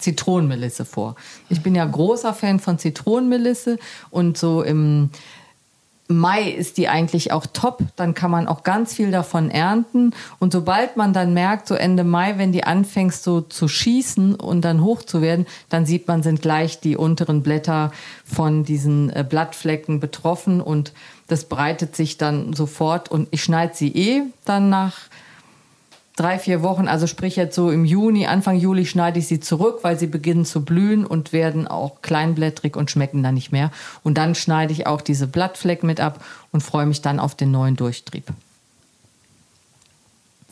Zitronenmelisse 0.00 0.84
vor. 0.84 1.14
Ich 1.50 1.62
bin 1.62 1.76
ja 1.76 1.84
großer 1.84 2.34
Fan 2.34 2.58
von 2.58 2.78
Zitronenmelisse 2.78 3.78
und 4.10 4.36
so 4.36 4.62
im 4.62 5.10
Mai 6.10 6.50
ist 6.50 6.76
die 6.76 6.88
eigentlich 6.88 7.32
auch 7.32 7.46
top, 7.46 7.82
dann 7.96 8.14
kann 8.14 8.30
man 8.30 8.48
auch 8.48 8.64
ganz 8.64 8.92
viel 8.92 9.10
davon 9.10 9.50
ernten. 9.50 10.12
Und 10.38 10.52
sobald 10.52 10.96
man 10.96 11.12
dann 11.12 11.32
merkt, 11.32 11.68
so 11.68 11.74
Ende 11.74 12.04
Mai, 12.04 12.36
wenn 12.36 12.52
die 12.52 12.64
anfängst 12.64 13.22
so 13.22 13.40
zu 13.40 13.68
schießen 13.68 14.34
und 14.34 14.62
dann 14.62 14.82
hoch 14.82 15.02
zu 15.02 15.22
werden, 15.22 15.46
dann 15.68 15.86
sieht 15.86 16.08
man, 16.08 16.22
sind 16.22 16.42
gleich 16.42 16.80
die 16.80 16.96
unteren 16.96 17.42
Blätter 17.42 17.92
von 18.24 18.64
diesen 18.64 19.10
äh, 19.10 19.24
Blattflecken 19.26 20.00
betroffen. 20.00 20.60
Und 20.60 20.92
das 21.28 21.44
breitet 21.44 21.94
sich 21.94 22.18
dann 22.18 22.52
sofort. 22.52 23.10
Und 23.10 23.28
ich 23.30 23.44
schneide 23.44 23.74
sie 23.74 23.88
eh 23.88 24.22
dann 24.44 24.68
nach 24.68 24.98
drei, 26.20 26.38
vier 26.38 26.62
Wochen, 26.62 26.86
also 26.86 27.06
sprich 27.06 27.36
jetzt 27.36 27.54
so 27.54 27.70
im 27.70 27.84
Juni, 27.84 28.26
Anfang 28.26 28.56
Juli 28.56 28.84
schneide 28.84 29.18
ich 29.18 29.26
sie 29.26 29.40
zurück, 29.40 29.78
weil 29.82 29.98
sie 29.98 30.06
beginnen 30.06 30.44
zu 30.44 30.64
blühen 30.64 31.06
und 31.06 31.32
werden 31.32 31.66
auch 31.66 32.02
kleinblättrig 32.02 32.76
und 32.76 32.90
schmecken 32.90 33.22
dann 33.22 33.34
nicht 33.34 33.52
mehr. 33.52 33.70
Und 34.02 34.18
dann 34.18 34.34
schneide 34.34 34.72
ich 34.72 34.86
auch 34.86 35.00
diese 35.00 35.26
Blattflecken 35.26 35.86
mit 35.86 35.98
ab 35.98 36.22
und 36.52 36.62
freue 36.62 36.86
mich 36.86 37.00
dann 37.00 37.20
auf 37.20 37.34
den 37.34 37.50
neuen 37.50 37.76
Durchtrieb. 37.76 38.24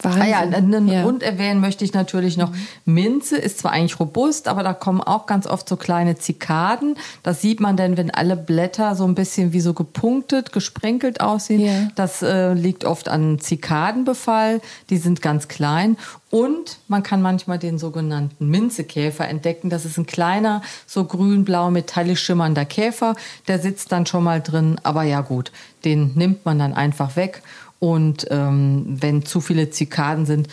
Wahnsinn. 0.02 0.22
Ah 0.22 0.26
ja, 0.26 0.38
einen 0.40 0.88
ja. 0.88 1.02
Grund 1.02 1.22
erwähnen 1.22 1.60
möchte 1.60 1.84
ich 1.84 1.92
natürlich 1.92 2.36
noch. 2.36 2.52
Minze 2.84 3.36
ist 3.36 3.58
zwar 3.58 3.72
eigentlich 3.72 3.98
robust, 3.98 4.48
aber 4.48 4.62
da 4.62 4.72
kommen 4.72 5.00
auch 5.00 5.26
ganz 5.26 5.46
oft 5.46 5.68
so 5.68 5.76
kleine 5.76 6.16
Zikaden. 6.16 6.96
Das 7.22 7.40
sieht 7.40 7.60
man 7.60 7.76
denn, 7.76 7.96
wenn 7.96 8.10
alle 8.10 8.36
Blätter 8.36 8.94
so 8.94 9.04
ein 9.04 9.14
bisschen 9.14 9.52
wie 9.52 9.60
so 9.60 9.74
gepunktet, 9.74 10.52
gesprenkelt 10.52 11.20
aussehen. 11.20 11.60
Ja. 11.60 11.88
Das 11.94 12.22
äh, 12.22 12.52
liegt 12.52 12.84
oft 12.84 13.08
an 13.08 13.38
Zikadenbefall. 13.38 14.60
Die 14.90 14.98
sind 14.98 15.22
ganz 15.22 15.48
klein. 15.48 15.96
Und 16.30 16.78
man 16.88 17.02
kann 17.02 17.22
manchmal 17.22 17.58
den 17.58 17.78
sogenannten 17.78 18.48
Minzekäfer 18.48 19.26
entdecken. 19.26 19.70
Das 19.70 19.84
ist 19.84 19.96
ein 19.96 20.06
kleiner, 20.06 20.62
so 20.86 21.04
grün-blau 21.04 21.70
metallisch 21.70 22.22
schimmernder 22.22 22.66
Käfer. 22.66 23.16
Der 23.48 23.58
sitzt 23.58 23.92
dann 23.92 24.04
schon 24.04 24.24
mal 24.24 24.42
drin. 24.42 24.78
Aber 24.82 25.04
ja 25.04 25.22
gut, 25.22 25.52
den 25.84 26.12
nimmt 26.14 26.44
man 26.44 26.58
dann 26.58 26.74
einfach 26.74 27.16
weg 27.16 27.42
und 27.78 28.26
ähm, 28.30 28.84
wenn 29.00 29.24
zu 29.24 29.40
viele 29.40 29.70
Zikaden 29.70 30.26
sind, 30.26 30.48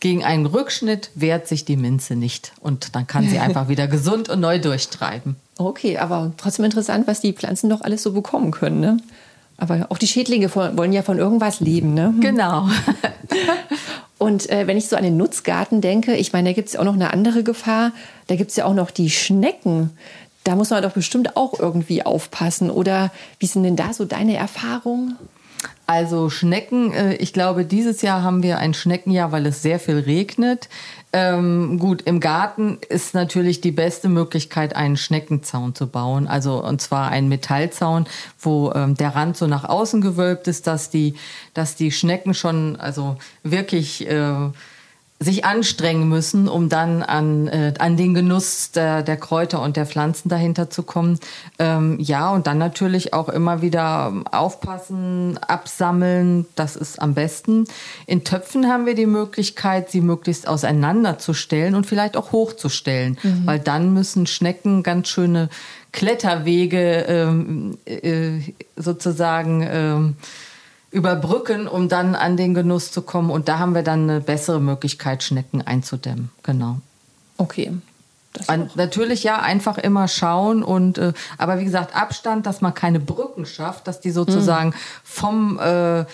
gegen 0.00 0.24
einen 0.24 0.46
Rückschnitt 0.46 1.10
wehrt 1.14 1.48
sich 1.48 1.64
die 1.64 1.76
Minze 1.76 2.14
nicht. 2.14 2.52
Und 2.60 2.94
dann 2.94 3.06
kann 3.06 3.28
sie 3.28 3.38
einfach 3.40 3.68
wieder 3.68 3.88
gesund 3.88 4.28
und 4.28 4.40
neu 4.40 4.58
durchtreiben. 4.60 5.36
Okay, 5.58 5.98
aber 5.98 6.32
trotzdem 6.36 6.64
interessant, 6.64 7.06
was 7.06 7.20
die 7.20 7.32
Pflanzen 7.32 7.68
doch 7.68 7.80
alles 7.80 8.02
so 8.02 8.12
bekommen 8.12 8.52
können. 8.52 8.80
Ne? 8.80 8.98
Aber 9.56 9.86
auch 9.88 9.98
die 9.98 10.06
Schädlinge 10.06 10.54
wollen 10.54 10.92
ja 10.92 11.02
von 11.02 11.18
irgendwas 11.18 11.58
leben. 11.58 11.94
Ne? 11.94 12.14
Genau. 12.20 12.68
Und 14.18 14.50
äh, 14.50 14.66
wenn 14.66 14.76
ich 14.76 14.88
so 14.88 14.96
an 14.96 15.04
den 15.04 15.16
Nutzgarten 15.16 15.80
denke, 15.80 16.14
ich 16.14 16.32
meine, 16.32 16.50
da 16.50 16.54
gibt 16.54 16.68
es 16.68 16.74
ja 16.74 16.80
auch 16.80 16.84
noch 16.84 16.94
eine 16.94 17.12
andere 17.12 17.42
Gefahr. 17.42 17.92
Da 18.28 18.36
gibt 18.36 18.50
es 18.50 18.56
ja 18.56 18.64
auch 18.64 18.74
noch 18.74 18.90
die 18.90 19.10
Schnecken. 19.10 19.90
Da 20.44 20.54
muss 20.54 20.70
man 20.70 20.82
doch 20.82 20.92
bestimmt 20.92 21.36
auch 21.36 21.58
irgendwie 21.58 22.04
aufpassen. 22.04 22.70
Oder 22.70 23.10
wie 23.38 23.46
sind 23.46 23.64
denn 23.64 23.76
da 23.76 23.92
so 23.92 24.04
deine 24.04 24.36
Erfahrungen? 24.36 25.16
Also 25.86 26.28
Schnecken, 26.28 26.92
äh, 26.92 27.14
ich 27.14 27.32
glaube, 27.32 27.64
dieses 27.64 28.02
Jahr 28.02 28.22
haben 28.22 28.42
wir 28.42 28.58
ein 28.58 28.74
Schneckenjahr, 28.74 29.32
weil 29.32 29.46
es 29.46 29.62
sehr 29.62 29.80
viel 29.80 29.98
regnet. 29.98 30.68
Ähm, 31.14 31.78
gut, 31.78 32.02
im 32.02 32.20
Garten 32.20 32.78
ist 32.90 33.14
natürlich 33.14 33.62
die 33.62 33.70
beste 33.70 34.10
Möglichkeit, 34.10 34.76
einen 34.76 34.98
Schneckenzaun 34.98 35.74
zu 35.74 35.86
bauen. 35.86 36.28
Also 36.28 36.62
und 36.62 36.82
zwar 36.82 37.10
einen 37.10 37.28
Metallzaun, 37.28 38.06
wo 38.38 38.70
ähm, 38.72 38.94
der 38.94 39.16
Rand 39.16 39.38
so 39.38 39.46
nach 39.46 39.64
außen 39.64 40.02
gewölbt 40.02 40.48
ist, 40.48 40.66
dass 40.66 40.90
die, 40.90 41.14
dass 41.54 41.76
die 41.76 41.90
Schnecken 41.90 42.34
schon 42.34 42.76
also 42.76 43.16
wirklich 43.42 44.06
äh, 44.06 44.50
sich 45.20 45.44
anstrengen 45.44 46.08
müssen, 46.08 46.46
um 46.48 46.68
dann 46.68 47.02
an, 47.02 47.48
äh, 47.48 47.74
an 47.80 47.96
den 47.96 48.14
Genuss 48.14 48.70
der, 48.70 49.02
der 49.02 49.16
Kräuter 49.16 49.60
und 49.60 49.76
der 49.76 49.84
Pflanzen 49.84 50.28
dahinter 50.28 50.70
zu 50.70 50.84
kommen. 50.84 51.18
Ähm, 51.58 51.98
ja, 51.98 52.30
und 52.30 52.46
dann 52.46 52.58
natürlich 52.58 53.12
auch 53.14 53.28
immer 53.28 53.60
wieder 53.60 54.12
aufpassen, 54.30 55.36
absammeln, 55.38 56.46
das 56.54 56.76
ist 56.76 57.02
am 57.02 57.14
besten. 57.14 57.64
In 58.06 58.22
Töpfen 58.22 58.68
haben 58.68 58.86
wir 58.86 58.94
die 58.94 59.06
Möglichkeit, 59.06 59.90
sie 59.90 60.02
möglichst 60.02 60.46
auseinanderzustellen 60.46 61.74
und 61.74 61.86
vielleicht 61.86 62.16
auch 62.16 62.30
hochzustellen, 62.30 63.18
mhm. 63.20 63.42
weil 63.44 63.58
dann 63.58 63.92
müssen 63.92 64.26
Schnecken 64.26 64.84
ganz 64.84 65.08
schöne 65.08 65.48
Kletterwege 65.90 67.06
ähm, 67.08 67.78
äh, 67.86 68.40
sozusagen 68.76 69.66
ähm, 69.68 70.14
überbrücken, 70.90 71.68
um 71.68 71.88
dann 71.88 72.14
an 72.14 72.36
den 72.36 72.54
Genuss 72.54 72.90
zu 72.90 73.02
kommen. 73.02 73.30
Und 73.30 73.48
da 73.48 73.58
haben 73.58 73.74
wir 73.74 73.82
dann 73.82 74.08
eine 74.08 74.20
bessere 74.20 74.60
Möglichkeit, 74.60 75.22
Schnecken 75.22 75.62
einzudämmen. 75.62 76.30
Genau. 76.42 76.80
Okay. 77.36 77.72
An, 78.46 78.70
natürlich 78.74 79.24
ja, 79.24 79.40
einfach 79.40 79.78
immer 79.78 80.06
schauen 80.06 80.62
und 80.62 80.98
äh, 80.98 81.12
aber 81.38 81.58
wie 81.58 81.64
gesagt, 81.64 81.96
Abstand, 81.96 82.46
dass 82.46 82.60
man 82.60 82.74
keine 82.74 83.00
Brücken 83.00 83.46
schafft, 83.46 83.88
dass 83.88 84.00
die 84.00 84.10
sozusagen 84.10 84.68
mhm. 84.68 84.74
vom 85.02 85.58
äh, 85.58 86.04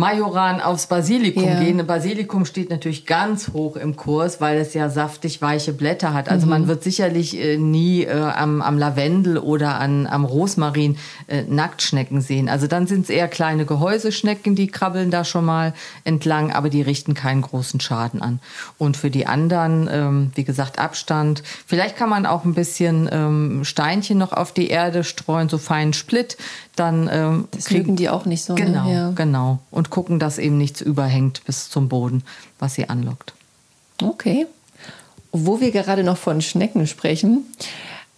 Majoran 0.00 0.62
aufs 0.62 0.86
Basilikum 0.86 1.44
ja. 1.44 1.60
gehen. 1.60 1.86
Basilikum 1.86 2.46
steht 2.46 2.70
natürlich 2.70 3.04
ganz 3.04 3.52
hoch 3.52 3.76
im 3.76 3.96
Kurs, 3.96 4.40
weil 4.40 4.58
es 4.58 4.72
ja 4.72 4.88
saftig 4.88 5.42
weiche 5.42 5.74
Blätter 5.74 6.14
hat. 6.14 6.30
Also 6.30 6.46
mhm. 6.46 6.50
man 6.50 6.68
wird 6.68 6.82
sicherlich 6.82 7.38
äh, 7.38 7.58
nie 7.58 8.04
äh, 8.04 8.18
am, 8.18 8.62
am, 8.62 8.78
Lavendel 8.78 9.36
oder 9.36 9.78
an, 9.78 10.06
am 10.06 10.24
Rosmarin 10.24 10.96
äh, 11.28 11.42
Nacktschnecken 11.42 12.22
sehen. 12.22 12.48
Also 12.48 12.66
dann 12.66 12.86
sind 12.86 13.02
es 13.02 13.10
eher 13.10 13.28
kleine 13.28 13.66
Gehäuseschnecken, 13.66 14.54
die 14.54 14.68
krabbeln 14.68 15.10
da 15.10 15.22
schon 15.22 15.44
mal 15.44 15.74
entlang, 16.04 16.50
aber 16.50 16.70
die 16.70 16.80
richten 16.80 17.12
keinen 17.12 17.42
großen 17.42 17.78
Schaden 17.78 18.22
an. 18.22 18.40
Und 18.78 18.96
für 18.96 19.10
die 19.10 19.26
anderen, 19.26 19.86
ähm, 19.92 20.32
wie 20.34 20.44
gesagt, 20.44 20.78
Abstand. 20.78 21.42
Vielleicht 21.66 21.96
kann 21.96 22.08
man 22.08 22.24
auch 22.24 22.46
ein 22.46 22.54
bisschen 22.54 23.06
ähm, 23.12 23.64
Steinchen 23.64 24.16
noch 24.16 24.32
auf 24.32 24.52
die 24.52 24.68
Erde 24.68 25.04
streuen, 25.04 25.50
so 25.50 25.58
feinen 25.58 25.92
Split 25.92 26.38
dann 26.80 27.10
ähm, 27.12 27.48
das 27.50 27.66
kriegen 27.66 27.94
die 27.94 28.08
auch 28.08 28.24
nicht 28.24 28.42
so. 28.42 28.54
Ne? 28.54 28.64
Genau, 28.64 28.84
ne? 28.84 28.92
ja. 28.92 29.10
genau. 29.10 29.58
Und 29.70 29.89
gucken, 29.90 30.18
dass 30.18 30.38
eben 30.38 30.58
nichts 30.58 30.80
überhängt 30.80 31.44
bis 31.44 31.68
zum 31.68 31.88
Boden, 31.88 32.22
was 32.58 32.74
sie 32.74 32.88
anlockt. 32.88 33.34
Okay. 34.02 34.46
Wo 35.32 35.60
wir 35.60 35.70
gerade 35.70 36.04
noch 36.04 36.16
von 36.16 36.40
Schnecken 36.40 36.86
sprechen. 36.86 37.44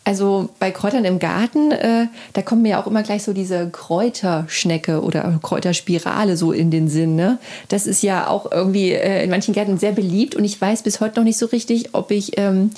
Also 0.04 0.48
bei 0.58 0.72
Kräutern 0.72 1.04
im 1.04 1.20
Garten, 1.20 1.70
äh, 1.70 2.06
da 2.32 2.42
kommt 2.42 2.62
mir 2.62 2.70
ja 2.70 2.82
auch 2.82 2.88
immer 2.88 3.04
gleich 3.04 3.22
so 3.22 3.32
diese 3.32 3.70
Kräuterschnecke 3.70 5.00
oder 5.00 5.38
Kräuterspirale 5.40 6.36
so 6.36 6.50
in 6.50 6.72
den 6.72 6.88
Sinn. 6.88 7.14
Ne? 7.14 7.38
Das 7.68 7.86
ist 7.86 8.02
ja 8.02 8.26
auch 8.26 8.50
irgendwie 8.50 8.90
äh, 8.90 9.22
in 9.22 9.30
manchen 9.30 9.54
Gärten 9.54 9.78
sehr 9.78 9.92
beliebt 9.92 10.34
und 10.34 10.44
ich 10.44 10.60
weiß 10.60 10.82
bis 10.82 11.00
heute 11.00 11.20
noch 11.20 11.24
nicht 11.24 11.38
so 11.38 11.46
richtig, 11.46 11.94
ob 11.94 12.10
ich 12.10 12.36
ähm, 12.36 12.72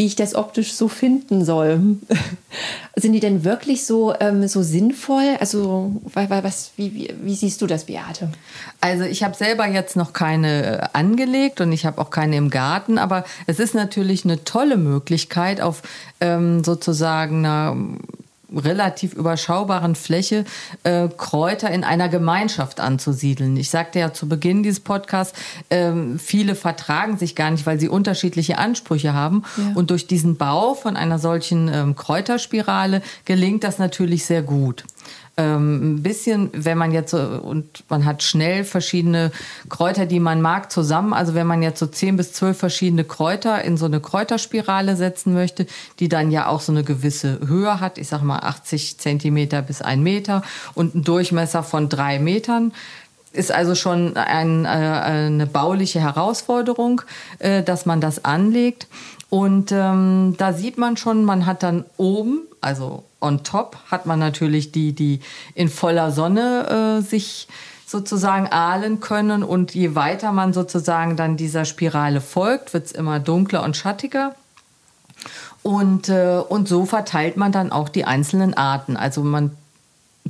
wie 0.00 0.06
ich 0.06 0.16
das 0.16 0.34
optisch 0.34 0.72
so 0.72 0.88
finden 0.88 1.44
soll. 1.44 1.98
Sind 2.96 3.12
die 3.12 3.20
denn 3.20 3.44
wirklich 3.44 3.84
so, 3.84 4.14
ähm, 4.18 4.48
so 4.48 4.62
sinnvoll? 4.62 5.36
Also, 5.40 6.00
was, 6.14 6.70
wie, 6.76 6.94
wie, 6.94 7.14
wie 7.20 7.34
siehst 7.34 7.60
du 7.60 7.66
das, 7.66 7.84
Beate? 7.84 8.32
Also, 8.80 9.04
ich 9.04 9.22
habe 9.24 9.36
selber 9.36 9.68
jetzt 9.68 9.96
noch 9.96 10.14
keine 10.14 10.80
äh, 10.80 10.86
angelegt 10.94 11.60
und 11.60 11.70
ich 11.70 11.84
habe 11.84 12.00
auch 12.00 12.08
keine 12.08 12.36
im 12.36 12.48
Garten, 12.48 12.96
aber 12.96 13.24
es 13.46 13.60
ist 13.60 13.74
natürlich 13.74 14.24
eine 14.24 14.42
tolle 14.42 14.78
Möglichkeit, 14.78 15.60
auf 15.60 15.82
ähm, 16.22 16.64
sozusagen 16.64 17.44
einer 17.44 17.76
relativ 18.54 19.14
überschaubaren 19.14 19.94
Fläche 19.94 20.44
äh, 20.82 21.08
Kräuter 21.08 21.70
in 21.70 21.84
einer 21.84 22.08
Gemeinschaft 22.08 22.80
anzusiedeln. 22.80 23.56
Ich 23.56 23.70
sagte 23.70 23.98
ja 23.98 24.12
zu 24.12 24.28
Beginn 24.28 24.62
dieses 24.62 24.80
Podcasts, 24.80 25.38
äh, 25.68 25.92
viele 26.18 26.54
vertragen 26.54 27.18
sich 27.18 27.34
gar 27.34 27.50
nicht, 27.50 27.66
weil 27.66 27.80
sie 27.80 27.88
unterschiedliche 27.88 28.58
Ansprüche 28.58 29.14
haben. 29.14 29.44
Ja. 29.56 29.72
Und 29.74 29.90
durch 29.90 30.06
diesen 30.06 30.36
Bau 30.36 30.74
von 30.74 30.96
einer 30.96 31.18
solchen 31.18 31.68
ähm, 31.72 31.96
Kräuterspirale 31.96 33.02
gelingt 33.24 33.64
das 33.64 33.78
natürlich 33.78 34.24
sehr 34.24 34.42
gut 34.42 34.84
ähm, 35.40 35.94
ein 35.94 36.02
bisschen, 36.02 36.50
wenn 36.52 36.76
man 36.76 36.92
jetzt 36.92 37.12
so, 37.12 37.18
und 37.18 37.84
man 37.88 38.04
hat 38.04 38.22
schnell 38.22 38.64
verschiedene 38.64 39.32
Kräuter, 39.70 40.04
die 40.04 40.20
man 40.20 40.42
mag, 40.42 40.70
zusammen. 40.70 41.14
Also 41.14 41.34
wenn 41.34 41.46
man 41.46 41.62
jetzt 41.62 41.78
so 41.78 41.86
zehn 41.86 42.16
bis 42.16 42.34
zwölf 42.34 42.58
verschiedene 42.58 43.04
Kräuter 43.04 43.62
in 43.64 43.78
so 43.78 43.86
eine 43.86 44.00
Kräuterspirale 44.00 44.96
setzen 44.96 45.32
möchte, 45.32 45.66
die 45.98 46.08
dann 46.08 46.30
ja 46.30 46.46
auch 46.46 46.60
so 46.60 46.72
eine 46.72 46.84
gewisse 46.84 47.40
Höhe 47.46 47.80
hat, 47.80 47.96
ich 47.96 48.08
sag 48.08 48.22
mal 48.22 48.40
80 48.40 48.98
Zentimeter 48.98 49.62
bis 49.62 49.80
ein 49.80 50.02
Meter 50.02 50.42
und 50.74 50.94
einen 50.94 51.04
Durchmesser 51.04 51.62
von 51.62 51.88
drei 51.88 52.18
Metern, 52.18 52.72
ist 53.32 53.52
also 53.52 53.74
schon 53.74 54.16
ein, 54.16 54.64
äh, 54.64 54.68
eine 54.68 55.46
bauliche 55.46 56.00
Herausforderung, 56.00 57.02
äh, 57.38 57.62
dass 57.62 57.86
man 57.86 58.00
das 58.00 58.24
anlegt. 58.24 58.88
Und 59.30 59.72
ähm, 59.72 60.34
da 60.36 60.52
sieht 60.52 60.76
man 60.76 60.96
schon, 60.96 61.24
man 61.24 61.46
hat 61.46 61.62
dann 61.62 61.84
oben, 61.96 62.42
also 62.60 63.04
on 63.20 63.44
top, 63.44 63.76
hat 63.90 64.06
man 64.06 64.18
natürlich 64.18 64.72
die, 64.72 64.92
die 64.92 65.20
in 65.54 65.68
voller 65.68 66.10
Sonne 66.10 66.98
äh, 66.98 67.02
sich 67.02 67.48
sozusagen 67.86 68.46
ahlen 68.46 69.00
können. 69.00 69.42
Und 69.42 69.74
je 69.74 69.94
weiter 69.94 70.32
man 70.32 70.52
sozusagen 70.52 71.16
dann 71.16 71.36
dieser 71.36 71.64
Spirale 71.64 72.20
folgt, 72.20 72.72
wird 72.72 72.86
es 72.86 72.92
immer 72.92 73.18
dunkler 73.20 73.62
und 73.64 73.76
schattiger. 73.76 74.34
Und, 75.62 76.08
äh, 76.08 76.40
und 76.48 76.68
so 76.68 76.86
verteilt 76.86 77.36
man 77.36 77.52
dann 77.52 77.72
auch 77.72 77.88
die 77.88 78.04
einzelnen 78.04 78.54
Arten. 78.54 78.96
Also 78.96 79.22
man 79.22 79.50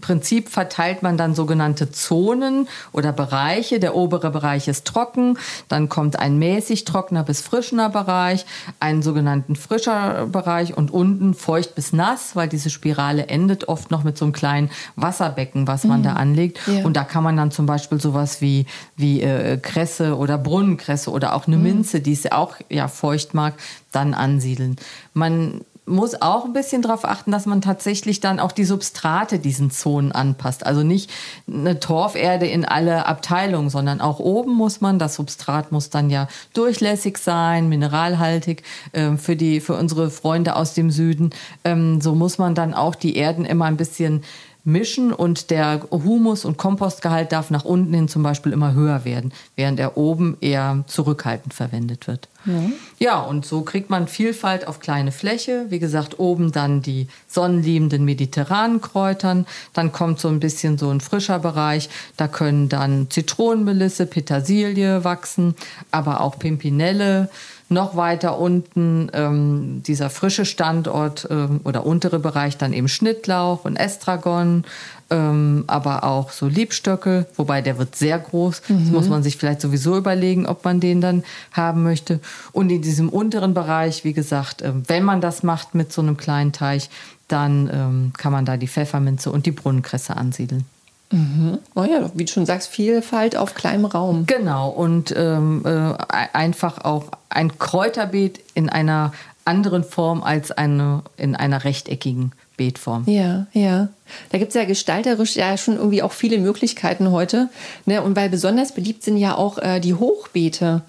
Prinzip 0.01 0.49
verteilt 0.49 1.03
man 1.03 1.17
dann 1.17 1.35
sogenannte 1.35 1.91
Zonen 1.91 2.69
oder 2.93 3.13
Bereiche. 3.13 3.81
Der 3.81 3.95
obere 3.95 4.31
Bereich 4.31 4.69
ist 4.69 4.87
trocken, 4.87 5.39
dann 5.69 5.89
kommt 5.89 6.19
ein 6.19 6.39
mäßig 6.39 6.85
trockener 6.85 7.25
bis 7.25 7.41
frischener 7.41 7.91
Bereich, 7.91 8.47
einen 8.79 9.03
sogenannten 9.03 9.57
frischer 9.57 10.27
Bereich 10.27 10.77
und 10.77 10.91
unten 10.91 11.35
feucht 11.35 11.75
bis 11.75 11.93
nass, 11.93 12.37
weil 12.37 12.49
diese 12.49 12.71
Spirale 12.71 13.27
endet 13.27 13.69
oft 13.69 13.91
noch 13.91 14.05
mit 14.05 14.19
so 14.19 14.25
einem 14.25 14.33
kleinen 14.33 14.71
Wasserbecken, 14.97 15.67
was 15.67 15.85
man 15.85 16.01
mhm. 16.01 16.05
da 16.05 16.13
anlegt. 16.15 16.61
Ja. 16.67 16.85
Und 16.85 16.97
da 16.97 17.05
kann 17.05 17.25
man 17.25 17.37
dann 17.37 17.51
zum 17.51 17.67
Beispiel 17.67 18.01
sowas 18.01 18.41
wie, 18.41 18.67
wie 18.97 19.23
äh, 19.23 19.59
Kresse 19.59 20.17
oder 20.17 20.39
Brunnenkresse 20.39 21.11
oder 21.11 21.35
auch 21.35 21.47
eine 21.47 21.57
mhm. 21.57 21.63
Minze, 21.63 22.01
die 22.01 22.13
es 22.13 22.31
auch 22.31 22.57
ja 22.69 22.89
feucht 22.89 23.35
mag, 23.35 23.55
dann 23.93 24.15
ansiedeln. 24.15 24.77
Man 25.15 25.63
muss 25.91 26.21
auch 26.23 26.45
ein 26.45 26.53
bisschen 26.53 26.83
darauf 26.83 27.05
achten, 27.05 27.31
dass 27.31 27.47
man 27.47 27.61
tatsächlich 27.61 28.21
dann 28.21 28.41
auch 28.41 28.53
die 28.53 28.65
Substrate 28.65 29.39
diesen 29.39 29.71
Zonen 29.71 30.13
anpasst. 30.13 30.65
Also 30.65 30.83
nicht 30.83 31.11
eine 31.47 31.81
Torferde 31.81 32.47
in 32.47 32.65
alle 32.65 33.07
Abteilungen, 33.07 33.69
sondern 33.69 34.01
auch 34.01 34.21
oben 34.21 34.55
muss 34.55 34.81
man, 34.81 34.99
das 34.99 35.17
Substrat 35.17 35.73
muss 35.73 35.91
dann 35.91 36.09
ja 36.09 36.29
durchlässig 36.55 37.19
sein, 37.19 37.69
mineralhaltig 37.69 38.63
äh, 38.93 39.17
für, 39.17 39.37
die, 39.37 39.61
für 39.61 39.75
unsere 39.75 40.11
Freunde 40.11 40.57
aus 40.57 40.75
dem 40.75 40.91
Süden. 40.91 41.31
Ähm, 41.65 42.01
so 42.01 42.15
muss 42.15 42.39
man 42.39 42.55
dann 42.55 42.73
auch 42.73 42.95
die 42.95 43.17
Erden 43.17 43.45
immer 43.45 43.67
ein 43.67 43.77
bisschen 43.77 44.23
mischen 44.65 45.13
und 45.13 45.51
der 45.51 45.83
Humus- 45.91 46.45
und 46.45 46.59
Kompostgehalt 46.59 47.33
darf 47.33 47.51
nach 47.51 47.65
unten 47.65 47.95
hin 47.95 48.09
zum 48.09 48.23
Beispiel 48.23 48.53
immer 48.53 48.75
höher 48.75 49.05
werden, 49.05 49.33
während 49.57 49.81
er 49.81 49.97
oben 49.97 50.37
eher 50.41 50.85
zurückhaltend 50.87 51.55
verwendet 51.55 52.07
wird. 52.07 52.29
Ja. 52.47 52.71
ja, 52.99 53.21
und 53.21 53.45
so 53.45 53.63
kriegt 53.63 53.91
man 53.91 54.09
Vielfalt 54.09 54.67
auf 54.67 54.81
kleine 54.81 55.13
Fläche. 55.13 55.67
Wie 55.69 55.79
gesagt, 55.79 56.19
oben 56.19 56.53
dann 56.53 56.81
die 56.81 57.09
sonnenliebenden 57.29 58.05
mediterranen 58.05 58.81
Kräutern. 58.81 59.47
Dann 59.75 59.93
kommt 59.93 60.21
so 60.21 60.29
ein 60.29 60.41
bisschen 60.41 60.79
so 60.79 60.89
ein 60.89 61.01
frischer 61.01 61.39
Bereich. 61.39 61.91
Da 62.17 62.29
können 62.29 62.71
dann 62.71 63.11
Zitronenmelisse, 63.11 64.07
Petersilie 64.07 65.05
wachsen, 65.05 65.55
aber 65.91 66.23
auch 66.23 66.39
Pimpinelle 66.39 67.29
noch 67.71 67.97
weiter 67.97 68.39
unten 68.39 69.11
ähm, 69.15 69.83
dieser 69.87 70.11
frische 70.11 70.45
Standort 70.45 71.27
ähm, 71.31 71.61
oder 71.65 71.87
untere 71.87 72.19
Bereich 72.19 72.59
dann 72.59 72.73
eben 72.73 72.89
Schnittlauch 72.89 73.65
und 73.65 73.77
Estragon, 73.77 74.65
ähm, 75.09 75.65
aber 75.69 76.03
auch 76.03 76.31
so 76.31 76.49
Liebstöckel, 76.49 77.27
wobei 77.37 77.63
der 77.63 77.79
wird 77.79 77.95
sehr 77.95 78.19
groß. 78.19 78.63
Mhm. 78.69 78.79
Das 78.79 78.91
muss 78.91 79.09
man 79.09 79.23
sich 79.23 79.37
vielleicht 79.37 79.61
sowieso 79.61 79.97
überlegen, 79.97 80.47
ob 80.47 80.65
man 80.65 80.81
den 80.81 81.01
dann 81.01 81.23
haben 81.53 81.85
möchte. 81.85 82.19
Und 82.51 82.71
in 82.71 82.83
diesem 82.83 83.09
unteren 83.09 83.55
Bereich, 83.55 84.03
wie 84.03 84.13
gesagt, 84.13 84.63
äh, 84.63 84.73
wenn 84.89 85.05
man 85.05 85.21
das 85.21 85.45
macht 85.45 85.77
mit 85.77 85.93
so 85.93 86.03
einem 86.03 86.17
kleinen 86.17 86.53
Teich, 86.53 86.91
dann 87.29 87.71
ähm, 87.73 88.13
kann 88.19 88.33
man 88.33 88.45
da 88.45 88.57
die 88.57 88.69
Pfefferminze 88.69 89.31
und 89.31 89.47
die 89.47 89.53
Brunnenkresse 89.53 90.17
ansiedeln. 90.17 90.65
Mhm. 91.11 91.59
Oh 91.75 91.83
ja, 91.83 92.11
wie 92.15 92.25
du 92.25 92.33
schon 92.33 92.47
sagst, 92.47 92.69
Vielfalt 92.69 93.37
auf 93.37 93.55
kleinem 93.55 93.85
Raum. 93.85 94.27
Genau, 94.27 94.69
und 94.71 95.13
ähm, 95.17 95.63
äh, 95.65 95.95
einfach 96.33 96.85
auch 96.85 97.07
ein 97.29 97.59
Kräuterbeet 97.59 98.41
in 98.55 98.69
einer 98.69 99.13
anderen 99.45 99.83
Form 99.83 100.23
als 100.23 100.53
eine 100.53 101.03
in 101.17 101.35
einer 101.35 101.65
rechteckigen 101.65 102.33
Beetform. 102.57 103.05
Ja, 103.07 103.47
ja. 103.53 103.89
Da 104.31 104.39
gibt 104.39 104.51
es 104.51 104.55
ja 104.55 104.65
gestalterisch 104.65 105.35
ja 105.35 105.57
schon 105.57 105.77
irgendwie 105.77 106.03
auch 106.03 106.13
viele 106.13 106.39
Möglichkeiten 106.39 107.11
heute. 107.11 107.49
Ne? 107.87 108.03
Und 108.03 108.17
weil 108.17 108.29
besonders 108.29 108.73
beliebt 108.73 109.03
sind 109.03 109.17
ja 109.17 109.35
auch 109.35 109.59
äh, 109.59 109.81
die 109.81 109.95
Hochbeete. 109.95 110.83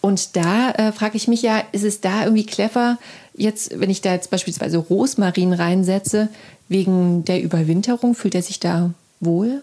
Und 0.00 0.36
da 0.36 0.70
äh, 0.70 0.92
frage 0.92 1.16
ich 1.16 1.28
mich 1.28 1.42
ja, 1.42 1.62
ist 1.72 1.84
es 1.84 2.00
da 2.00 2.24
irgendwie 2.24 2.46
clever, 2.46 2.98
jetzt, 3.34 3.78
wenn 3.78 3.90
ich 3.90 4.00
da 4.00 4.12
jetzt 4.12 4.30
beispielsweise 4.30 4.78
Rosmarin 4.78 5.52
reinsetze, 5.52 6.28
wegen 6.68 7.24
der 7.24 7.42
Überwinterung, 7.42 8.14
fühlt 8.14 8.34
er 8.34 8.42
sich 8.42 8.58
da 8.60 8.90
wohl? 9.20 9.62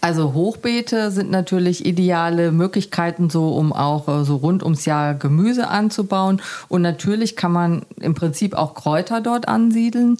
Also 0.00 0.32
Hochbeete 0.32 1.10
sind 1.10 1.30
natürlich 1.30 1.84
ideale 1.84 2.52
Möglichkeiten, 2.52 3.30
so 3.30 3.50
um 3.50 3.72
auch 3.72 4.08
äh, 4.08 4.24
so 4.24 4.36
rund 4.36 4.62
ums 4.62 4.84
Jahr 4.84 5.14
Gemüse 5.14 5.68
anzubauen. 5.68 6.40
Und 6.68 6.82
natürlich 6.82 7.36
kann 7.36 7.52
man 7.52 7.82
im 8.00 8.14
Prinzip 8.14 8.54
auch 8.54 8.74
Kräuter 8.74 9.20
dort 9.20 9.48
ansiedeln. 9.48 10.16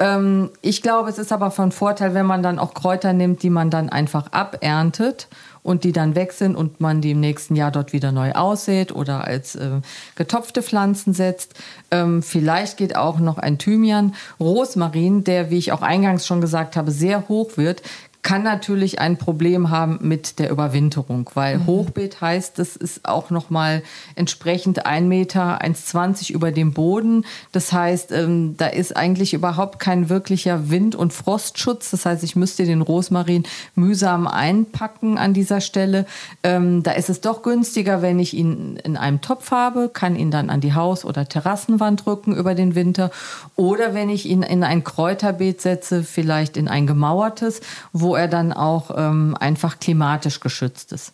Ähm, 0.00 0.50
ich 0.62 0.82
glaube, 0.82 1.10
es 1.10 1.18
ist 1.18 1.30
aber 1.30 1.50
von 1.50 1.70
Vorteil, 1.70 2.14
wenn 2.14 2.26
man 2.26 2.42
dann 2.42 2.58
auch 2.58 2.74
Kräuter 2.74 3.12
nimmt, 3.12 3.42
die 3.42 3.50
man 3.50 3.70
dann 3.70 3.90
einfach 3.90 4.32
aberntet 4.32 5.28
und 5.62 5.84
die 5.84 5.92
dann 5.92 6.14
weg 6.14 6.32
sind 6.32 6.56
und 6.56 6.80
man 6.80 7.02
die 7.02 7.10
im 7.10 7.20
nächsten 7.20 7.54
Jahr 7.54 7.70
dort 7.70 7.92
wieder 7.92 8.10
neu 8.12 8.32
aussät 8.32 8.92
oder 8.92 9.24
als 9.24 9.54
äh, 9.56 9.80
getopfte 10.16 10.62
Pflanzen 10.62 11.12
setzt. 11.12 11.54
Ähm, 11.90 12.22
vielleicht 12.22 12.78
geht 12.78 12.96
auch 12.96 13.18
noch 13.18 13.36
ein 13.36 13.58
Thymian. 13.58 14.14
Rosmarin, 14.40 15.22
der, 15.22 15.50
wie 15.50 15.58
ich 15.58 15.72
auch 15.72 15.82
eingangs 15.82 16.26
schon 16.26 16.40
gesagt 16.40 16.76
habe, 16.76 16.90
sehr 16.90 17.28
hoch 17.28 17.58
wird, 17.58 17.82
kann 18.22 18.42
natürlich 18.42 19.00
ein 19.00 19.16
Problem 19.16 19.70
haben 19.70 19.98
mit 20.02 20.38
der 20.38 20.50
Überwinterung, 20.50 21.30
weil 21.34 21.58
mhm. 21.58 21.66
Hochbeet 21.66 22.20
heißt, 22.20 22.58
das 22.58 22.76
ist 22.76 23.08
auch 23.08 23.30
noch 23.30 23.48
mal 23.48 23.82
entsprechend 24.14 24.84
ein 24.84 25.08
Meter, 25.08 25.62
1,20 25.62 26.30
über 26.30 26.52
dem 26.52 26.72
Boden. 26.72 27.24
Das 27.52 27.72
heißt, 27.72 28.12
ähm, 28.12 28.56
da 28.58 28.66
ist 28.66 28.94
eigentlich 28.96 29.32
überhaupt 29.32 29.78
kein 29.78 30.10
wirklicher 30.10 30.70
Wind- 30.70 30.94
und 30.94 31.12
Frostschutz. 31.12 31.90
Das 31.90 32.04
heißt, 32.04 32.22
ich 32.22 32.36
müsste 32.36 32.66
den 32.66 32.82
Rosmarin 32.82 33.44
mühsam 33.74 34.26
einpacken 34.26 35.16
an 35.16 35.32
dieser 35.32 35.62
Stelle. 35.62 36.04
Ähm, 36.42 36.82
da 36.82 36.92
ist 36.92 37.08
es 37.08 37.22
doch 37.22 37.42
günstiger, 37.42 38.02
wenn 38.02 38.18
ich 38.18 38.34
ihn 38.34 38.76
in 38.84 38.98
einem 38.98 39.22
Topf 39.22 39.50
habe, 39.50 39.88
kann 39.92 40.14
ihn 40.14 40.30
dann 40.30 40.50
an 40.50 40.60
die 40.60 40.74
Haus- 40.74 41.06
oder 41.06 41.26
Terrassenwand 41.26 42.06
rücken 42.06 42.36
über 42.36 42.54
den 42.54 42.74
Winter. 42.74 43.10
Oder 43.56 43.94
wenn 43.94 44.10
ich 44.10 44.26
ihn 44.26 44.42
in 44.42 44.62
ein 44.62 44.84
Kräuterbeet 44.84 45.62
setze, 45.62 46.02
vielleicht 46.02 46.58
in 46.58 46.68
ein 46.68 46.86
gemauertes, 46.86 47.62
wo 47.92 48.09
wo 48.10 48.16
er 48.16 48.26
dann 48.26 48.52
auch 48.52 48.90
ähm, 48.96 49.36
einfach 49.38 49.78
klimatisch 49.78 50.40
geschützt 50.40 50.92
ist. 50.92 51.12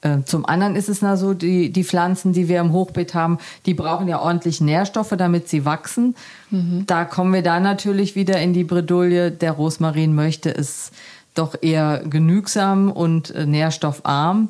Äh, 0.00 0.24
zum 0.24 0.44
anderen 0.44 0.74
ist 0.74 0.88
es 0.88 1.00
na 1.00 1.16
so, 1.16 1.34
die, 1.34 1.70
die 1.70 1.84
Pflanzen, 1.84 2.32
die 2.32 2.48
wir 2.48 2.58
im 2.58 2.72
Hochbeet 2.72 3.14
haben, 3.14 3.38
die 3.64 3.74
brauchen 3.74 4.08
ja 4.08 4.20
ordentlich 4.20 4.60
Nährstoffe, 4.60 5.14
damit 5.16 5.48
sie 5.48 5.64
wachsen. 5.64 6.16
Mhm. 6.50 6.82
Da 6.88 7.04
kommen 7.04 7.32
wir 7.32 7.42
dann 7.42 7.62
natürlich 7.62 8.16
wieder 8.16 8.40
in 8.40 8.54
die 8.54 8.64
Bredouille. 8.64 9.30
Der 9.30 9.52
Rosmarin 9.52 10.16
möchte 10.16 10.52
es 10.52 10.90
doch 11.36 11.54
eher 11.62 12.02
genügsam 12.10 12.90
und 12.90 13.30
äh, 13.30 13.46
nährstoffarm. 13.46 14.48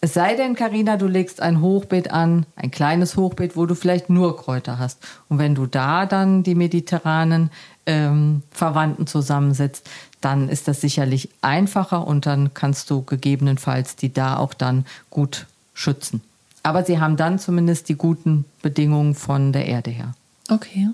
Es 0.00 0.14
sei 0.14 0.36
denn, 0.36 0.54
Karina, 0.54 0.96
du 0.96 1.08
legst 1.08 1.42
ein 1.42 1.60
Hochbeet 1.60 2.12
an, 2.12 2.46
ein 2.54 2.70
kleines 2.70 3.16
Hochbeet, 3.16 3.56
wo 3.56 3.66
du 3.66 3.74
vielleicht 3.74 4.08
nur 4.08 4.36
Kräuter 4.36 4.78
hast. 4.78 5.02
Und 5.28 5.38
wenn 5.38 5.56
du 5.56 5.66
da 5.66 6.06
dann 6.06 6.44
die 6.44 6.54
mediterranen 6.54 7.50
ähm, 7.86 8.42
Verwandten 8.50 9.06
zusammensetzt, 9.06 9.88
dann 10.20 10.48
ist 10.48 10.68
das 10.68 10.80
sicherlich 10.80 11.28
einfacher 11.42 12.06
und 12.06 12.26
dann 12.26 12.54
kannst 12.54 12.90
du 12.90 13.02
gegebenenfalls 13.02 13.96
die 13.96 14.12
da 14.12 14.36
auch 14.36 14.54
dann 14.54 14.86
gut 15.10 15.46
schützen. 15.74 16.22
Aber 16.62 16.84
sie 16.84 16.98
haben 16.98 17.16
dann 17.16 17.38
zumindest 17.38 17.88
die 17.90 17.94
guten 17.94 18.46
Bedingungen 18.62 19.14
von 19.14 19.52
der 19.52 19.66
Erde 19.66 19.90
her. 19.90 20.14
Okay, 20.48 20.88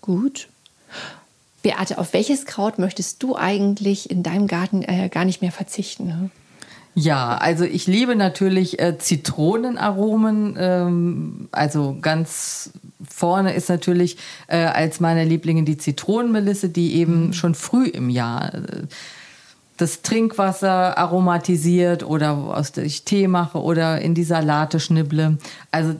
gut. 0.00 0.48
Beate, 1.62 1.98
auf 1.98 2.12
welches 2.12 2.46
Kraut 2.46 2.78
möchtest 2.78 3.22
du 3.22 3.36
eigentlich 3.36 4.10
in 4.10 4.22
deinem 4.22 4.46
Garten 4.46 4.82
äh, 4.82 5.08
gar 5.08 5.24
nicht 5.24 5.42
mehr 5.42 5.52
verzichten? 5.52 6.06
Ne? 6.06 6.30
Ja, 6.94 7.36
also 7.36 7.64
ich 7.64 7.86
liebe 7.86 8.16
natürlich 8.16 8.80
äh, 8.80 8.98
Zitronenaromen. 8.98 10.56
Ähm, 10.58 11.48
also 11.52 11.96
ganz 12.00 12.72
vorne 13.08 13.54
ist 13.54 13.68
natürlich 13.68 14.16
äh, 14.48 14.64
als 14.64 15.00
meine 15.00 15.24
Lieblinge 15.24 15.62
die 15.62 15.78
Zitronenmelisse, 15.78 16.68
die 16.68 16.96
eben 16.96 17.28
mhm. 17.28 17.32
schon 17.32 17.54
früh 17.54 17.86
im 17.86 18.10
Jahr 18.10 18.54
äh, 18.54 18.86
das 19.76 20.02
Trinkwasser 20.02 20.98
aromatisiert 20.98 22.02
oder 22.02 22.32
aus 22.32 22.72
der 22.72 22.84
ich 22.84 23.04
Tee 23.04 23.28
mache 23.28 23.62
oder 23.62 24.00
in 24.00 24.14
die 24.14 24.24
Salate 24.24 24.78
schnibble. 24.78 25.38
Also 25.70 25.94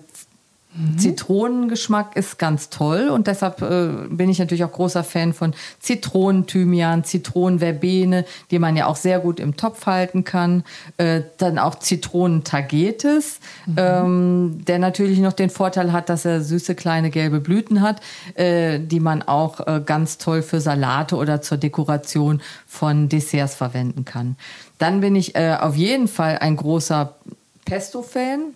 Mhm. 0.73 0.99
Zitronengeschmack 0.99 2.15
ist 2.15 2.39
ganz 2.39 2.71
toll 2.71 3.09
und 3.09 3.27
deshalb 3.27 3.61
äh, 3.61 3.89
bin 4.09 4.31
ich 4.31 4.39
natürlich 4.39 4.63
auch 4.63 4.71
großer 4.71 5.03
Fan 5.03 5.33
von 5.33 5.53
Zitronenthymian, 5.81 7.03
Zitronenverbene, 7.03 8.25
die 8.53 8.59
man 8.61 8.77
ja 8.77 8.87
auch 8.87 8.95
sehr 8.95 9.19
gut 9.19 9.41
im 9.41 9.57
Topf 9.57 9.87
halten 9.87 10.23
kann. 10.23 10.63
Äh, 10.97 11.23
dann 11.39 11.59
auch 11.59 11.81
Zitronentagetes, 11.81 13.41
mhm. 13.67 13.75
ähm, 13.77 14.65
der 14.65 14.79
natürlich 14.79 15.19
noch 15.19 15.33
den 15.33 15.51
Vorteil 15.51 15.93
hat, 15.93 16.09
dass 16.09 16.25
er 16.25 16.41
süße 16.41 16.77
kleine 16.77 17.11
gelbe 17.11 17.41
Blüten 17.41 17.81
hat, 17.81 18.01
äh, 18.35 18.79
die 18.79 19.01
man 19.01 19.23
auch 19.23 19.67
äh, 19.67 19.83
ganz 19.85 20.19
toll 20.19 20.43
für 20.43 20.61
Salate 20.61 21.17
oder 21.17 21.43
zur 21.43 21.59
Dekoration 21.59 22.41
von 22.67 23.09
Desserts 23.09 23.57
verwenden 23.57 24.05
kann. 24.05 24.37
Dann 24.79 25.01
bin 25.01 25.17
ich 25.17 25.35
äh, 25.35 25.57
auf 25.61 25.75
jeden 25.75 26.07
Fall 26.07 26.39
ein 26.39 26.55
großer 26.55 27.17
Pesto-Fan 27.65 28.55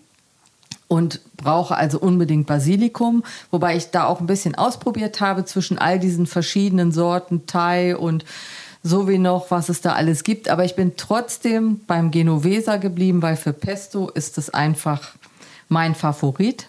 und 0.88 1.20
brauche 1.36 1.76
also 1.76 1.98
unbedingt 1.98 2.46
Basilikum, 2.46 3.24
wobei 3.50 3.76
ich 3.76 3.90
da 3.90 4.06
auch 4.06 4.20
ein 4.20 4.26
bisschen 4.26 4.54
ausprobiert 4.54 5.20
habe 5.20 5.44
zwischen 5.44 5.78
all 5.78 5.98
diesen 5.98 6.26
verschiedenen 6.26 6.92
Sorten 6.92 7.46
Thai 7.46 7.96
und 7.96 8.24
so 8.82 9.08
wie 9.08 9.18
noch, 9.18 9.50
was 9.50 9.70
es 9.70 9.80
da 9.80 9.94
alles 9.94 10.24
gibt. 10.24 10.48
Aber 10.48 10.64
ich 10.64 10.76
bin 10.76 10.92
trotzdem 10.96 11.80
beim 11.86 12.10
Genovesa 12.10 12.76
geblieben, 12.76 13.22
weil 13.22 13.36
für 13.36 13.54
Pesto 13.54 14.10
ist 14.10 14.36
es 14.36 14.50
einfach 14.50 15.12
mein 15.68 15.94
Favorit. 15.94 16.68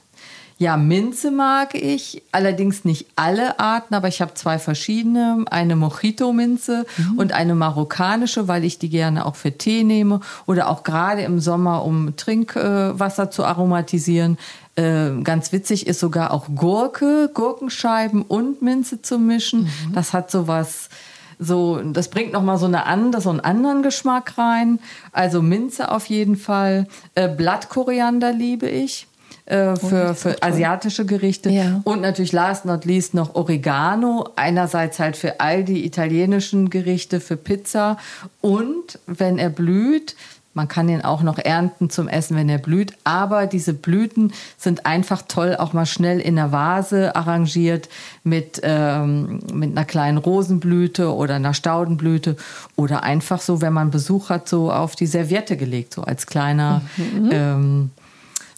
Ja, 0.58 0.78
Minze 0.78 1.32
mag 1.32 1.76
ich, 1.76 2.24
allerdings 2.32 2.86
nicht 2.86 3.08
alle 3.18 3.60
Arten, 3.60 3.94
aber 3.94 4.08
ich 4.08 4.22
habe 4.22 4.36
zwei 4.36 4.58
verschiedene. 4.58 5.44
Eine 5.52 5.76
Mojito-Minze 5.76 6.86
mhm. 6.98 7.20
und 7.20 7.34
eine 7.34 7.56
marokkanische, 7.56 8.48
weil 8.48 8.64
ich 8.64 8.80
die 8.80 8.90
gerne 8.90 9.26
auch 9.26 9.36
für 9.36 9.52
Tee 9.52 9.84
nehme 9.84 10.22
oder 10.46 10.70
auch 10.70 10.84
gerade 10.84 11.24
im 11.24 11.42
Sommer, 11.42 11.84
um 11.84 12.16
Trinkwasser 12.16 13.30
zu 13.32 13.44
aromatisieren. 13.44 14.38
Äh, 14.76 15.22
ganz 15.24 15.52
witzig 15.52 15.88
ist 15.88 16.00
sogar 16.00 16.32
auch 16.32 16.48
Gurke, 16.56 17.30
Gurkenscheiben 17.34 18.22
und 18.22 18.62
Minze 18.62 19.02
zu 19.02 19.20
mischen. 19.20 19.64
Mhm. 19.64 19.94
Das 19.94 20.14
hat 20.14 20.32
sowas 20.32 20.90
so, 21.38 21.82
das 21.82 22.08
bringt 22.08 22.32
nochmal 22.32 22.58
so 22.58 22.66
eine 22.66 22.86
andere, 22.86 23.22
so 23.22 23.30
einen 23.30 23.42
anderen 23.42 23.84
Geschmack 23.84 24.38
rein. 24.38 24.80
Also 25.12 25.42
Minze 25.42 25.92
auf 25.92 26.06
jeden 26.06 26.38
Fall. 26.38 26.88
Äh, 27.14 27.28
Blattkoriander 27.28 28.32
liebe 28.32 28.70
ich 28.70 29.08
äh, 29.46 29.76
für, 29.76 30.10
oh, 30.12 30.14
für 30.16 30.42
asiatische 30.42 31.06
Gerichte. 31.06 31.50
Ja. 31.50 31.82
Und 31.84 32.02
natürlich 32.02 32.32
last 32.32 32.66
not 32.66 32.86
least 32.86 33.14
noch 33.14 33.36
Oregano. 33.36 34.30
Einerseits 34.36 35.00
halt 35.00 35.18
für 35.18 35.40
all 35.40 35.64
die 35.64 35.86
italienischen 35.86 36.70
Gerichte, 36.72 37.20
für 37.20 37.38
Pizza. 37.38 37.98
Und 38.42 39.00
wenn 39.06 39.38
er 39.38 39.50
blüht, 39.50 40.16
man 40.56 40.70
kann 40.70 40.88
den 40.88 41.04
auch 41.04 41.22
noch 41.22 41.38
ernten 41.38 41.90
zum 41.90 42.08
Essen, 42.08 42.38
wenn 42.38 42.50
er 42.50 42.58
blüht. 42.58 42.94
Aber 43.04 43.46
diese 43.46 43.74
Blüten 43.74 44.32
sind 44.58 44.86
einfach 44.86 45.22
toll, 45.28 45.58
auch 45.60 45.74
mal 45.74 45.86
schnell 45.86 46.20
in 46.22 46.38
der 46.38 46.52
Vase 46.52 47.16
arrangiert 47.16 47.90
mit, 48.24 48.62
ähm, 48.64 49.42
mit 49.54 49.72
einer 49.72 49.86
kleinen 49.86 50.18
Rosenblüte 50.18 51.14
oder 51.14 51.36
einer 51.36 51.54
Staudenblüte. 51.54 52.38
Oder 52.78 53.04
einfach 53.04 53.42
so, 53.42 53.62
wenn 53.62 53.74
man 53.74 53.92
Besuch 53.92 54.30
hat, 54.30 54.48
so 54.48 54.72
auf 54.72 54.96
die 54.96 55.08
Serviette 55.08 55.58
gelegt, 55.58 55.94
so 55.94 56.04
als 56.04 56.26
kleiner 56.26 56.82
mhm. 56.98 57.30
ähm, 57.32 57.92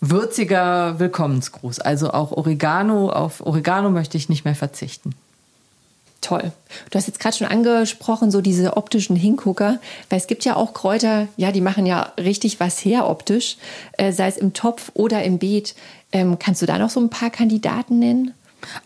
würziger 0.02 1.00
Willkommensgruß. 1.00 1.80
Also 1.80 2.12
auch 2.12 2.32
Oregano, 2.32 3.10
auf 3.10 3.46
Oregano 3.46 3.90
möchte 3.90 4.18
ich 4.18 4.30
nicht 4.30 4.46
mehr 4.46 4.56
verzichten. 4.56 5.16
Toll. 6.22 6.52
Du 6.90 6.98
hast 6.98 7.08
jetzt 7.08 7.20
gerade 7.20 7.38
schon 7.38 7.48
angesprochen, 7.48 8.32
so 8.32 8.42
diese 8.42 8.76
optischen 8.76 9.16
Hingucker, 9.16 9.80
weil 10.10 10.20
es 10.20 10.28
gibt 10.28 10.46
ja 10.46 10.56
auch 10.56 10.74
Kräuter, 10.74 11.28
ja, 11.38 11.52
die 11.52 11.62
machen 11.62 11.86
ja 11.86 12.12
richtig 12.18 12.60
was 12.60 12.84
her 12.84 13.08
optisch, 13.08 13.58
äh, 13.94 14.12
sei 14.12 14.28
es 14.28 14.38
im 14.38 14.54
Topf 14.54 14.92
oder 14.94 15.24
im 15.24 15.38
Beet. 15.38 15.76
Ähm, 16.12 16.38
kannst 16.40 16.62
du 16.62 16.66
da 16.66 16.80
noch 16.80 16.90
so 16.90 17.00
ein 17.00 17.10
paar 17.10 17.30
Kandidaten 17.30 18.00
nennen? 18.00 18.34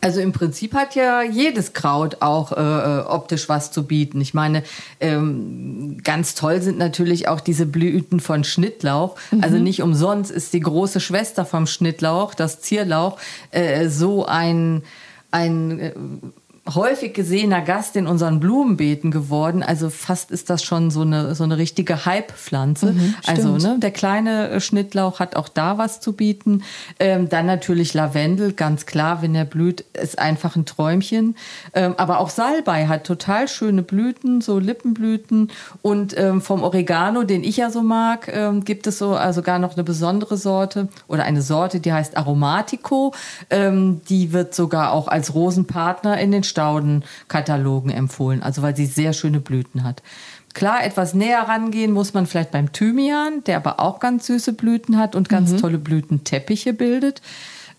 Also 0.02 0.20
im 0.20 0.32
Prinzip 0.32 0.74
hat 0.74 0.96
ja 0.96 1.24
jedes 1.24 1.74
Kraut 1.74 2.22
auch 2.22 2.52
äh, 2.52 2.56
äh, 2.62 3.00
optisch 3.06 3.50
was 3.50 3.72
zu 3.72 3.86
bieten. 3.86 4.22
Ich 4.22 4.34
meine, 4.34 4.64
ähm, 5.00 5.98
ganz 6.04 6.36
toll 6.36 6.62
sind 6.62 6.78
natürlich 6.78 7.28
auch 7.28 7.40
diese 7.40 7.66
Blüten 7.66 8.20
von 8.20 8.44
Schnittlauch. 8.44 9.16
Mhm. 9.32 9.44
Also 9.44 9.58
nicht 9.58 9.82
umsonst 9.82 10.32
ist 10.32 10.54
die 10.54 10.60
große 10.60 11.00
Schwester 11.00 11.46
vom 11.46 11.68
Schnittlauch, 11.68 12.34
das 12.34 12.62
Zierlauch, 12.62 13.18
äh, 13.52 13.88
so 13.90 14.26
ein 14.26 14.84
ein 15.32 15.80
äh, 15.80 15.94
häufig 16.70 17.14
gesehener 17.14 17.62
Gast 17.62 17.96
in 17.96 18.06
unseren 18.06 18.40
Blumenbeeten 18.40 19.10
geworden. 19.10 19.64
Also 19.64 19.90
fast 19.90 20.30
ist 20.30 20.50
das 20.50 20.64
schon 20.64 20.92
so 20.92 21.02
eine, 21.02 21.34
so 21.34 21.44
eine 21.44 21.58
richtige 21.58 22.06
Hype-Pflanze. 22.06 22.94
Mhm, 22.94 23.16
also 23.26 23.58
ne, 23.58 23.78
der 23.80 23.90
kleine 23.90 24.50
äh, 24.50 24.60
Schnittlauch 24.62 25.20
hat 25.20 25.36
auch 25.36 25.50
da 25.50 25.80
was 25.80 26.02
zu 26.02 26.14
bieten. 26.14 26.64
Ähm, 27.00 27.30
dann 27.30 27.48
natürlich 27.48 27.96
Lavendel, 27.96 28.54
ganz 28.54 28.86
klar, 28.86 29.24
wenn 29.24 29.34
er 29.34 29.46
blüht, 29.46 29.82
ist 30.00 30.20
einfach 30.20 30.56
ein 30.56 30.66
Träumchen. 30.66 31.36
Ähm, 31.74 31.96
aber 31.98 32.20
auch 32.20 32.30
Salbei 32.30 32.88
hat 32.88 33.06
total 33.06 33.48
schöne 33.48 33.82
Blüten, 33.82 34.42
so 34.42 34.60
Lippenblüten. 34.60 35.52
Und 35.82 36.16
ähm, 36.18 36.42
vom 36.42 36.62
Oregano, 36.62 37.24
den 37.24 37.44
ich 37.44 37.58
ja 37.58 37.72
so 37.72 37.82
mag, 37.82 38.30
ähm, 38.32 38.64
gibt 38.64 38.86
es 38.86 39.00
so 39.00 39.16
also 39.16 39.42
gar 39.42 39.58
noch 39.58 39.74
eine 39.74 39.84
besondere 39.84 40.38
Sorte 40.38 40.90
oder 41.08 41.24
eine 41.24 41.42
Sorte, 41.42 41.80
die 41.80 41.92
heißt 41.92 42.18
Aromatico. 42.18 43.16
Ähm, 43.50 44.02
die 44.10 44.32
wird 44.32 44.54
sogar 44.54 44.92
auch 44.92 45.08
als 45.08 45.34
Rosenpartner 45.34 46.20
in 46.20 46.32
den 46.32 46.44
Staudenkatalogen 46.52 47.92
empfohlen, 47.92 48.44
also 48.44 48.62
weil 48.62 48.76
sie 48.76 48.86
sehr 48.86 49.14
schöne 49.14 49.40
Blüten 49.40 49.84
hat. 49.84 50.04
Klar, 50.54 50.84
etwas 50.84 51.14
näher 51.14 51.44
rangehen 51.48 51.92
muss 51.92 52.14
man 52.14 52.28
vielleicht 52.28 52.52
beim 52.52 52.72
Thymian, 52.72 53.44
der 53.46 53.58
aber 53.58 53.80
auch 53.80 54.00
ganz 54.00 54.28
süße 54.28 54.54
Blüten 54.54 54.98
hat 54.98 55.16
und 55.16 55.30
ganz 55.30 55.52
mhm. 55.52 55.58
tolle 55.58 55.78
Blütenteppiche 55.78 56.74
bildet. 56.74 57.22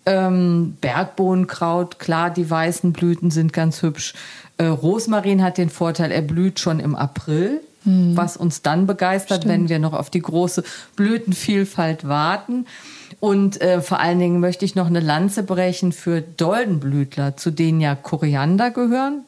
Ähm, 0.05 0.75
Bergbohnenkraut, 0.81 1.99
klar, 1.99 2.29
die 2.29 2.49
weißen 2.49 2.91
Blüten 2.91 3.31
sind 3.31 3.53
ganz 3.53 3.81
hübsch. 3.81 4.13
Äh, 4.57 4.65
Rosmarin 4.65 5.41
hat 5.41 5.57
den 5.57 5.69
Vorteil, 5.69 6.11
er 6.11 6.21
blüht 6.21 6.59
schon 6.59 6.79
im 6.79 6.95
April, 6.95 7.61
mhm. 7.85 8.15
was 8.15 8.37
uns 8.37 8.61
dann 8.61 8.87
begeistert, 8.87 9.43
Stimmt. 9.43 9.53
wenn 9.53 9.69
wir 9.69 9.79
noch 9.79 9.93
auf 9.93 10.09
die 10.09 10.21
große 10.21 10.63
Blütenvielfalt 10.95 12.07
warten. 12.07 12.65
Und 13.19 13.61
äh, 13.61 13.81
vor 13.81 13.99
allen 13.99 14.19
Dingen 14.19 14.39
möchte 14.39 14.65
ich 14.65 14.75
noch 14.75 14.87
eine 14.87 14.99
Lanze 14.99 15.43
brechen 15.43 15.91
für 15.91 16.21
Doldenblütler, 16.21 17.37
zu 17.37 17.51
denen 17.51 17.79
ja 17.79 17.95
Koriander 17.95 18.71
gehören. 18.71 19.23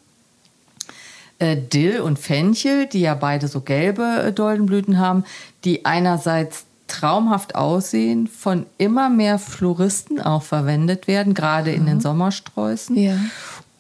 Äh, 1.40 1.58
Dill 1.58 2.00
und 2.00 2.18
Fenchel, 2.18 2.88
die 2.88 3.02
ja 3.02 3.14
beide 3.14 3.48
so 3.48 3.62
gelbe 3.62 4.24
äh, 4.28 4.32
Doldenblüten 4.34 5.00
haben, 5.00 5.26
die 5.64 5.86
einerseits 5.86 6.66
traumhaft 6.88 7.56
aussehen, 7.56 8.28
von 8.28 8.66
immer 8.78 9.10
mehr 9.10 9.40
Floristen 9.40 10.22
auch 10.22 10.44
verwendet 10.44 11.08
werden, 11.08 11.34
gerade 11.34 11.72
mhm. 11.72 11.78
in 11.78 11.86
den 11.86 11.98
mhm. 11.98 12.02
Sommersträußen. 12.02 12.98
Ja. 12.98 13.18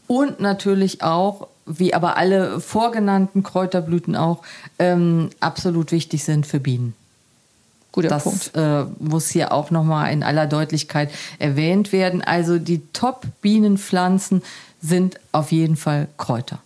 Und 0.07 0.39
natürlich 0.39 1.01
auch, 1.01 1.47
wie 1.65 1.93
aber 1.93 2.17
alle 2.17 2.59
vorgenannten 2.59 3.43
Kräuterblüten 3.43 4.15
auch, 4.15 4.41
ähm, 4.79 5.29
absolut 5.39 5.91
wichtig 5.91 6.23
sind 6.23 6.45
für 6.45 6.59
Bienen. 6.59 6.93
Guter 7.91 8.09
das 8.09 8.23
Punkt. 8.23 8.51
Äh, 8.55 8.85
muss 8.99 9.29
hier 9.29 9.51
auch 9.51 9.71
nochmal 9.71 10.11
in 10.11 10.21
aller 10.21 10.47
Deutlichkeit 10.47 11.09
erwähnt 11.39 11.91
werden. 11.91 12.21
Also 12.21 12.59
die 12.59 12.81
Top-Bienenpflanzen 12.91 14.43
sind 14.81 15.19
auf 15.31 15.51
jeden 15.51 15.77
Fall 15.77 16.07
Kräuter. 16.17 16.59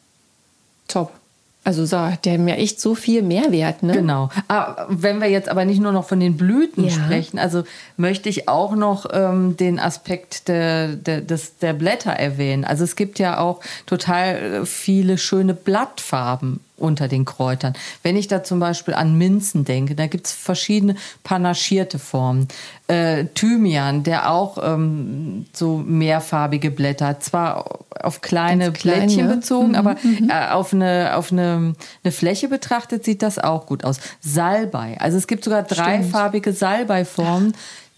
Top. 0.88 1.19
Also 1.66 1.86
so, 1.86 1.98
der 2.24 2.34
haben 2.34 2.48
ja 2.48 2.56
echt 2.56 2.80
so 2.80 2.96
viel 2.96 3.22
Mehrwert, 3.22 3.84
ne? 3.84 3.94
Genau. 3.94 4.30
Aber 4.48 4.80
ah, 4.80 4.86
wenn 4.90 5.20
wir 5.20 5.30
jetzt 5.30 5.50
aber 5.50 5.66
nicht 5.66 5.82
nur 5.82 5.92
noch 5.92 6.08
von 6.08 6.20
den 6.20 6.38
Blüten 6.38 6.86
ja. 6.86 6.90
sprechen, 6.90 7.38
also 7.38 7.64
möchte 7.98 8.30
ich 8.30 8.48
auch 8.48 8.76
noch 8.76 9.06
ähm, 9.12 9.58
den 9.58 9.78
Aspekt 9.78 10.48
der, 10.48 10.96
der, 10.96 11.20
des, 11.20 11.58
der 11.58 11.74
Blätter 11.74 12.14
erwähnen. 12.14 12.64
Also 12.64 12.86
es 12.86 12.96
gibt 12.96 13.20
ja 13.20 13.40
auch 13.40 13.60
total 13.86 14.36
äh, 14.36 14.66
viele 14.66 15.18
schöne 15.18 15.54
Blattfarben 15.54 16.62
unter 16.78 17.10
den 17.10 17.26
Kräutern. 17.26 17.74
Wenn 18.04 18.16
ich 18.16 18.30
da 18.30 18.42
zum 18.42 18.60
Beispiel 18.60 18.94
an 18.94 19.18
Minzen 19.18 19.66
denke, 19.66 19.96
da 19.96 20.08
gibt's 20.08 20.32
verschiedene 20.32 20.96
panaschierte 21.24 22.00
Formen. 22.00 22.48
Äh, 22.90 23.26
Thymian, 23.36 24.02
der 24.02 24.32
auch 24.32 24.58
ähm, 24.64 25.46
so 25.54 25.78
mehrfarbige 25.78 26.72
Blätter 26.72 27.06
hat, 27.06 27.24
zwar 27.24 27.86
auf 28.02 28.22
kleine 28.22 28.72
klein, 28.72 29.06
Blättchen 29.06 29.28
bezogen, 29.28 29.70
mhm, 29.70 29.76
aber 29.76 29.96
mhm. 30.02 30.28
äh, 30.28 30.50
auf, 30.50 30.74
eine, 30.74 31.16
auf 31.16 31.32
eine, 31.32 31.76
eine 32.04 32.12
Fläche 32.12 32.48
betrachtet 32.48 33.06
sieht 33.06 33.22
das 33.22 33.38
auch 33.38 33.68
gut 33.68 33.84
aus. 33.84 34.00
Salbei, 34.22 34.98
also 35.00 35.20
es 35.20 35.28
gibt 35.28 35.44
sogar 35.44 35.62
dreifarbige 35.62 36.52
Salbeiformen, 36.52 37.54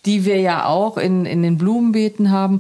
die 0.06 0.26
wir 0.26 0.42
ja 0.42 0.66
auch 0.66 0.98
in, 0.98 1.26
in 1.26 1.42
den 1.42 1.58
Blumenbeeten 1.58 2.30
haben. 2.30 2.60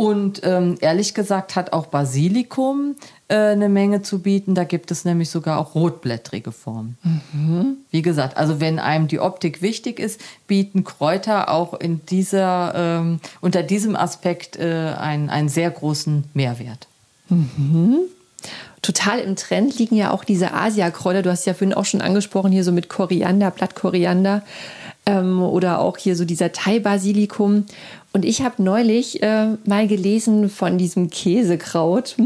Und 0.00 0.40
ähm, 0.44 0.78
ehrlich 0.80 1.12
gesagt 1.12 1.56
hat 1.56 1.74
auch 1.74 1.84
Basilikum 1.84 2.96
äh, 3.28 3.34
eine 3.34 3.68
Menge 3.68 4.00
zu 4.00 4.20
bieten. 4.20 4.54
Da 4.54 4.64
gibt 4.64 4.90
es 4.90 5.04
nämlich 5.04 5.28
sogar 5.28 5.58
auch 5.58 5.74
rotblättrige 5.74 6.52
Formen. 6.52 6.96
Mhm. 7.02 7.76
Wie 7.90 8.00
gesagt, 8.00 8.38
also 8.38 8.60
wenn 8.60 8.78
einem 8.78 9.08
die 9.08 9.20
Optik 9.20 9.60
wichtig 9.60 10.00
ist, 10.00 10.18
bieten 10.46 10.84
Kräuter 10.84 11.50
auch 11.50 11.74
in 11.74 12.00
dieser, 12.06 12.72
ähm, 12.74 13.20
unter 13.42 13.62
diesem 13.62 13.94
Aspekt 13.94 14.56
äh, 14.56 14.94
einen, 14.98 15.28
einen 15.28 15.50
sehr 15.50 15.70
großen 15.70 16.24
Mehrwert. 16.32 16.88
Mhm. 17.28 17.98
Total 18.80 19.18
im 19.18 19.36
Trend 19.36 19.78
liegen 19.78 19.96
ja 19.96 20.12
auch 20.12 20.24
diese 20.24 20.54
Asiakräuter. 20.54 21.20
Du 21.20 21.30
hast 21.30 21.44
ja 21.44 21.52
vorhin 21.52 21.74
auch 21.74 21.84
schon 21.84 22.00
angesprochen, 22.00 22.52
hier 22.52 22.64
so 22.64 22.72
mit 22.72 22.88
Koriander, 22.88 23.50
Blattkoriander 23.50 24.42
ähm, 25.04 25.42
oder 25.42 25.80
auch 25.80 25.98
hier 25.98 26.16
so 26.16 26.24
dieser 26.24 26.52
Thai-Basilikum. 26.52 27.66
Und 28.12 28.24
ich 28.24 28.42
habe 28.42 28.62
neulich 28.62 29.22
äh, 29.22 29.56
mal 29.64 29.86
gelesen 29.86 30.50
von 30.50 30.78
diesem 30.78 31.10
Käsekraut, 31.10 32.16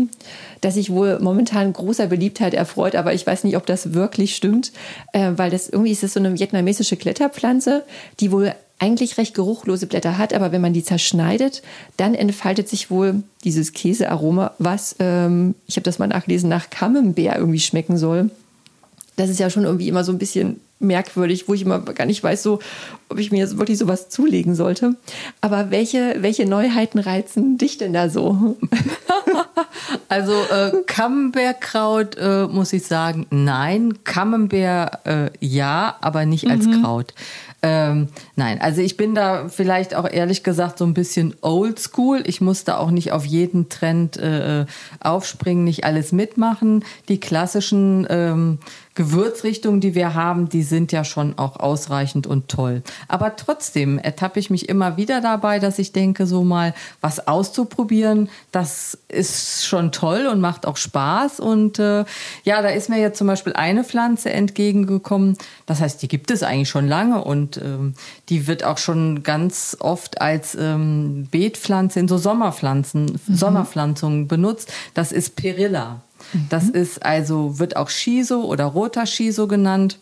das 0.63 0.75
sich 0.75 0.91
wohl 0.91 1.19
momentan 1.21 1.73
großer 1.73 2.07
Beliebtheit 2.07 2.55
erfreut, 2.55 2.95
aber 2.95 3.13
ich 3.13 3.27
weiß 3.27 3.45
nicht, 3.45 3.57
ob 3.57 3.67
das 3.67 3.93
wirklich 3.93 4.35
stimmt, 4.35 4.73
äh, 5.13 5.33
weil 5.37 5.51
das 5.51 5.69
irgendwie 5.69 5.93
ist 5.93 6.03
das 6.03 6.15
so 6.15 6.21
eine 6.21 6.39
vietnamesische 6.39 6.97
Kletterpflanze, 6.97 7.85
die 8.21 8.33
wohl 8.33 8.55
eigentlich 8.79 9.19
recht 9.19 9.35
geruchlose 9.35 9.87
Blätter 9.87 10.17
hat, 10.17 10.33
aber 10.33 10.53
wenn 10.53 10.61
man 10.63 10.73
die 10.73 10.83
zerschneidet, 10.83 11.63
dann 11.97 12.15
entfaltet 12.15 12.69
sich 12.69 12.91
wohl 12.91 13.23
dieses 13.45 13.73
Käsearoma, 13.73 14.53
was, 14.59 14.97
ähm, 14.99 15.55
ich 15.67 15.77
habe 15.77 15.85
das 15.85 15.99
mal 15.99 16.07
nachgelesen, 16.07 16.49
nach 16.49 16.71
Camembert 16.71 17.37
irgendwie 17.37 17.61
schmecken 17.61 17.99
soll. 17.99 18.31
Das 19.17 19.31
ist 19.31 19.39
ja 19.39 19.49
schon 19.51 19.65
irgendwie 19.65 19.89
immer 19.89 20.03
so 20.03 20.13
ein 20.13 20.19
bisschen 20.19 20.61
merkwürdig, 20.85 21.49
wo 21.49 21.55
ich 21.55 21.63
immer 21.63 21.81
gar 21.81 22.07
nicht 22.07 22.23
weiß, 22.23 22.43
so, 22.43 22.61
ob 23.09 23.19
ich 23.19 23.33
mir 23.33 23.39
jetzt 23.39 23.59
wirklich 23.59 23.79
sowas 23.79 24.09
zulegen 24.09 24.55
sollte. 24.55 24.97
Aber 25.41 25.71
welche, 25.71 26.17
welche 26.21 26.47
Neuheiten 26.47 26.99
reizen 26.99 27.59
dich 27.59 27.79
denn 27.79 27.93
da 27.93 28.09
so? 28.09 28.57
Also 30.09 30.33
äh, 30.33 30.83
Camembert-Kraut 30.87 32.17
äh, 32.17 32.47
muss 32.47 32.73
ich 32.73 32.85
sagen, 32.85 33.27
nein. 33.31 33.99
Camembert 34.05 35.07
äh, 35.07 35.31
ja, 35.41 35.97
aber 36.01 36.25
nicht 36.25 36.49
als 36.49 36.67
mhm. 36.67 36.83
Kraut. 36.83 37.15
Ähm, 37.67 38.09
nein, 38.37 38.61
also 38.61 38.83
ich 38.83 38.99
bin 38.99 39.15
da 39.15 39.49
vielleicht 39.49 39.95
auch 39.95 40.07
ehrlich 40.07 40.43
gesagt 40.43 40.77
so 40.77 40.85
ein 40.85 40.93
bisschen 40.93 41.35
oldschool. 41.41 42.23
Ich 42.27 42.43
musste 42.43 42.79
auch 42.79 42.91
nicht 42.91 43.11
auf 43.11 43.25
jeden 43.25 43.71
Trend 43.71 44.19
äh, 44.19 44.67
aufspringen, 45.01 45.65
nicht 45.65 45.85
alles 45.85 46.13
mitmachen. 46.13 46.85
Die 47.09 47.19
klassischen 47.19 48.07
ähm, 48.11 48.59
Gewürzrichtungen, 48.95 49.81
die 49.81 49.95
wir 49.95 50.15
haben, 50.15 50.49
die 50.49 50.63
sind 50.63 50.93
ja 50.93 51.05
schon 51.05 51.37
auch 51.37 51.59
ausreichend 51.59 52.27
und 52.27 52.49
toll. 52.49 52.83
Aber 53.09 53.35
trotzdem 53.35 53.99
ertappe 53.99 54.39
ich 54.39 54.51
mich 54.51 54.69
immer 54.69 54.97
wieder 54.97 55.21
dabei, 55.21 55.59
dass 55.59 55.81
ich 55.81 55.93
denke, 55.93 56.27
so 56.27 56.45
mal 56.45 56.75
was 57.01 57.27
auszuprobieren, 57.27 58.29
das 58.53 58.99
ist 59.09 59.67
schon 59.67 59.91
toll 59.91 60.29
und 60.31 60.41
macht 60.41 60.65
auch 60.67 60.77
Spaß. 60.77 61.41
Und 61.41 61.81
äh, 61.81 62.05
ja, 62.45 62.63
da 62.63 62.69
ist 62.69 62.89
mir 62.89 63.01
jetzt 63.01 63.19
zum 63.19 63.27
Beispiel 63.27 63.55
eine 63.55 63.83
Pflanze 63.83 64.31
entgegengekommen. 64.31 65.39
Das 65.67 65.81
heißt, 65.81 66.01
die 66.03 66.09
gibt 66.09 66.31
es 66.31 66.45
eigentlich 66.45 66.69
schon 66.69 66.87
lange 66.87 67.25
und 67.25 67.54
ähm, 67.63 67.95
die 68.29 68.47
wird 68.47 68.65
auch 68.65 68.79
schon 68.79 69.23
ganz 69.23 69.77
oft 69.81 70.21
als 70.21 70.57
ähm, 70.59 71.29
Beetpflanze 71.31 72.01
in 72.01 72.09
so 72.09 72.19
Sommerpflanzen, 72.19 73.21
mhm. 73.27 73.35
Sommerpflanzungen 73.35 74.29
benutzt. 74.29 74.73
Das 74.95 75.13
ist 75.13 75.37
Perilla. 75.37 76.01
Das 76.49 76.69
ist 76.69 77.05
also, 77.05 77.59
wird 77.59 77.77
auch 77.77 77.91
Shiso 77.91 78.43
oder 78.45 78.65
roter 78.65 79.07
Shiso 79.07 79.47
genannt. 79.47 79.99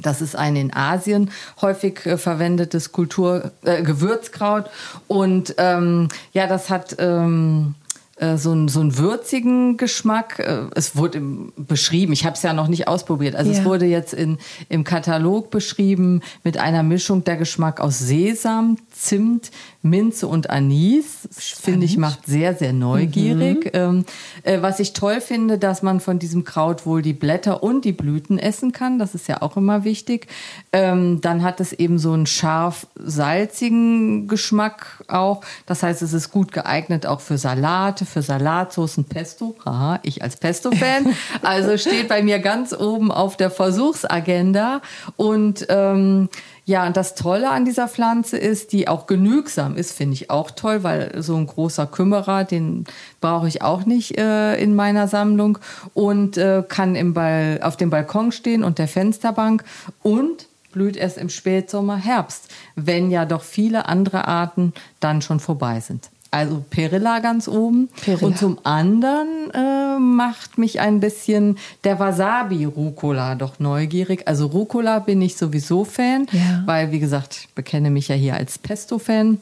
Das 0.00 0.22
ist 0.22 0.36
ein 0.36 0.56
in 0.56 0.72
Asien 0.72 1.30
häufig 1.60 2.06
äh, 2.06 2.16
verwendetes 2.16 2.92
Kultur, 2.92 3.52
äh, 3.62 3.82
Gewürzkraut. 3.82 4.70
Und 5.08 5.54
ähm, 5.58 6.08
ja, 6.32 6.46
das 6.46 6.70
hat 6.70 6.96
ähm, 6.98 7.74
äh, 8.22 8.36
so, 8.38 8.52
einen, 8.52 8.68
so 8.68 8.80
einen 8.80 8.96
würzigen 8.98 9.76
Geschmack. 9.76 10.38
Äh, 10.38 10.66
es 10.76 10.96
wurde 10.96 11.20
beschrieben, 11.56 12.12
ich 12.12 12.24
habe 12.24 12.36
es 12.36 12.42
ja 12.42 12.52
noch 12.52 12.68
nicht 12.68 12.86
ausprobiert. 12.86 13.34
Also 13.34 13.50
ja. 13.50 13.58
es 13.58 13.64
wurde 13.64 13.86
jetzt 13.86 14.14
in, 14.14 14.38
im 14.68 14.84
Katalog 14.84 15.50
beschrieben 15.50 16.20
mit 16.44 16.56
einer 16.56 16.84
Mischung 16.84 17.24
der 17.24 17.36
Geschmack 17.36 17.80
aus 17.80 17.98
Sesam, 17.98 18.78
Zimt, 19.02 19.50
Minze 19.82 20.28
und 20.28 20.48
Anis. 20.48 21.28
Finde 21.32 21.86
ich, 21.86 21.96
macht 21.96 22.26
sehr, 22.26 22.54
sehr 22.54 22.72
neugierig. 22.72 23.64
Mhm. 23.64 23.70
Ähm, 23.72 24.04
äh, 24.44 24.62
was 24.62 24.78
ich 24.78 24.92
toll 24.92 25.20
finde, 25.20 25.58
dass 25.58 25.82
man 25.82 25.98
von 25.98 26.20
diesem 26.20 26.44
Kraut 26.44 26.86
wohl 26.86 27.02
die 27.02 27.12
Blätter 27.12 27.64
und 27.64 27.84
die 27.84 27.90
Blüten 27.90 28.38
essen 28.38 28.70
kann. 28.70 29.00
Das 29.00 29.16
ist 29.16 29.26
ja 29.26 29.42
auch 29.42 29.56
immer 29.56 29.82
wichtig. 29.82 30.28
Ähm, 30.72 31.20
dann 31.20 31.42
hat 31.42 31.58
es 31.58 31.72
eben 31.72 31.98
so 31.98 32.12
einen 32.12 32.26
scharf-salzigen 32.26 34.28
Geschmack 34.28 35.02
auch. 35.08 35.40
Das 35.66 35.82
heißt, 35.82 36.00
es 36.02 36.12
ist 36.12 36.30
gut 36.30 36.52
geeignet 36.52 37.04
auch 37.04 37.20
für 37.20 37.38
Salate, 37.38 38.06
für 38.06 38.22
Salatsoßen, 38.22 39.04
Pesto. 39.04 39.56
Aha, 39.64 39.98
ich 40.04 40.22
als 40.22 40.36
Pesto-Fan. 40.36 41.12
also 41.42 41.76
steht 41.76 42.06
bei 42.06 42.22
mir 42.22 42.38
ganz 42.38 42.72
oben 42.72 43.10
auf 43.10 43.36
der 43.36 43.50
Versuchsagenda. 43.50 44.80
Und 45.16 45.66
ähm, 45.68 46.28
ja, 46.64 46.86
und 46.86 46.96
das 46.96 47.16
Tolle 47.16 47.50
an 47.50 47.64
dieser 47.64 47.88
Pflanze 47.88 48.38
ist, 48.38 48.72
die 48.72 48.86
auch 48.86 49.06
genügsam 49.06 49.76
ist, 49.76 49.92
finde 49.92 50.14
ich 50.14 50.30
auch 50.30 50.52
toll, 50.52 50.84
weil 50.84 51.20
so 51.20 51.36
ein 51.36 51.46
großer 51.46 51.86
Kümmerer, 51.86 52.44
den 52.44 52.84
brauche 53.20 53.48
ich 53.48 53.62
auch 53.62 53.84
nicht 53.84 54.16
äh, 54.16 54.54
in 54.56 54.76
meiner 54.76 55.08
Sammlung 55.08 55.58
und 55.92 56.36
äh, 56.36 56.62
kann 56.66 56.94
im 56.94 57.14
Ball, 57.14 57.58
auf 57.62 57.76
dem 57.76 57.90
Balkon 57.90 58.30
stehen 58.30 58.62
und 58.62 58.78
der 58.78 58.86
Fensterbank 58.86 59.64
und 60.02 60.46
blüht 60.70 60.96
erst 60.96 61.18
im 61.18 61.28
Spätsommer, 61.28 61.96
Herbst, 61.96 62.48
wenn 62.76 63.10
ja 63.10 63.24
doch 63.24 63.42
viele 63.42 63.86
andere 63.86 64.28
Arten 64.28 64.72
dann 65.00 65.20
schon 65.20 65.40
vorbei 65.40 65.80
sind. 65.80 66.10
Also 66.32 66.64
Perilla 66.70 67.18
ganz 67.18 67.46
oben. 67.46 67.90
Perilla. 68.00 68.26
Und 68.26 68.38
zum 68.38 68.58
anderen 68.64 69.50
äh, 69.52 69.98
macht 69.98 70.56
mich 70.56 70.80
ein 70.80 70.98
bisschen 70.98 71.58
der 71.84 71.98
Wasabi-Rucola 71.98 73.34
doch 73.34 73.60
neugierig. 73.60 74.26
Also 74.26 74.46
Rucola 74.46 75.00
bin 75.00 75.20
ich 75.20 75.36
sowieso 75.36 75.84
Fan, 75.84 76.26
ja. 76.32 76.62
weil, 76.64 76.90
wie 76.90 77.00
gesagt, 77.00 77.36
ich 77.42 77.54
bekenne 77.54 77.90
mich 77.90 78.08
ja 78.08 78.14
hier 78.14 78.34
als 78.34 78.58
Pesto-Fan. 78.58 79.40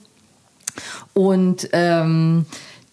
Und 1.15 1.69
ähm, 1.73 2.47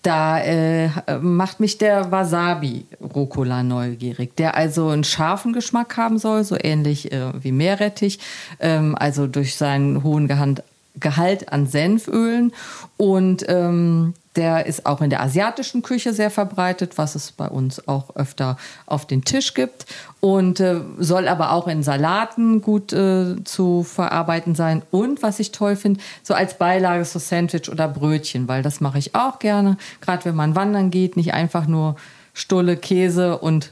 da 0.04 0.40
äh, 0.42 0.90
macht 1.20 1.60
mich 1.60 1.80
der 1.80 2.12
Wasabi-Rucola 2.12 3.64
neugierig, 3.64 4.36
der 4.36 4.56
also 4.56 4.90
einen 4.90 5.04
scharfen 5.04 5.54
Geschmack 5.54 5.98
haben 5.98 6.20
soll, 6.20 6.44
so 6.44 6.56
ähnlich 6.56 7.12
äh, 7.12 7.32
wie 7.44 7.52
Meerrettich, 7.52 8.20
ähm, 8.60 8.96
also 8.96 9.26
durch 9.26 9.56
seinen 9.56 10.04
hohen 10.04 10.28
Gehalt 10.28 10.64
Gehalt 11.00 11.52
an 11.52 11.68
Senfölen. 11.68 12.54
Und 12.98 13.46
ähm, 13.48 14.14
der 14.36 14.68
ist 14.68 14.86
auch 14.86 15.02
in 15.02 15.10
der 15.10 15.22
asiatischen 15.22 15.82
Küche 15.82 16.14
sehr 16.14 16.30
verbreitet, 16.30 16.98
was 16.98 17.16
es 17.16 17.32
bei 17.32 17.48
uns 17.48 17.88
auch 17.88 18.16
öfter 18.16 18.58
auf 18.86 19.06
den 19.08 19.24
Tisch 19.24 19.54
gibt. 19.54 19.86
Und 20.20 20.60
äh, 20.60 20.82
soll 21.00 21.28
aber 21.28 21.52
auch 21.52 21.68
in 21.68 21.84
Salaten 21.84 22.62
gut 22.62 22.94
äh, 22.94 23.44
zu 23.44 23.84
verarbeiten 23.84 24.56
sein. 24.56 24.84
Und 24.92 25.24
was 25.24 25.40
ich 25.40 25.52
toll 25.52 25.76
finde, 25.76 26.00
so 26.24 26.34
als 26.34 26.58
Beilage 26.58 27.04
so 27.06 27.20
Sandwich 27.20 27.70
oder 27.70 27.88
Brötchen, 27.88 28.48
weil 28.48 28.62
das 28.62 28.80
mache 28.80 29.00
ich 29.00 29.16
auch 29.16 29.40
gerne, 29.40 29.78
gerade 30.02 30.26
wenn 30.26 30.36
man 30.36 30.56
wandern 30.56 30.92
geht, 30.92 31.18
nicht 31.18 31.34
einfach 31.34 31.68
nur 31.68 31.96
Stulle, 32.34 32.78
Käse 32.78 33.40
und 33.40 33.72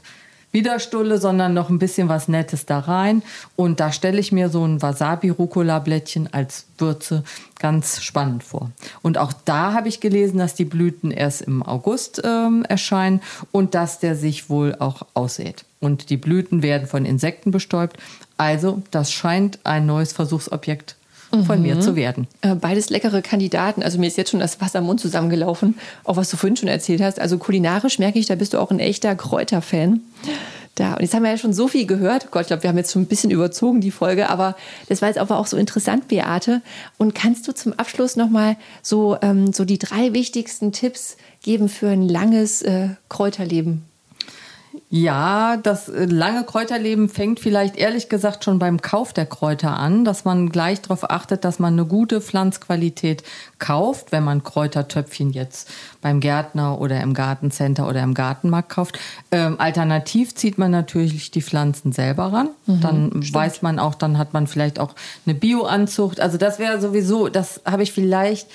Widerstulle, 0.56 1.18
sondern 1.18 1.52
noch 1.52 1.68
ein 1.68 1.78
bisschen 1.78 2.08
was 2.08 2.28
Nettes 2.28 2.64
da 2.64 2.78
rein. 2.78 3.22
Und 3.56 3.78
da 3.78 3.92
stelle 3.92 4.18
ich 4.18 4.32
mir 4.32 4.48
so 4.48 4.66
ein 4.66 4.80
Wasabi-Rucola-Blättchen 4.80 6.32
als 6.32 6.64
Würze 6.78 7.24
ganz 7.58 8.02
spannend 8.02 8.42
vor. 8.42 8.70
Und 9.02 9.18
auch 9.18 9.34
da 9.44 9.74
habe 9.74 9.88
ich 9.88 10.00
gelesen, 10.00 10.38
dass 10.38 10.54
die 10.54 10.64
Blüten 10.64 11.10
erst 11.10 11.42
im 11.42 11.62
August 11.62 12.22
ähm, 12.24 12.64
erscheinen 12.66 13.20
und 13.52 13.74
dass 13.74 13.98
der 13.98 14.16
sich 14.16 14.48
wohl 14.48 14.74
auch 14.78 15.02
aussät. 15.12 15.66
Und 15.80 16.08
die 16.08 16.16
Blüten 16.16 16.62
werden 16.62 16.88
von 16.88 17.04
Insekten 17.04 17.50
bestäubt. 17.50 17.98
Also, 18.38 18.82
das 18.90 19.12
scheint 19.12 19.58
ein 19.64 19.84
neues 19.84 20.14
Versuchsobjekt 20.14 20.95
von 21.44 21.58
mhm. 21.58 21.62
mir 21.62 21.80
zu 21.80 21.96
werden. 21.96 22.26
Äh, 22.40 22.54
beides 22.54 22.90
leckere 22.90 23.22
Kandidaten. 23.22 23.82
Also 23.82 23.98
mir 23.98 24.06
ist 24.06 24.16
jetzt 24.16 24.30
schon 24.30 24.40
das 24.40 24.60
Wasser 24.60 24.80
im 24.80 24.86
Mund 24.86 25.00
zusammengelaufen, 25.00 25.78
auch 26.04 26.16
was 26.16 26.30
du 26.30 26.36
vorhin 26.36 26.56
schon 26.56 26.68
erzählt 26.68 27.00
hast. 27.00 27.20
Also 27.20 27.38
kulinarisch 27.38 27.98
merke 27.98 28.18
ich, 28.18 28.26
da 28.26 28.34
bist 28.34 28.54
du 28.54 28.58
auch 28.58 28.70
ein 28.70 28.80
echter 28.80 29.14
Kräuterfan. 29.14 30.00
Da. 30.76 30.92
Und 30.92 31.00
jetzt 31.00 31.14
haben 31.14 31.22
wir 31.22 31.30
ja 31.30 31.38
schon 31.38 31.54
so 31.54 31.68
viel 31.68 31.86
gehört. 31.86 32.30
Gott, 32.30 32.42
ich 32.42 32.46
glaube, 32.48 32.62
wir 32.62 32.68
haben 32.68 32.76
jetzt 32.76 32.92
schon 32.92 33.02
ein 33.02 33.06
bisschen 33.06 33.30
überzogen, 33.30 33.80
die 33.80 33.90
Folge, 33.90 34.28
aber 34.28 34.56
das 34.90 35.00
war 35.00 35.08
jetzt 35.08 35.16
aber 35.16 35.38
auch 35.38 35.46
so 35.46 35.56
interessant, 35.56 36.08
Beate. 36.08 36.60
Und 36.98 37.14
kannst 37.14 37.48
du 37.48 37.52
zum 37.52 37.72
Abschluss 37.72 38.16
nochmal 38.16 38.56
so, 38.82 39.16
ähm, 39.22 39.54
so 39.54 39.64
die 39.64 39.78
drei 39.78 40.12
wichtigsten 40.12 40.72
Tipps 40.72 41.16
geben 41.42 41.70
für 41.70 41.88
ein 41.88 42.06
langes 42.06 42.60
äh, 42.60 42.90
Kräuterleben? 43.08 43.84
Ja, 44.88 45.56
das 45.56 45.88
äh, 45.88 46.04
lange 46.04 46.44
Kräuterleben 46.44 47.08
fängt 47.08 47.40
vielleicht 47.40 47.76
ehrlich 47.76 48.08
gesagt 48.08 48.44
schon 48.44 48.60
beim 48.60 48.80
Kauf 48.80 49.12
der 49.12 49.26
Kräuter 49.26 49.76
an, 49.76 50.04
dass 50.04 50.24
man 50.24 50.50
gleich 50.50 50.80
darauf 50.80 51.10
achtet, 51.10 51.44
dass 51.44 51.58
man 51.58 51.72
eine 51.72 51.86
gute 51.86 52.20
Pflanzqualität 52.20 53.24
kauft, 53.58 54.12
wenn 54.12 54.22
man 54.22 54.44
Kräutertöpfchen 54.44 55.30
jetzt 55.30 55.68
beim 56.02 56.20
Gärtner 56.20 56.80
oder 56.80 57.00
im 57.00 57.14
Gartencenter 57.14 57.88
oder 57.88 58.00
im 58.02 58.14
Gartenmarkt 58.14 58.68
kauft. 58.68 58.98
Ähm, 59.32 59.56
alternativ 59.58 60.36
zieht 60.36 60.56
man 60.56 60.70
natürlich 60.70 61.32
die 61.32 61.42
Pflanzen 61.42 61.90
selber 61.90 62.32
ran. 62.32 62.50
Mhm, 62.66 62.80
dann 62.80 63.08
stimmt. 63.08 63.34
weiß 63.34 63.62
man 63.62 63.80
auch, 63.80 63.96
dann 63.96 64.18
hat 64.18 64.34
man 64.34 64.46
vielleicht 64.46 64.78
auch 64.78 64.94
eine 65.26 65.34
Bioanzucht. 65.34 66.20
Also 66.20 66.38
das 66.38 66.60
wäre 66.60 66.80
sowieso, 66.80 67.28
das 67.28 67.60
habe 67.64 67.82
ich 67.82 67.90
vielleicht 67.90 68.46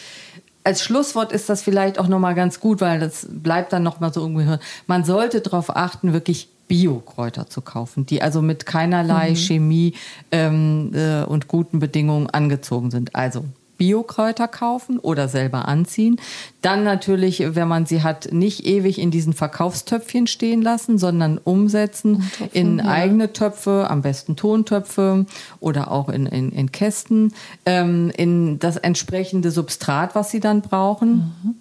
als 0.63 0.83
Schlusswort 0.83 1.31
ist 1.31 1.49
das 1.49 1.61
vielleicht 1.61 1.99
auch 1.99 2.07
nochmal 2.07 2.35
ganz 2.35 2.59
gut, 2.59 2.81
weil 2.81 2.99
das 2.99 3.27
bleibt 3.29 3.73
dann 3.73 3.83
nochmal 3.83 4.13
so 4.13 4.21
irgendwie. 4.21 4.57
Man 4.87 5.03
sollte 5.03 5.41
darauf 5.41 5.75
achten, 5.75 6.13
wirklich 6.13 6.49
Bio-Kräuter 6.67 7.47
zu 7.47 7.61
kaufen, 7.61 8.05
die 8.05 8.21
also 8.21 8.41
mit 8.41 8.65
keinerlei 8.65 9.31
mhm. 9.31 9.35
Chemie 9.35 9.93
ähm, 10.31 10.91
äh, 10.93 11.23
und 11.23 11.47
guten 11.47 11.79
Bedingungen 11.79 12.29
angezogen 12.29 12.91
sind. 12.91 13.15
Also 13.15 13.43
Biokräuter 13.81 14.47
kaufen 14.47 14.99
oder 14.99 15.27
selber 15.27 15.67
anziehen. 15.67 16.17
Dann 16.61 16.83
natürlich, 16.83 17.55
wenn 17.55 17.67
man 17.67 17.87
sie 17.87 18.03
hat, 18.03 18.31
nicht 18.31 18.67
ewig 18.67 18.99
in 18.99 19.09
diesen 19.09 19.33
Verkaufstöpfchen 19.33 20.27
stehen 20.27 20.61
lassen, 20.61 20.99
sondern 20.99 21.39
umsetzen 21.39 22.19
Töpfen, 22.37 22.49
in 22.53 22.77
ja. 22.77 22.85
eigene 22.85 23.33
Töpfe, 23.33 23.87
am 23.89 24.03
besten 24.03 24.35
Tontöpfe 24.35 25.25
oder 25.59 25.89
auch 25.89 26.09
in, 26.09 26.27
in, 26.27 26.51
in 26.51 26.71
Kästen, 26.71 27.33
ähm, 27.65 28.11
in 28.15 28.59
das 28.59 28.77
entsprechende 28.77 29.49
Substrat, 29.49 30.13
was 30.13 30.29
sie 30.29 30.39
dann 30.39 30.61
brauchen. 30.61 31.33
Mhm. 31.43 31.55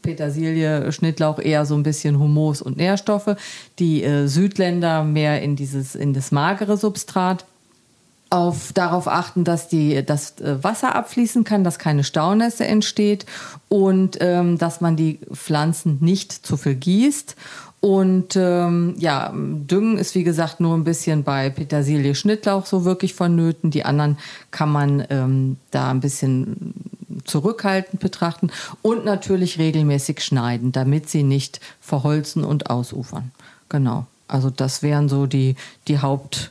Petersilie, 0.00 0.92
Schnittlauch 0.92 1.40
eher 1.40 1.66
so 1.66 1.74
ein 1.74 1.82
bisschen 1.82 2.20
Humus 2.20 2.62
und 2.62 2.76
Nährstoffe. 2.76 3.34
Die 3.80 4.04
äh, 4.04 4.28
Südländer 4.28 5.02
mehr 5.02 5.42
in 5.42 5.56
dieses, 5.56 5.96
in 5.96 6.14
das 6.14 6.30
magere 6.30 6.76
Substrat 6.76 7.44
auf, 8.32 8.72
darauf 8.72 9.08
achten, 9.08 9.44
dass 9.44 9.68
die, 9.68 10.04
das 10.04 10.40
äh, 10.40 10.62
Wasser 10.64 10.94
abfließen 10.94 11.44
kann, 11.44 11.64
dass 11.64 11.78
keine 11.78 12.02
Staunässe 12.02 12.66
entsteht 12.66 13.26
und 13.68 14.16
ähm, 14.20 14.56
dass 14.56 14.80
man 14.80 14.96
die 14.96 15.20
Pflanzen 15.32 15.98
nicht 16.00 16.32
zu 16.32 16.56
viel 16.56 16.74
gießt. 16.74 17.36
Und 17.80 18.36
ähm, 18.36 18.94
ja, 18.98 19.32
Düngen 19.34 19.98
ist 19.98 20.14
wie 20.14 20.22
gesagt 20.24 20.60
nur 20.60 20.74
ein 20.74 20.84
bisschen 20.84 21.24
bei 21.24 21.50
Petersilie, 21.50 22.14
Schnittlauch 22.14 22.64
so 22.64 22.84
wirklich 22.84 23.12
vonnöten. 23.12 23.70
Die 23.70 23.84
anderen 23.84 24.16
kann 24.50 24.70
man 24.70 25.04
ähm, 25.10 25.56
da 25.70 25.90
ein 25.90 26.00
bisschen 26.00 26.74
zurückhaltend 27.24 28.00
betrachten 28.00 28.50
und 28.80 29.04
natürlich 29.04 29.58
regelmäßig 29.58 30.22
schneiden, 30.22 30.72
damit 30.72 31.10
sie 31.10 31.22
nicht 31.22 31.60
verholzen 31.80 32.44
und 32.44 32.70
ausufern. 32.70 33.30
Genau. 33.68 34.06
Also 34.26 34.48
das 34.48 34.82
wären 34.82 35.10
so 35.10 35.26
die, 35.26 35.56
die 35.88 36.00
Haupt, 36.00 36.50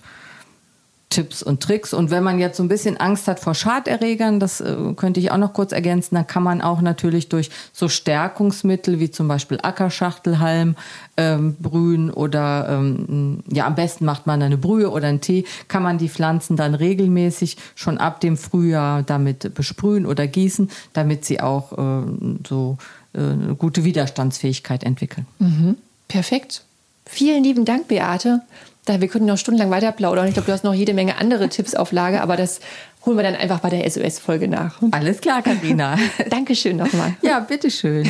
Tipps 1.12 1.44
und 1.44 1.62
Tricks. 1.62 1.94
Und 1.94 2.10
wenn 2.10 2.24
man 2.24 2.40
jetzt 2.40 2.58
so 2.58 2.64
ein 2.64 2.68
bisschen 2.68 2.98
Angst 2.98 3.28
hat 3.28 3.40
vor 3.40 3.54
Schaderregern, 3.54 4.40
das 4.40 4.62
äh, 4.62 4.76
könnte 4.96 5.20
ich 5.20 5.30
auch 5.32 5.38
noch 5.38 5.54
kurz 5.54 5.72
ergänzen, 5.72 6.16
dann 6.16 6.26
kann 6.26 6.42
man 6.42 6.62
auch 6.62 6.82
natürlich 6.82 7.30
durch 7.30 7.52
so 7.72 7.88
Stärkungsmittel 7.88 9.00
wie 9.00 9.12
zum 9.12 9.28
Beispiel 9.28 9.60
Ackerschachtelhalm 9.62 10.76
ähm, 11.18 11.56
brühen 11.60 12.10
oder 12.10 12.68
ähm, 12.70 13.44
ja, 13.52 13.68
am 13.68 13.76
besten 13.76 14.06
macht 14.06 14.26
man 14.26 14.42
eine 14.42 14.58
Brühe 14.58 14.90
oder 14.90 15.08
einen 15.08 15.22
Tee, 15.22 15.46
kann 15.68 15.84
man 15.84 16.00
die 16.00 16.10
Pflanzen 16.10 16.56
dann 16.56 16.74
regelmäßig 16.74 17.58
schon 17.76 18.00
ab 18.00 18.22
dem 18.22 18.38
Frühjahr 18.38 19.04
damit 19.04 19.54
besprühen 19.54 20.06
oder 20.06 20.26
gießen, 20.26 20.72
damit 20.94 21.26
sie 21.26 21.42
auch 21.42 21.74
äh, 21.74 22.06
so 22.48 22.78
äh, 23.14 23.20
eine 23.20 23.56
gute 23.56 23.84
Widerstandsfähigkeit 23.84 24.84
entwickeln. 24.84 25.28
Mhm. 25.40 25.76
Perfekt. 26.08 26.64
Vielen 27.06 27.44
lieben 27.44 27.66
Dank, 27.66 27.88
Beate. 27.88 28.42
Da, 28.86 29.00
wir 29.00 29.08
könnten 29.08 29.28
noch 29.28 29.38
stundenlang 29.38 29.70
weiter 29.70 29.92
plaudern. 29.92 30.28
Ich 30.28 30.34
glaube, 30.34 30.48
du 30.48 30.54
hast 30.54 30.64
noch 30.64 30.74
jede 30.74 30.94
Menge 30.94 31.18
andere 31.18 31.50
Tipps 31.50 31.76
auf 31.76 31.92
Lager, 31.92 32.22
aber 32.22 32.36
das 32.36 32.62
holen 33.06 33.18
wir 33.18 33.24
dann 33.24 33.36
einfach 33.36 33.60
bei 33.60 33.70
der 33.70 33.90
SOS-Folge 33.90 34.48
nach. 34.48 34.82
Alles 34.92 35.22
klar, 35.22 35.42
Karina. 35.42 35.98
Dankeschön 36.30 36.78
nochmal. 36.78 37.16
Ja, 37.22 37.40
bitteschön. 37.40 38.08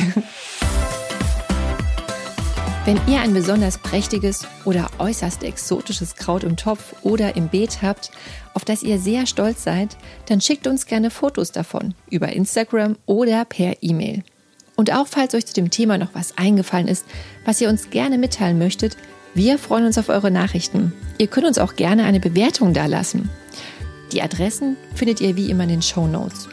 Wenn 2.84 3.00
ihr 3.06 3.20
ein 3.20 3.32
besonders 3.32 3.78
prächtiges 3.78 4.44
oder 4.64 4.90
äußerst 4.98 5.44
exotisches 5.44 6.16
Kraut 6.16 6.42
im 6.42 6.56
Topf 6.56 6.94
oder 7.02 7.36
im 7.36 7.48
Beet 7.48 7.80
habt, 7.80 8.10
auf 8.54 8.64
das 8.64 8.82
ihr 8.82 8.98
sehr 8.98 9.26
stolz 9.26 9.62
seid, 9.62 9.96
dann 10.26 10.40
schickt 10.40 10.66
uns 10.66 10.86
gerne 10.86 11.10
Fotos 11.10 11.52
davon 11.52 11.94
über 12.10 12.30
Instagram 12.30 12.96
oder 13.06 13.44
per 13.44 13.76
E-Mail. 13.82 14.24
Und 14.82 14.92
auch 14.92 15.06
falls 15.06 15.32
euch 15.32 15.46
zu 15.46 15.52
dem 15.52 15.70
Thema 15.70 15.96
noch 15.96 16.12
was 16.12 16.36
eingefallen 16.36 16.88
ist, 16.88 17.06
was 17.44 17.60
ihr 17.60 17.68
uns 17.68 17.90
gerne 17.90 18.18
mitteilen 18.18 18.58
möchtet, 18.58 18.96
wir 19.32 19.56
freuen 19.56 19.86
uns 19.86 19.96
auf 19.96 20.08
eure 20.08 20.32
Nachrichten. 20.32 20.92
Ihr 21.18 21.28
könnt 21.28 21.46
uns 21.46 21.58
auch 21.58 21.76
gerne 21.76 22.02
eine 22.02 22.18
Bewertung 22.18 22.74
dalassen. 22.74 23.30
Die 24.10 24.22
Adressen 24.22 24.76
findet 24.96 25.20
ihr 25.20 25.36
wie 25.36 25.50
immer 25.50 25.62
in 25.62 25.68
den 25.68 25.82
Show 25.82 26.08
Notes. 26.08 26.48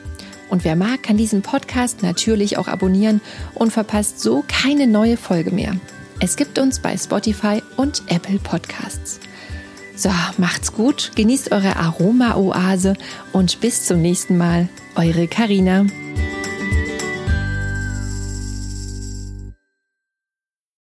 Und 0.47 0.63
wer 0.63 0.75
mag, 0.75 1.01
kann 1.01 1.17
diesen 1.17 1.41
Podcast 1.41 2.03
natürlich 2.03 2.59
auch 2.59 2.67
abonnieren 2.67 3.19
und 3.55 3.73
verpasst 3.73 4.19
so 4.19 4.43
keine 4.47 4.85
neue 4.85 5.17
Folge 5.17 5.49
mehr. 5.49 5.75
Es 6.19 6.35
gibt 6.35 6.59
uns 6.59 6.77
bei 6.77 6.95
Spotify 6.97 7.63
und 7.77 8.03
Apple 8.09 8.37
Podcasts. 8.37 9.19
So, 9.95 10.11
macht's 10.37 10.71
gut, 10.73 11.13
genießt 11.15 11.51
eure 11.51 11.77
Aroma-Oase 11.77 12.93
und 13.31 13.59
bis 13.59 13.85
zum 13.85 14.03
nächsten 14.03 14.37
Mal. 14.37 14.69
Eure 14.93 15.27
Karina. 15.27 15.87